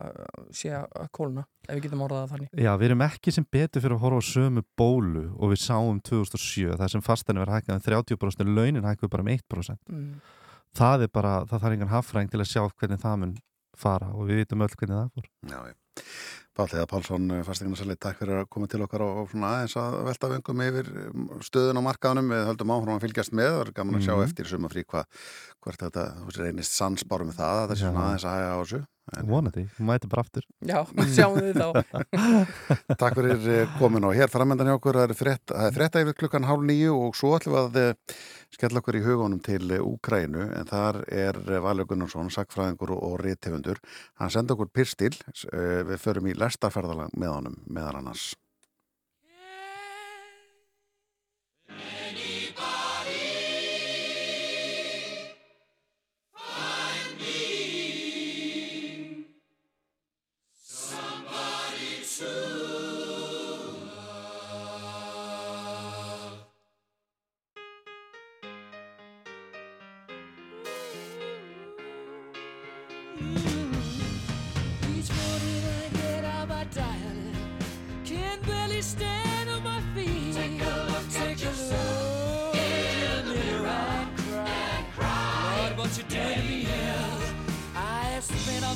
[0.55, 2.63] sé að kólna ef við getum orðað það þannig.
[2.65, 5.99] Já, við erum ekki sem betur fyrir að horfa á sömu bólu og við sáum
[6.07, 10.19] 2007 það sem fastenni verið hækkað um 30% en launin hækkuð bara um 1% Mm.
[10.77, 13.31] það er bara, það þarf engan haffræðing til að sjá hvernig það mun
[13.79, 15.75] fara og við vitum öll hvernig það fór já, já.
[16.59, 19.93] Páll Eða Pálsson, fasteignarsali, takk fyrir að koma til okkar og, og svona aðeins að
[20.09, 23.71] velta vöngum yfir um, stöðun á markaðunum við höldum áhrum að fylgjast með, það er
[23.79, 24.23] gaman að sjá Mhm.
[24.27, 25.05] eftir sumafrí hvað,
[25.63, 26.03] hvert þetta
[26.43, 28.81] reynist sannsbárum með það, það er svona aðeins að hæga á þessu
[29.29, 30.45] vonandi, mæti bara aftur.
[30.65, 30.81] Já,
[31.15, 31.69] sjáum við þá.
[33.01, 35.15] Takk fyrir eh, komin og hér framöndan hjá okkur það er
[35.69, 38.17] er frétta yfir klukkan hálf nýju og svo ætlum við að eh,
[38.55, 43.81] skella okkur í hugunum til eh, Úkrænu en þar er Valur Gunnarsson, sakfræðingur og, rithöfundur.
[44.21, 45.13] Hann senda okkur pyrstil
[45.53, 48.31] eh, við förum í lestarferðalag með honum meðal annars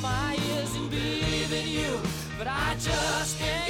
[0.02, 2.00] my ears and believe in you,
[2.38, 3.63] but I just can't.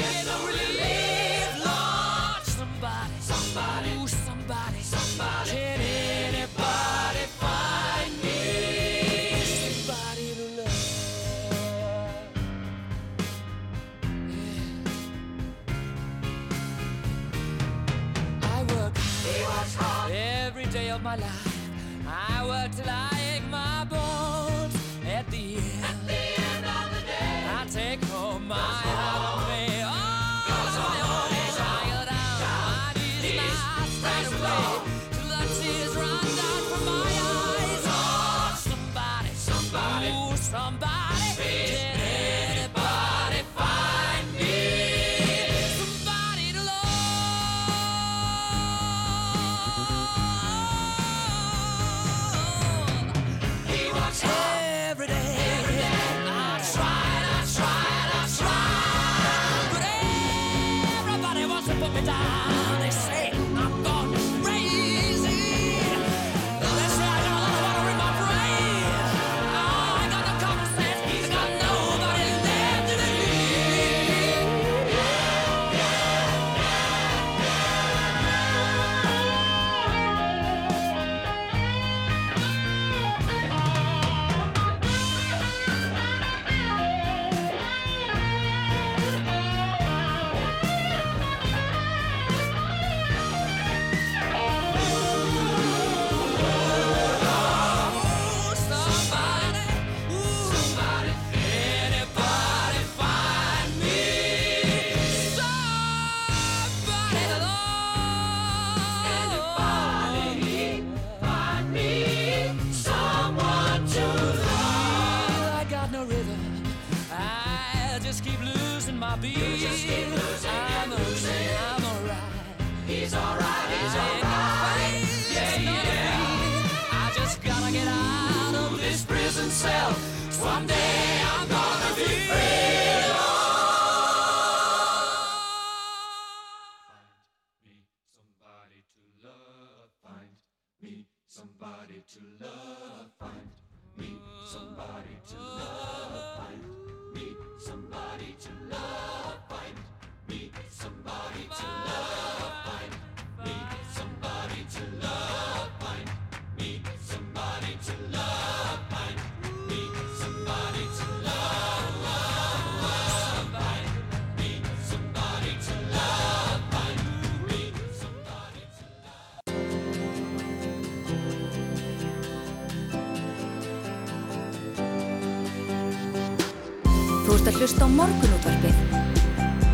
[177.63, 178.75] Hlusta á morgunútvarpið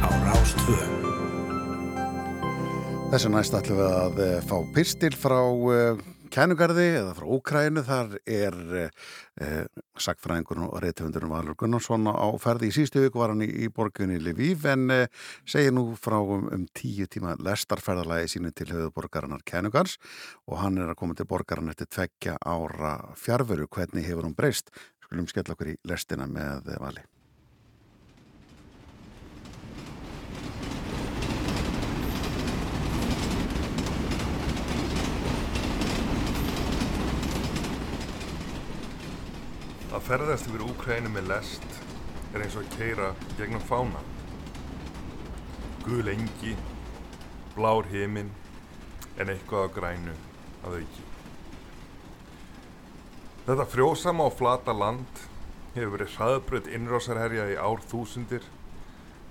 [0.06, 0.78] Á Rástvö
[3.10, 7.82] Þessu næst ætlum við að eh, fá pistil frá uh, kænugarði eða frá Úkrænu.
[7.88, 9.66] Þar er uh,
[9.98, 12.70] sagfræðingurinn og reytefundurinn Valur Gunnarsson á ferði.
[12.70, 16.46] Í síðustu viku var hann í, í borgunni Lviv en uh, segir nú frá um,
[16.46, 19.98] um tíu tíma lestarferðalagi sínu til höfuðborgarinnar kænugars
[20.46, 23.66] og hann er að koma til borgarinnar eftir tveggja ára fjárveru.
[23.66, 24.70] Hvernig hefur hún breyst?
[25.08, 27.10] Skulum skella okkur í lestina með eh, Vali.
[39.90, 41.64] Að ferðast yfir Úkrænu með lest
[42.30, 43.08] er eins og að keira
[43.40, 44.02] gegnum fána.
[45.82, 46.54] Gul engi,
[47.56, 48.30] blár heiminn,
[49.18, 50.14] en eitthvað á grænu
[50.62, 51.08] að auki.
[53.48, 55.24] Þetta frjósama og flata land
[55.74, 58.46] hefur verið hraðbröð innrásarherja í ár þúsundir,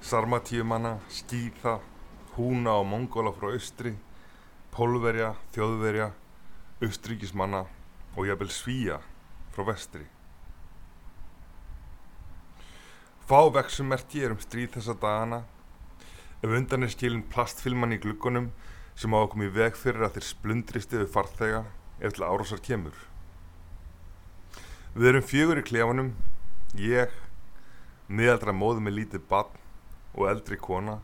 [0.03, 1.79] sarmatíumanna, skýða,
[2.35, 3.95] húna og mongóla frá austri,
[4.75, 6.13] pólverja, þjóðverja,
[6.83, 7.67] austríkismanna
[8.17, 9.03] og jafnvel svíja
[9.55, 10.09] frá vestri.
[13.29, 15.43] Fá vexumerki er um stríð þessa dagana
[16.41, 18.47] ef undan er skilin plastfilman í gluggunum
[18.97, 21.59] sem á að koma í veg fyrir að þeir splundrist yfir farþega
[22.01, 22.95] ef til árásar kemur.
[24.97, 26.09] Við erum fjögur í klefanum,
[26.81, 27.13] ég,
[28.09, 29.61] miðaldra móðu með lítið barn
[30.15, 30.97] og eldri kona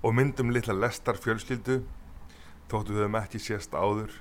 [0.00, 1.82] og myndum litla lestar fjölskyldu
[2.72, 4.16] þóttu við höfum ekki sést áður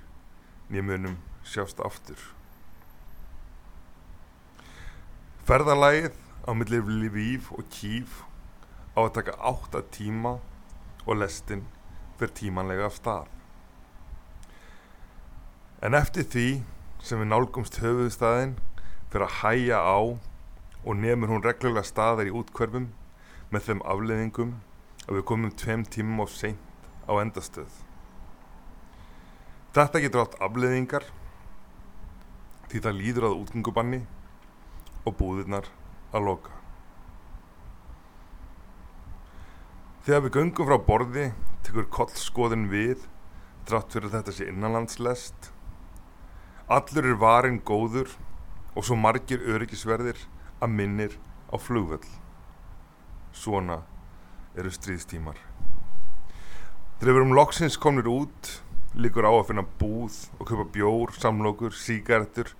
[0.67, 1.17] nýjum munum
[1.47, 2.19] sjást aftur.
[5.47, 8.21] Ferðalagið á milli Lviv og Kív
[8.93, 10.37] á að taka átta tíma
[11.05, 11.65] og lestin
[12.19, 13.25] fyrir tímanlega af stað.
[15.81, 16.47] En eftir því
[17.01, 18.55] sem við nálgumst höfuðstæðin
[19.11, 19.99] fyrir að hæja á
[20.85, 22.91] og nefnur hún reglulega staðar í útkverfum
[23.49, 24.53] með þeim afleðingum
[25.05, 26.61] að við komum tveim tímum of seint
[27.09, 27.69] á endastöð.
[29.75, 31.09] Þetta getur átt afleðingar
[32.69, 34.01] því það líður að útgöngubanni
[35.05, 35.67] og búðirnar
[36.13, 36.53] að loka.
[40.05, 41.25] Þegar við göngum frá borði
[41.65, 43.07] tekur kollskoðin við
[43.65, 45.49] drátt fyrir þetta sé innanlandslest.
[46.69, 48.11] Allur er varin góður
[48.75, 50.19] og svo margir öryggisverðir
[50.61, 51.17] að minnir
[51.49, 52.05] á flugvöll.
[53.33, 53.81] Svona
[54.55, 55.39] eru stríðstímar.
[56.99, 58.53] Þegar við erum loksins komnir út
[58.95, 62.53] líkur á að finna búð og kaupa bjór, samlokur, sígarettur,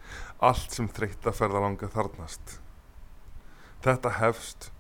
[0.44, 2.60] allt sem þreytta ferðalanga þarnast.
[3.86, 4.72] Þetta hefst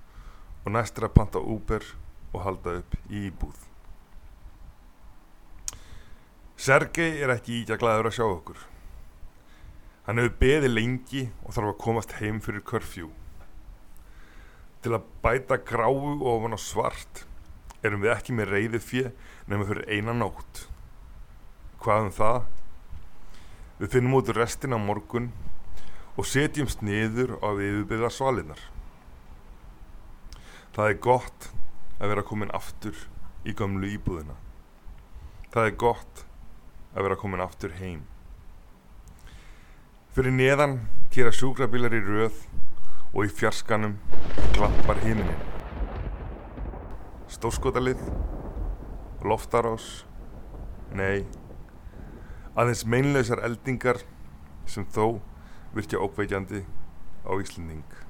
[0.66, 1.84] og næst er að panta Uber
[2.34, 3.60] og halda upp í íbúð.
[6.58, 8.58] Sergei er ekki íkja glæður að sjá okkur.
[10.08, 13.12] Hann hefur beðið lengi og þarf að komast heim fyrir körfjú.
[14.82, 17.26] Til að bæta gráu og ofan á svart
[17.86, 19.16] erum við ekki með reyði fjö
[19.46, 20.66] nema fyrir eina nótt.
[21.78, 22.46] Hvað um það?
[23.84, 25.30] Við finnum út restin á morgun
[26.18, 28.72] og setjumst niður á yfirbyggðar svalinnar.
[30.76, 31.46] Það er gott
[32.04, 32.98] að vera komin aftur
[33.48, 34.34] í gömlu íbúðina.
[35.54, 36.24] Það er gott
[36.92, 38.02] að vera komin aftur heim.
[40.12, 40.82] Fyrir neðan
[41.16, 42.42] kýra sjúkrabílar í röð
[43.14, 43.96] og í fjarskanum
[44.58, 45.46] glappar himinin.
[47.32, 48.02] Stórskotalið,
[49.24, 50.04] loftarás,
[50.92, 51.24] nei,
[52.52, 54.04] aðeins meinleysar eldingar
[54.68, 55.22] sem þó
[55.72, 56.66] virkja ókveikjandi
[57.24, 58.05] á Íslending.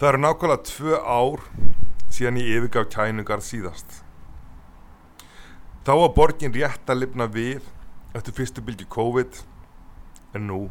[0.00, 1.42] Það eru nákvæmlega tvö ár
[2.08, 3.98] síðan ég yfirgaf kænugar síðast.
[5.84, 7.66] Þá var borgin rétt að lifna við
[8.16, 9.42] eftir fyrstu bylgi COVID
[10.38, 10.62] en nú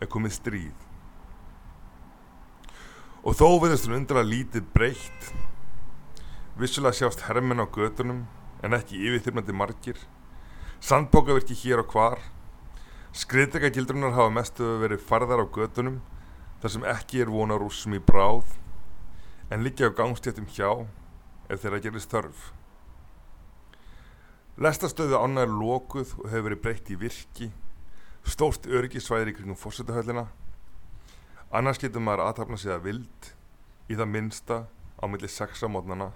[0.00, 0.72] er komið stríð.
[3.28, 5.30] Og þó verðist hún undralega lítið breytt.
[6.56, 8.24] Vissulega sjást hermenn á götunum
[8.64, 10.00] en ekki yfirþyrmandi margir.
[10.80, 12.24] Sandbókavirki hér og hvar.
[13.12, 16.00] Skriðdegagildrunar hafa mestu verið farðar á götunum
[16.62, 18.56] þar sem ekki er vonar úrsum í bráð
[19.52, 20.86] en liggja á gangstéttum hjá
[21.52, 22.50] ef þeirra gerist þörf.
[24.56, 27.50] Lestastöðu ána er lokuð og hefur verið breytt í virki,
[28.24, 30.26] stórt öryggisvæðir í kringum fórsetahöllina,
[31.52, 33.30] annars getur maður aðtapna sig að vild
[33.92, 34.60] í það minnsta
[34.96, 36.10] á milli 6 á mótnana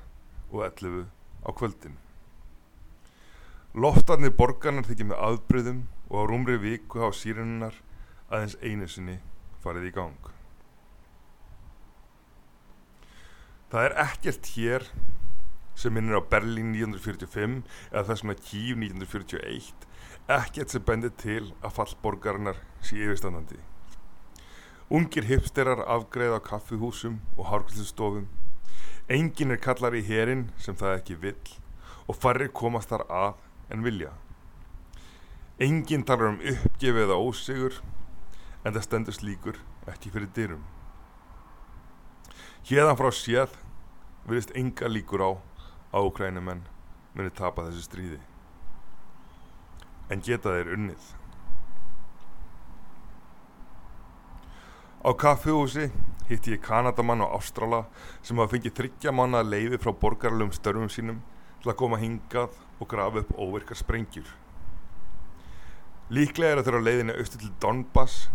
[0.51, 1.05] og 11
[1.45, 1.99] á kvöldin.
[3.77, 7.77] Loftarnir borgarnar þykir með aðbröðum og á rúmri viku hafa síruninnar
[8.33, 9.21] aðeins einu sinni
[9.65, 10.31] farið í gang.
[13.70, 14.87] Það er ekkert hér
[15.78, 17.61] sem minnir á Berlín 1945
[17.93, 19.87] eða þess vegna Kív 1941
[20.31, 23.59] ekkert sem bendir til að fall borgarinnar sé yfirstandandi.
[24.91, 28.27] Ungir hipsterar afgreða á kaffihúsum og hárgræslustofum.
[29.11, 31.55] Engin er kallar í herin sem það ekki vill
[32.11, 34.11] og farri komast þar að en vilja.
[35.62, 37.78] Engin talar um uppgefið eða ósigur
[38.65, 39.61] en það stendur slíkur
[39.91, 40.65] ekki fyrir dyrum.
[42.69, 43.55] Hérðan frá séð
[44.27, 45.31] virðist enga líkur á
[45.97, 46.66] að Ukrænumenn
[47.15, 48.20] muni tapa þessu stríði.
[50.11, 51.09] En geta þeir unnið.
[55.01, 55.89] Á kaffihúsi
[56.28, 57.87] hitti ég Kanadamann og Ástrala
[58.23, 61.23] sem hafa fengið þryggja manna leiði frá borgarlegum störfum sínum
[61.62, 64.28] til að koma hingað og grafa upp óvirkar sprengjur.
[66.11, 68.28] Líklega er þeirra á leiðinni austur til Donbass.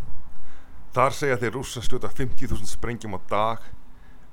[0.96, 3.64] Þar segja þeir rússa stjóta 50.000 sprengjum á dag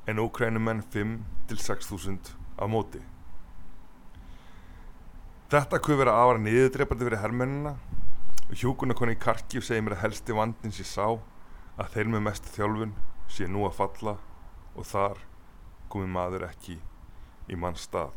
[0.07, 1.17] en Ukrænumenn 5
[1.51, 3.01] til 6.000 á móti.
[5.51, 7.73] Þetta kuð vera afar niðurdreipandi fyrir hermennina
[8.47, 12.47] og hjúkunarkonni í Karkív segir mér að helsti vandin sé sá að þeir með mest
[12.55, 12.95] þjálfun
[13.27, 14.15] sé nú að falla
[14.79, 15.19] og þar
[15.91, 16.79] komi maður ekki
[17.51, 18.15] í mann stað.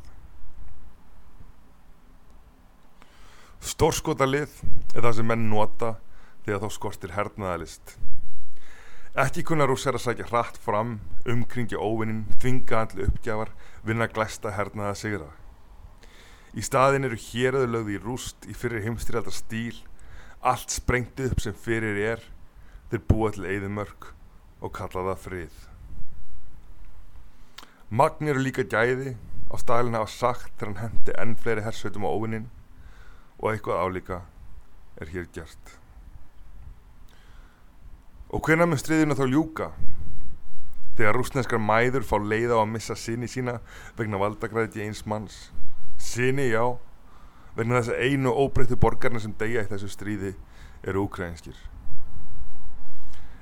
[3.73, 4.53] Stórskotalið
[4.93, 5.95] er það sem menn nota
[6.45, 7.97] þegar þá skortir hernaðalist.
[9.15, 10.97] Ekki kunna rússar að sækja hratt fram,
[11.31, 13.53] umkringja óvinnin, þvinga andlu uppgjafar,
[13.87, 15.29] vinna glæsta hernaða sigra.
[16.51, 19.77] Í staðin eru héröðu lögði í rúst í fyrir heimstyrjaldar stíl,
[20.43, 22.25] allt sprengt upp sem fyrir er,
[22.91, 24.09] þeir búa til eðimörk
[24.59, 25.63] og kalla það frið.
[27.87, 29.15] Magn eru líka gæði
[29.47, 32.51] á staðilin hafa sagt þegar hann hendi enn fleiri hersveitum á óvinnin
[33.39, 34.21] og eitthvað álíka
[34.99, 35.77] er hér gert.
[38.33, 39.69] Og hvenær með stríðinu þá ljúka?
[40.95, 43.59] Þegar rúsneskar mæður fá leið á að missa sinni sína
[43.97, 45.49] vegna valdagræði eins manns.
[46.01, 46.63] Sinni, já,
[47.55, 50.33] vegna þess að einu óbreyttu borgarna sem deyja í þessu stríði
[50.87, 51.57] eru ukrainskir.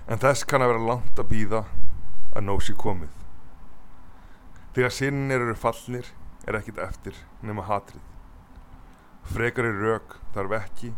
[0.09, 1.61] En þess kann að vera langt að býða
[2.33, 3.13] að nóg sé komið.
[4.73, 6.09] Þegar sinnir eru fallnir
[6.49, 8.01] er ekkit eftir nema hatrið.
[9.29, 10.91] Frekari rauk þarf ekki,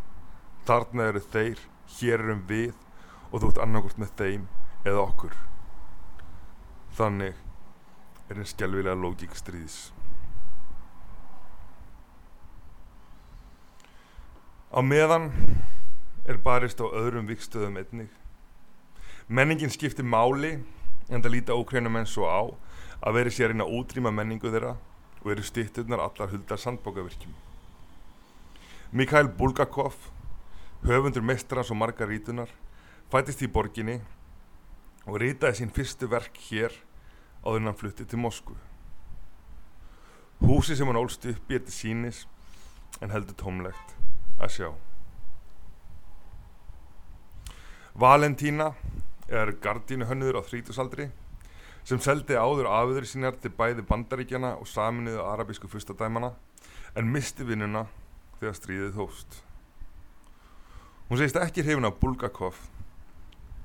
[0.66, 1.60] þarna eru þeir,
[1.99, 2.74] hér erum við
[3.36, 4.44] og þú ert annarkort með þeim
[4.88, 5.34] eða okkur.
[6.95, 7.36] Þannig
[8.32, 9.90] er einn skelvilega lógík stríðis.
[14.72, 15.28] Á meðan
[16.24, 18.07] er barist á öðrum vikstöðum einnig.
[19.28, 20.56] Menningin skiptir máli
[21.12, 22.56] en það líta ókrænumenn svo á
[23.03, 24.78] að veri sér inn að útrýma menningu þeirra
[25.22, 27.36] og eru stitturnar allar huldar sandbókavirkjum.
[28.95, 29.98] Mikael Bulgakov,
[30.88, 32.07] höfundur mestrans og margar
[33.14, 33.99] fættist í borginni
[35.06, 36.73] og ritaði sín fyrstu verk hér
[37.45, 38.56] áður hann flutti til Moskvu.
[40.41, 42.26] Húsi sem hann ólst upp í eftir sínis
[43.02, 43.95] en heldur tómlegt
[44.40, 44.69] að sjá.
[47.95, 48.73] Valentína
[49.32, 51.10] er gardínu hönnuður á þrítusaldri
[51.86, 56.34] sem seldi áður afiður sínar til bæði bandaríkjana og saminuðu arabísku fyrstadæmana
[56.98, 57.86] en misti vinnuna
[58.40, 59.41] þegar stríðið hófst.
[61.07, 62.57] Hún segist ekki hrifin af Bulgakov.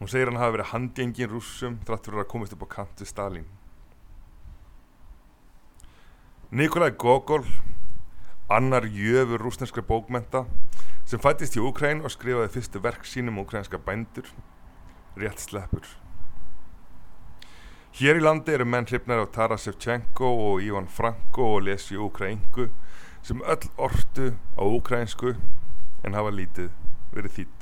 [0.01, 3.11] Hún segir hann hafi verið handgengin rússum þrátt fyrir að komast upp á kant við
[3.11, 3.49] Stalin.
[6.51, 7.45] Nikolai Gogol,
[8.49, 10.47] annar jöfur rúsneskra bókmenta
[11.05, 14.25] sem fættist í Ukræn og skrifaði fyrstu verk sínum um ukrænska bændur,
[15.21, 15.85] rétt sleppur.
[18.01, 22.71] Hér í landi eru menn hrifnar af Taras Shevchenko og Ivan Franko og lesi ukraingu
[23.21, 25.35] sem öll ortu á ukrainsku
[26.07, 26.71] en hafa lítið
[27.13, 27.60] verið þýtt.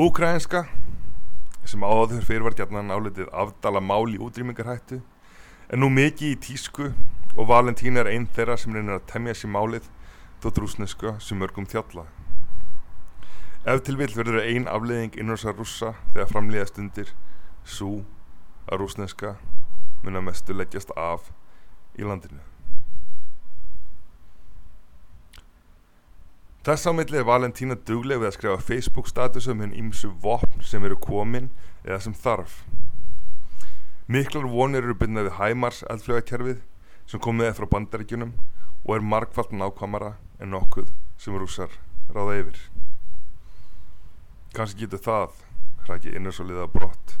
[0.00, 0.62] Ukrainska
[1.68, 4.96] sem áður fyrir var gætnan álitið afdala mál í útrýmingarhættu
[5.68, 6.86] er nú mikið í tísku
[7.34, 9.90] og Valentína er einn þeirra sem reynir að temja sér málið
[10.40, 12.06] þótt rúsneska sem mörgum þjalla.
[13.68, 17.12] Ef til vill verður ein afleiðing innrösa rússa þegar framlýða stundir
[17.68, 17.98] svo
[18.72, 19.34] að rúsneska
[20.00, 21.28] mun að mestu leggjast af
[22.00, 22.40] í landinu.
[26.60, 30.84] Þess á milli er Valentína dugleg við að skrifa Facebook statusum hinn ímsu vopn sem
[30.84, 31.46] eru komin
[31.86, 32.58] eða sem þarf.
[34.04, 36.58] Miklar vonir eru byrnað við Hæmars eldflögakerfið
[37.08, 38.34] sem komið er frá bandaríkjunum
[38.84, 41.72] og er margfald nákvæmara en nokkuð sem rússar
[42.12, 42.60] ráða yfir.
[44.52, 45.40] Kanski getur það
[45.86, 47.16] hrækið innars og liða brott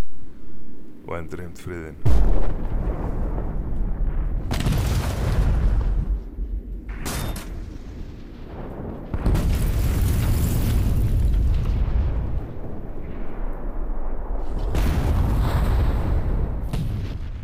[1.06, 1.96] og endur heimt friðin.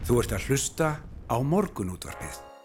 [0.07, 0.89] Þú ert að hlusta
[1.27, 2.56] á morgunútvarpið.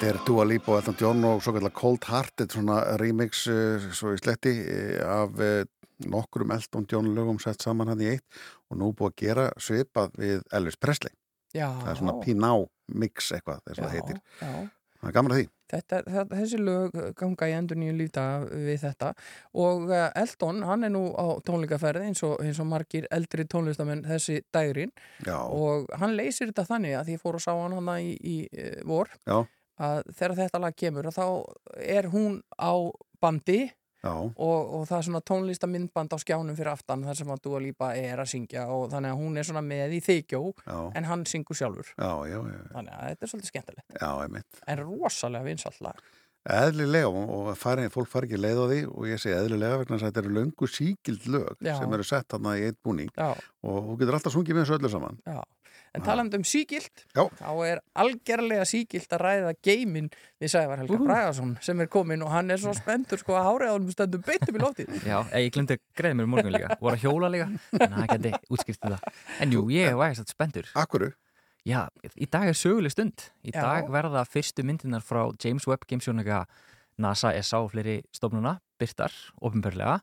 [0.00, 3.82] Þetta er Dua Lipa og Elton John og svo kallar Cold Hearted svona remix uh,
[3.92, 5.58] svo í sletti uh, af uh,
[6.08, 8.38] nokkrum Elton John lögum sett saman hann í eitt
[8.72, 11.12] og nú búið að gera svipað við Elvis Presley.
[11.52, 11.66] Já.
[11.82, 12.50] Það er svona Piná
[12.96, 14.24] mix eitthvað þess að það heitir.
[14.40, 14.48] Já.
[15.02, 15.50] Það er gaman að því.
[15.74, 19.12] Þetta, þetta, þessi lög ganga í endur nýju lífdaga við þetta
[19.68, 19.94] og
[20.24, 24.96] Eldon, hann er nú á tónleikaferði eins og, eins og margir eldri tónlistamenn þessi dægrin
[25.28, 25.36] Já.
[25.44, 28.36] og hann leysir þetta þannig að því fór og sá hann hann í, í
[28.88, 29.44] vor Já.
[29.80, 31.26] Að þegar þetta lag kemur að þá
[31.98, 32.72] er hún á
[33.20, 33.60] bandi
[34.08, 37.90] og, og það er svona tónlistamindband á skjánum fyrir aftan þar sem að Dua Lipa
[38.00, 40.78] er að syngja og þannig að hún er svona með í þykjó Já.
[40.96, 42.62] en hann syngur sjálfur Já, já, já.
[42.72, 46.00] þannig að þetta er svolítið skemmtilegt en rosalega vinsalt lag
[46.48, 49.98] Eðlilega og og fari, fólk fari ekki leið á því og ég segi eðlilega vegna
[49.98, 53.90] þess að þetta eru löngu síkild lög sem eru sett hann í eitt búning og
[53.90, 55.18] þú getur alltaf sungið með þessu öllu saman.
[55.28, 55.42] Já.
[55.90, 57.24] En talandi um síkilt, Já.
[57.34, 60.06] þá er algerlega síkilt að ræða geimin
[60.38, 61.08] við Sævar Helga Úhú.
[61.08, 64.62] Bragason sem er kominn og hann er svo spenntur sko að hann stendum beitum í
[64.62, 64.92] loftið.
[65.02, 68.32] Já, ég glemdi að greiða mér morgun líka voru að hjóla líka, en það geti
[68.54, 71.10] útskýrt þetta En jú, ég var ekkert spendur Akkurru?
[71.66, 73.60] Já, í dag er söguleg stund Í Já.
[73.60, 76.44] dag verða fyrstu myndinar frá James Webb Gamesjónaka
[77.00, 79.10] NASA, ESA og fleiri stofnuna byrtar,
[79.42, 79.98] ofinbörlega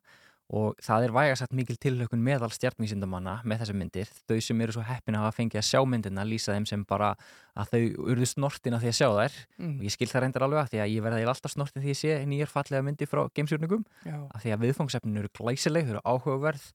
[0.47, 4.11] og það er vægasagt mikil tilhökun meðal stjartvísindamanna með þessar myndir.
[4.29, 7.09] Þau sem eru svo heppin að hafa fengið að sjá myndina lýsa þeim sem bara
[7.57, 9.37] að þau urðu snortin að því að sjá þær.
[9.57, 9.75] Mm.
[9.75, 11.99] og ég skil það reyndar alveg að því að ég eiginlega alltaf snortin því ég
[11.99, 16.67] sé nýjar fallega myndi frá gamesjórningum að því að viðfangsefnin eru glæsileg, þau eru áhugaverð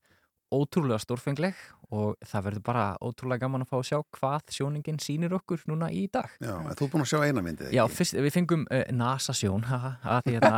[0.52, 1.58] ótrúlega stórfengleg
[1.92, 5.90] og það verður bara ótrúlega gaman að fá að sjá hvað sjóningin sýnir okkur núna
[5.92, 6.30] í dag.
[6.40, 7.78] Já, en þú er búin að sjá eina myndið, ekki?
[7.78, 10.54] Já, fyrst, við fengum uh, NASA sjón að því hérna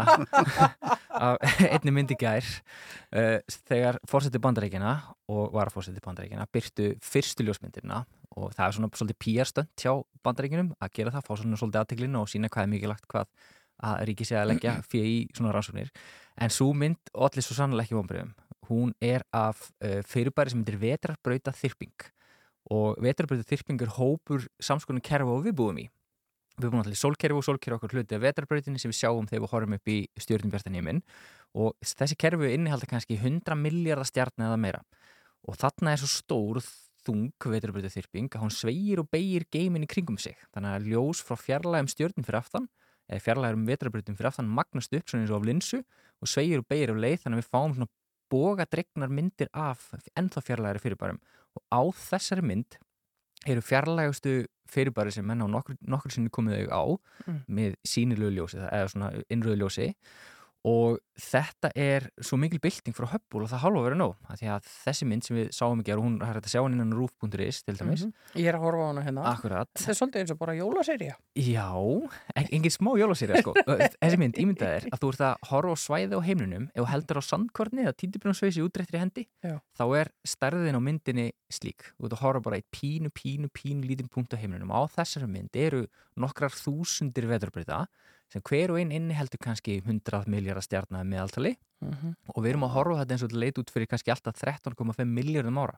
[1.30, 1.38] að
[1.70, 3.38] einni myndi gær uh,
[3.70, 4.94] þegar fórseti bandaríkina
[5.32, 8.04] og var að fórseti bandaríkina byrtu fyrstu ljósmyndirna
[8.34, 9.92] og það er svona svolítið PR-stönd hjá
[10.26, 13.30] bandaríkinum að gera það, fá svona svolítið aðteglinu og sína hvað er mikilvægt hvað
[13.84, 15.90] að ríki sé að leggja fyrir í svona rannsóknir
[16.44, 18.32] en svo mynd allir svo sannlega ekki vonbröðum
[18.68, 22.08] hún er af uh, fyrirbæri sem myndir vetrarbrauta þyrping
[22.74, 25.88] og vetrarbrauta þyrping er hópur samskonar kerfa og við búum í.
[26.54, 29.42] Við búum allir í sólkerfi og sólkerfi okkur hluti af vetrarbrautinni sem við sjáum þegar
[29.44, 31.02] við horfum upp í stjórnbjartan heiminn
[31.58, 34.80] og þessi kerfi innihalda kannski 100 miljardar stjarn eða meira.
[35.44, 36.62] Og þarna er svo stór
[37.04, 40.38] þung vetrarbrauta þyrping að hún sveigir og beigir geimin í kringum sig.
[40.54, 42.70] Þannig að ljós frá fjarlægum stjórnum fyrir aftan
[43.10, 45.82] eða fjarlægum vetrarbrautum fyrir aftan magnast upp svona eins og af linsu
[46.22, 47.90] og sveigir og beigir af leið þannig að við fáum svona
[48.34, 51.20] boga dregnar myndir af ennþá fjarlægari fyrirbærum
[51.54, 51.80] og á
[52.10, 52.78] þessari mynd
[53.46, 54.34] eru fjarlægustu
[54.74, 56.84] fyrirbæri sem menn á nokkur, nokkur sinni komið þau á
[57.28, 57.40] Mm.
[57.48, 59.86] með sínilegu ljósi eða svona innröðu ljósi
[60.64, 64.38] og þetta er svo mikil bylting frá höppul og það hálfa að vera nóg af
[64.40, 66.72] því að þessi mynd sem við sáum ekki og hún er hægt að sjá hann
[66.78, 68.12] innan rúf.is til dæmis Mhm.
[68.40, 69.24] Ég er að horfa á hana hérna.
[69.28, 69.68] Akkurat.
[69.76, 71.14] Þetta er svolítið eins og bara jólaserja.
[71.36, 71.68] Já,
[72.34, 73.52] en, engin smá jólasýrja sko.
[74.00, 76.88] Þessi mynd ímyndað er að þú ert að horfa á svæði á heimlunum ef þú
[76.94, 79.60] heldur á sandkorni eða tíndibjörnsveisi útrettri hendi Já.
[79.78, 83.84] þá er stærðin á myndinni slík þú ert að horfa bara í pínu, pínu, pínu
[83.86, 85.84] lítinn punkt á heimlunum á þessari mynd eru
[86.16, 87.84] nokkrar þúsundir veðurbreyta
[88.34, 91.54] sem hver og einn inni heldur kannski 100 miljardar stjarnaði meðaltali
[91.84, 92.14] Mhm.
[92.34, 95.58] og við erum að horfa þetta eins og leit út fyrir kannski alltaf 13,5 miljardum
[95.60, 95.76] ára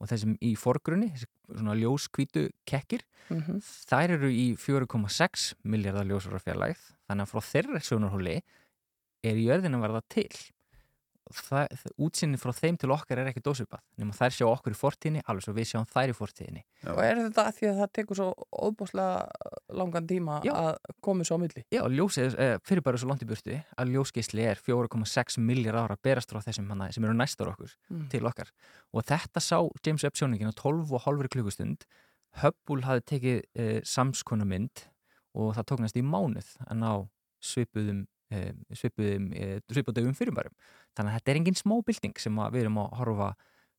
[0.00, 1.08] og þessum í forgrunni,
[1.50, 3.00] svona ljóskvítu kekkir,
[3.30, 3.58] Mhm.
[3.90, 8.36] þær eru í 4,6 miljardar ljósara fjarlægð, þannig að frá þeirra sjónarhóli
[9.24, 10.28] er jörðin að verða til
[11.34, 14.78] það, það, útsinni frá þeim til okkar er ekki dósupað nema þær sjá okkur í
[14.78, 17.92] fortíðinni alveg svo við sjáum þær í fortíðinni Og er þetta að því að það
[17.98, 18.28] tekur svo
[18.68, 20.52] óbúslega langan tíma Já.
[20.54, 21.64] að komi svo á milli?
[21.74, 25.96] Já, ljósið eh, fyrir bara svo langt í burtu að ljósgeisli er 4,6 miljard ára
[26.02, 28.08] berast frá þessum hana, sem eru næstar okkur Mm.
[28.12, 28.50] til okkar
[28.92, 31.84] og þetta sá James Webb sjóningin á 12 og hálfri klukkustund
[32.42, 34.84] Hubble hafði tekið eh, samskona mynd
[35.38, 36.90] og það tók næst í mánuð að ná
[37.40, 38.02] svipuðum
[38.76, 40.54] svipuðum, eh, svipuðum fyrirbærum
[40.96, 43.34] þannig að þetta er engin smá bylting sem að við erum að horfa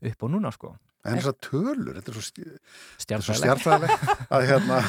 [0.09, 0.75] upp á núna sko
[1.07, 2.57] En þessar tölur, þetta er svo, stj-
[2.99, 3.39] þetta svo Stjarnfræðileg.
[3.39, 3.91] stjartfræðileg
[4.35, 4.79] að hérna,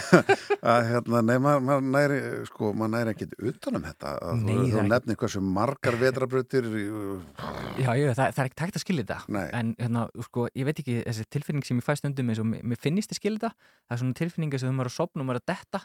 [0.73, 2.17] að hérna, nei, maður, maður næri,
[2.49, 4.15] sko, maður næri ekkit utanum þetta.
[4.19, 6.67] Að Nei, þú, þú nefnir hversu margar vetrabrutir,
[7.79, 10.83] Já, já, það, það er ekki tækt að skilja þetta en hérna, sko, ég veit
[10.83, 13.95] ekki þessi tilfinning sem ég fæ stundum eins og mér finnist ég skilja þetta það
[13.97, 15.85] er svona tilfinninga sem þú maður að sopna og maður að detta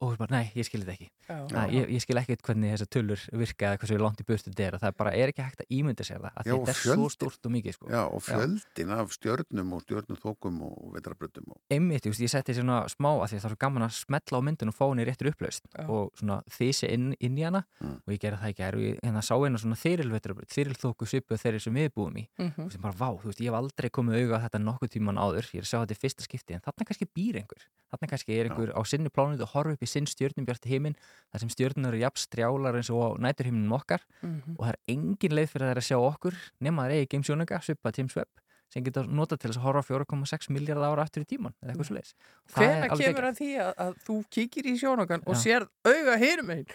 [0.00, 1.36] og þú er bara, nei, ég skilja þetta ekki Já.
[1.50, 4.62] Næ, ég, ég skil ekkert hvernig þessar tölur virka eða hversu langt í burtu þetta
[4.66, 6.74] er og það er bara er ekki hægt að ímynda sér það að Já, þetta
[6.74, 7.88] er svo stórt og mikið sko.
[7.90, 11.48] já, og fjöldin af stjörnum og stjörnuþókum og vetrabrutum.
[11.50, 14.38] Og, einmitt, ég, setti svona smá að því að það er svo gaman að smetla
[14.38, 15.86] á myndun og fá henni réttur upplaust Já.
[15.88, 17.96] og svona þýsi inn, inn í hana Mm.
[18.06, 21.60] og ég gerði það ekki og ég hérna, sá eina svona þyrilvetrabrut þyrilþóku svipuð þeirri
[21.60, 22.64] sem við búum í Mhm.
[22.66, 25.18] og sem bara, vá, þú veist, ég hef aldrei komið auga á þetta nokkuð tíman
[25.20, 27.62] áður, ég er að sjá þetta í fyrsta skipti en þarna kannski býr einhver,
[27.92, 30.96] þarna kannski er einhver á sinni plánuð og horfa upp í sinn stjörnum heiminn,
[31.32, 34.56] þar sem stjörnur eru jafn strjálar eins og á næturheiminum okkar Mhm.
[34.58, 37.60] og það er engin leið fyrir þær að sjá okkur nema það er eigi gamesjónuga,
[37.62, 38.28] svipað James Webb
[38.72, 41.90] sem geta nota til þess að horfa 4,6 miljard ára aftur í tíman, eða eitthvað
[41.90, 42.14] svo leiðis
[42.56, 46.66] Hvena kemur að því að, að þú kíkir í sjónakan og sér auga hinum einn?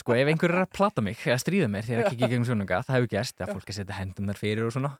[0.00, 2.82] sko ef einhver er að plata mig eða stríða mér þegar ég kikið gegn sjónunga
[2.86, 4.92] það hefur gerst, að fólk er að setja hendunar fyrir og svona.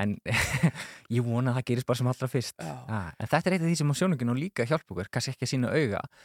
[0.00, 0.16] En
[1.14, 2.64] ég vona að það gerist bara sem allra fyrst.
[2.64, 5.34] Ah, en þetta er eitt af því sem á sjónungin og líka hjálpa okkur kannski
[5.34, 5.70] ekki að sína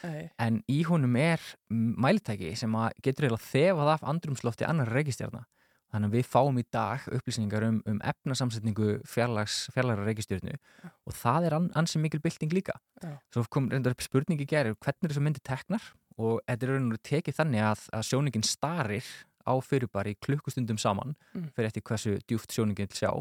[0.04, 0.30] Nei.
[0.40, 5.46] en í honum er mælitæki sem að getur eiginlega þefað af andrumslofti annar reikistjarna
[5.94, 10.54] þannig að við fáum í dag upplýsingar um, um efnasamsetningu fjarlags, fjarlagra reikistjörnu
[10.86, 12.76] og það er an, ansi mikil bylting líka.
[13.02, 13.16] Já.
[13.34, 15.82] svo kom reyndar upp spurningi gerð hvernig er þessu myndi teknar?
[16.20, 19.08] Og þetta er veru tekið þannig að, að sjóningin starir
[19.48, 21.50] á fyrirbæri klukkustundum saman Mm.
[21.56, 23.12] fyrir eftir hversu djúft sjóningin vil sjá.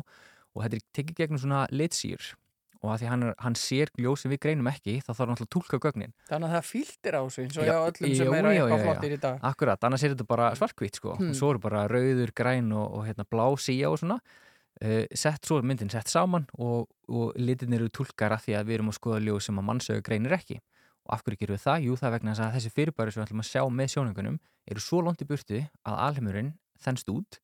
[0.54, 2.34] Og þetta er tekið gegnum svona litsýr
[2.78, 5.32] og að því hann, er, hann sér ljós sem við greinum ekki þá þarf hann
[5.34, 8.34] alltaf að túlka gögnin Þannig að það fíltir á sig eins og Já, öllum sem
[8.38, 9.40] eru eitthvað flottir í dag.
[9.50, 11.32] Akkurat, annars er þetta bara svartkvít sko Hmm.
[11.32, 15.42] og svo eru bara rauður, græn og, og hérna, blá síja og svona uh, sett,
[15.48, 18.98] svo myndin sett saman og, og litin eru túlkar að því að við erum að
[19.00, 20.60] skoða ljós sem að mannsögu greinir ekki
[21.08, 21.84] og af hverju gerum við það?
[21.88, 24.38] Jú, það vegna þess að þessi fyrirbæri sem við ætlum að sjá með sjónungunum
[24.68, 26.50] eru svo langt í burtu að alheimurinn
[26.84, 27.38] þennst út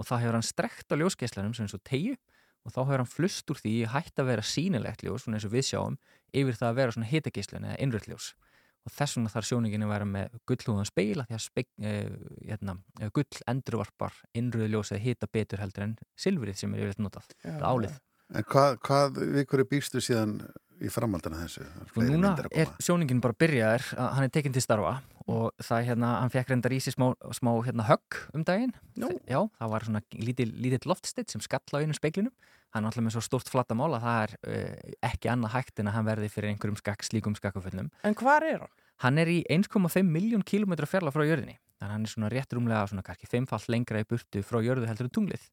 [0.00, 2.14] og þá hefur hann strekt á ljósgeislanum sem er svo tegju
[2.64, 5.54] og þá hefur hann flust úr því hætt að vera sýnilegt ljós, svona eins og
[5.54, 5.98] við sjáum,
[6.36, 8.32] yfir það að vera svona hitagislun eða innröldljós
[8.86, 12.14] og þess vegna þarf sjóningin að vera með gullhúðan speila því að speik, uh,
[12.48, 12.76] hérna,
[13.16, 17.68] gull endurvarpar innröðu ljósið hita betur heldur en silfrið sem er yfirleitt notað, Já, það
[17.68, 18.00] álið.
[18.30, 20.36] En hvað, hvað við hverju býstu síðan
[20.80, 21.66] í framhaldina þessu?
[21.92, 24.96] Fleiri núna er sjóningin bara byrjaður, að hann er tekinn til starfa
[25.30, 28.74] og það hérna, hann fekk reyndar í sig smá, smá hérna, högg um daginn.
[29.00, 29.12] Nú.
[29.30, 32.34] Já, það var svona lítill lítill loftstitt sem skall á einu speiklinum.
[32.74, 35.90] Hann er alltaf með svo stórt flattamál að það er uh, ekki annað hægt en
[35.90, 37.90] að hann verði fyrir einhverjum skak, slíkum skakkufullum.
[38.06, 38.76] En hvar er hann?
[39.00, 41.56] Hann er í 1,5 miljón kilometra fjarlag frá jörðinni.
[41.80, 44.86] Þannig að hann er svona rétt rúmlega svona kannski fimmfall lengra í burtu frá jörðu
[44.90, 45.46] heldur en tunglið.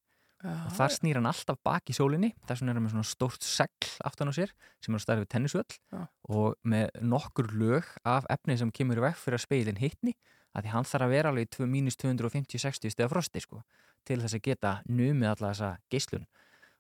[0.45, 2.34] Og þar snýr hann alltaf bak í sólinni.
[2.45, 4.53] Þess vegna er hann með svona stórt segl aftan á sér
[4.84, 5.77] sem er stærði við tennisvöll.
[5.93, 6.01] Já.
[6.30, 10.14] og með nokkur lög af efni sem kemur veg fyrir að speilin hittni
[10.53, 13.61] að því hann þarf að vera alveg í mínus 250-60 stegar frosti sko,
[14.07, 16.26] til þess að geta numið alla þessa geislun.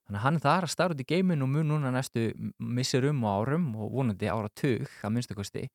[0.07, 2.29] Þannig að hann þar að starfa út í geimin og mun núna næstu
[2.63, 5.65] missurum og árum og vonandi ára tug að minnstakosti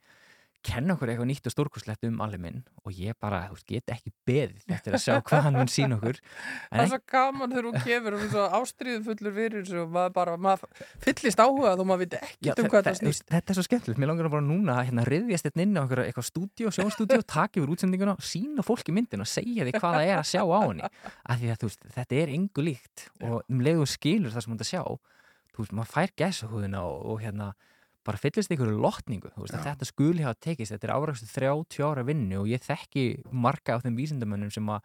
[0.67, 4.13] kenna okkur eitthvað nýtt og stórkurslegt um alveg og ég bara, þú veist, get ekki
[4.27, 6.19] beðið eftir að sjá hvað hann mun sína okkur
[6.73, 10.37] Það er svo gaman þegar hún kemur og svo ástriðu fullur þessu og maður bara,
[10.41, 13.25] maður fyllist áhuga þó maður Já, ekkert um hvað það snýst.
[13.31, 15.83] Þetta er svo skemmtilegt, mér langar að bara núna að hérna, riðjast þetta inn á
[15.83, 20.19] eitthvað stúdíu, sjónstúdíu, taka yfir útsendinguna, sína fólki myndin og segja því hvað það er
[20.19, 20.91] að sjá á henni.
[21.23, 24.67] Að þú veist, þetta er engu líkt og um leiðu skilur það sem hún er
[24.67, 24.83] að sjá,
[25.53, 27.53] þú veist, maður fær gæsahúðina og, og hérna,
[28.07, 32.07] bara fyllist einhverju lotningu, veist, að þetta skuli hafa tekist, þetta er árækstu 30 ára
[32.07, 34.81] vinnu og ég þekki marga af þeim vísindamönnum sem að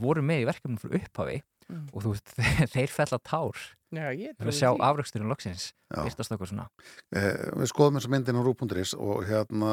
[0.00, 1.86] voru með í verkefnum fyrir upphafi Mm.
[1.96, 2.34] og þú veist,
[2.74, 3.60] þeir fella tár
[3.94, 6.64] Já, ég fyrir að sjá afræksturinn loksins, virtast okkur svona.
[7.14, 9.70] Eh, við skoðum þessa myndin á Rúbundris og hérna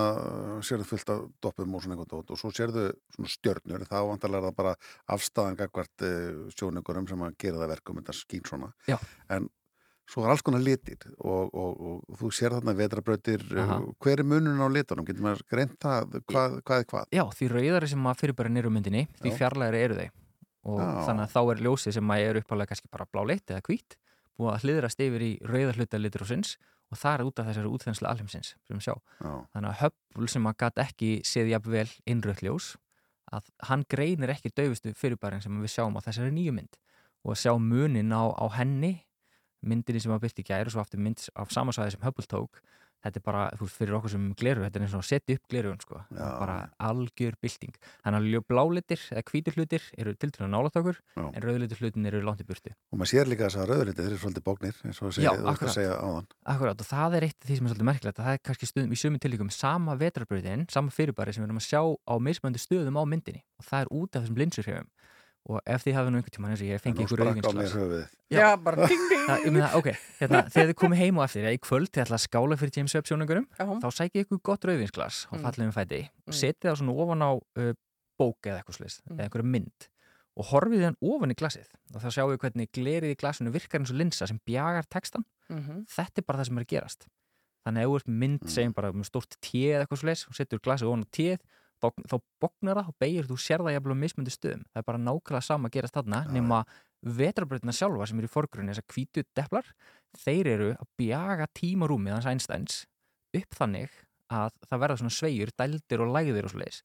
[0.62, 4.44] sérðu fullt af doppum og svona einhvern dót og svo sérðu svona stjörnur þá vantarlega
[4.44, 4.76] er það bara
[5.18, 9.00] afstæðan gagvart eh, sjóningurum sem að gera það verkum þetta skín svona Já.
[9.34, 9.50] en
[10.10, 13.80] svo er alls konar litir og, og, og, þú sér þarna vetrabrautir Aha.
[14.02, 17.12] hver er munun á litunum, getur maður greint það hvað, hvað er hvað?
[17.16, 19.38] Já, því rauðari sem að fyrirbæra nýru myndinni, því Já.
[19.40, 20.12] fjarlægari eru þeir
[20.62, 20.90] og Já.
[21.08, 23.98] þannig að þá er ljósið sem að er uppálega kannski bara bláleitt eða hvít
[24.38, 26.56] búið að hliðrast yfir í rauðar hluta litrosins
[26.92, 28.96] og það er út af þessari útþenslu alheimsins sem við sjá.
[29.24, 29.34] Já.
[29.54, 32.72] Þannig að Hubble sem að gæti ekki séð jafnvel innröð ljós
[33.32, 36.80] að hann greinir ekki daufustu fyrirbærin sem við sjáum á þessari nýju mynd
[37.24, 38.94] og að sjá munin á, á henni
[39.62, 42.62] myndinni sem að byrti gæri og svo aftur mynd af samansvæði sem Hubble tók.
[43.02, 45.38] Þetta er bara, þú veist, fyrir okkur sem gleru þetta er eins og að setja
[45.38, 46.02] upp glerugun, sko.
[46.14, 47.80] Bara algjör bylting.
[48.06, 51.24] Þannig að blálitir eða hvítur hlutir eru til til að nála okkur Já.
[51.24, 52.76] en rauðlitur hlutin eru langt í burtu.
[52.94, 55.34] Og maður sér líka þess að rauðriti, þeir eru svolítið bóknir eins og Já, segja,
[55.34, 56.30] þú ert að segja áðan.
[56.54, 58.70] Akkurát og það er eitt af því sem er svolítið merkilegt að það er kannski
[58.70, 62.62] stundum í sömu tilíkum sama vetrarbröðin, sama fyrirbæri sem við erum að sjá á mismöndi
[62.62, 63.42] stöðum á myndinni.
[63.58, 64.90] Og það er út af þessum linsurhefum
[65.50, 68.10] og ef þið hafið nú einhvern tímann eins og ég fengi ykkur höfuðið.
[68.32, 69.24] Já, bara ding ding.
[69.28, 69.88] Það, ég meina, ok,
[70.20, 72.94] hérna, þegar þið komið heim á eftir, í kvöld þið ætla að skála fyrir James
[72.96, 75.42] Webb sjónungurum, þá sækið ykkur gott rauðvinsglas á Mm.
[75.48, 76.38] fallegum fæti og Mm.
[76.42, 77.74] setið það svona ofan á uh,
[78.22, 79.18] bók eða eitthvað slis, Mm.
[79.18, 79.88] eða einhverja mynd
[80.38, 83.82] og horfið hann ofan í glasið og þá sjáum við hvernig glerið í glasinu virkar
[83.82, 85.86] eins og linsa sem bjagar textan Mhm.
[85.90, 87.08] þetta er bara það sem er að gerast
[87.66, 90.34] þannig að ef þú ert mynd, segjum bara með stórt té eða eitthvað slis og
[90.38, 91.40] setur glasið ofan á téð
[91.82, 94.64] þá, þá bognar það og beigir þú sér það jafnvel á mismöndi stöðum.
[94.70, 96.62] Það er bara nákvæmlega sama að gerast þarna nema
[97.02, 99.72] vetrarbreytina sjálfa sem eru í forgrunni þessar hvítu deplar
[100.22, 102.78] þeir eru að bjaga tímarúmið hans Einsteins
[103.38, 103.96] upp þannig
[104.32, 106.84] að það verða svona sveigur, dældir og lægðir og svoleiðis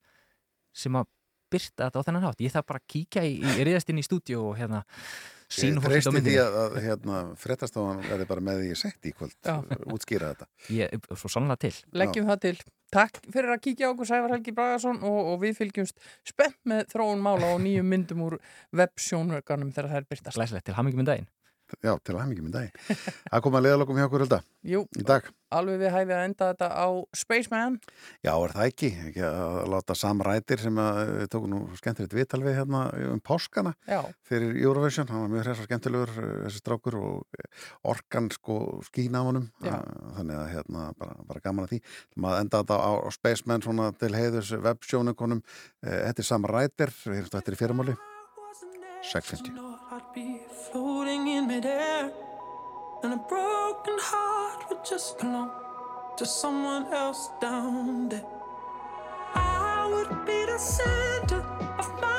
[0.77, 1.09] sem að
[1.53, 2.43] byrta þetta á þennan hátt.
[2.43, 4.83] Ég þarf bara að kíkja í, í riðast inn í stúdíu og hérna
[5.47, 9.37] Ég treysti því að, að hérna, fréttastofan verði bara með því ég sett í kvöld
[9.47, 9.61] Já.
[9.95, 10.49] útskýra þetta.
[10.75, 11.71] Ég, svo sannlega til.
[11.95, 12.57] Leggjum það til.
[12.95, 15.97] Takk fyrir að kíkja á okkur Sævar Helgi Bragason og, og við fylgjumst
[16.27, 18.39] spennt með þróun mála og nýjum myndum úr
[18.79, 20.39] websjónverkanum þegar það er byrtast.
[20.39, 21.33] Glæsilegt, til hamingjum með daginn.
[21.83, 22.77] Já, til aðmyggjum í dag
[23.27, 24.39] Það kom að leiðalokum hjá okkur hölda
[24.71, 25.27] Jú, í dag
[25.59, 27.79] alveg við hæfið að enda þetta á Spaceman.
[28.25, 32.17] Já, er það ekki, ekki að láta Sam Rætir sem að við tókum nú skemmtilegt
[32.17, 34.01] viðtal við hérna um páskana Já.
[34.27, 37.41] fyrir Eurovision, hann var mjög hress og skemmtilegur eh, þessi strákur og
[37.95, 38.59] orkan sko
[38.89, 39.49] skína á honum.
[39.65, 39.79] Eh,
[40.19, 41.83] þannig að hérna bara, bara gaman að því.
[42.25, 45.43] Maður enda þetta á, á Spaceman svona til heiðurs websjónukonum
[45.83, 47.97] þetta er Sam Rætir, við erum þetta í fyrirmáli
[49.07, 52.11] 650 I'd be floating in midair,
[53.03, 55.51] and a broken heart would just belong
[56.17, 58.25] to someone else down there.
[59.35, 61.41] I would be the center
[61.79, 62.16] of my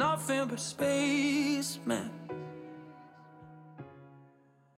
[0.00, 2.19] Nothing but space, man.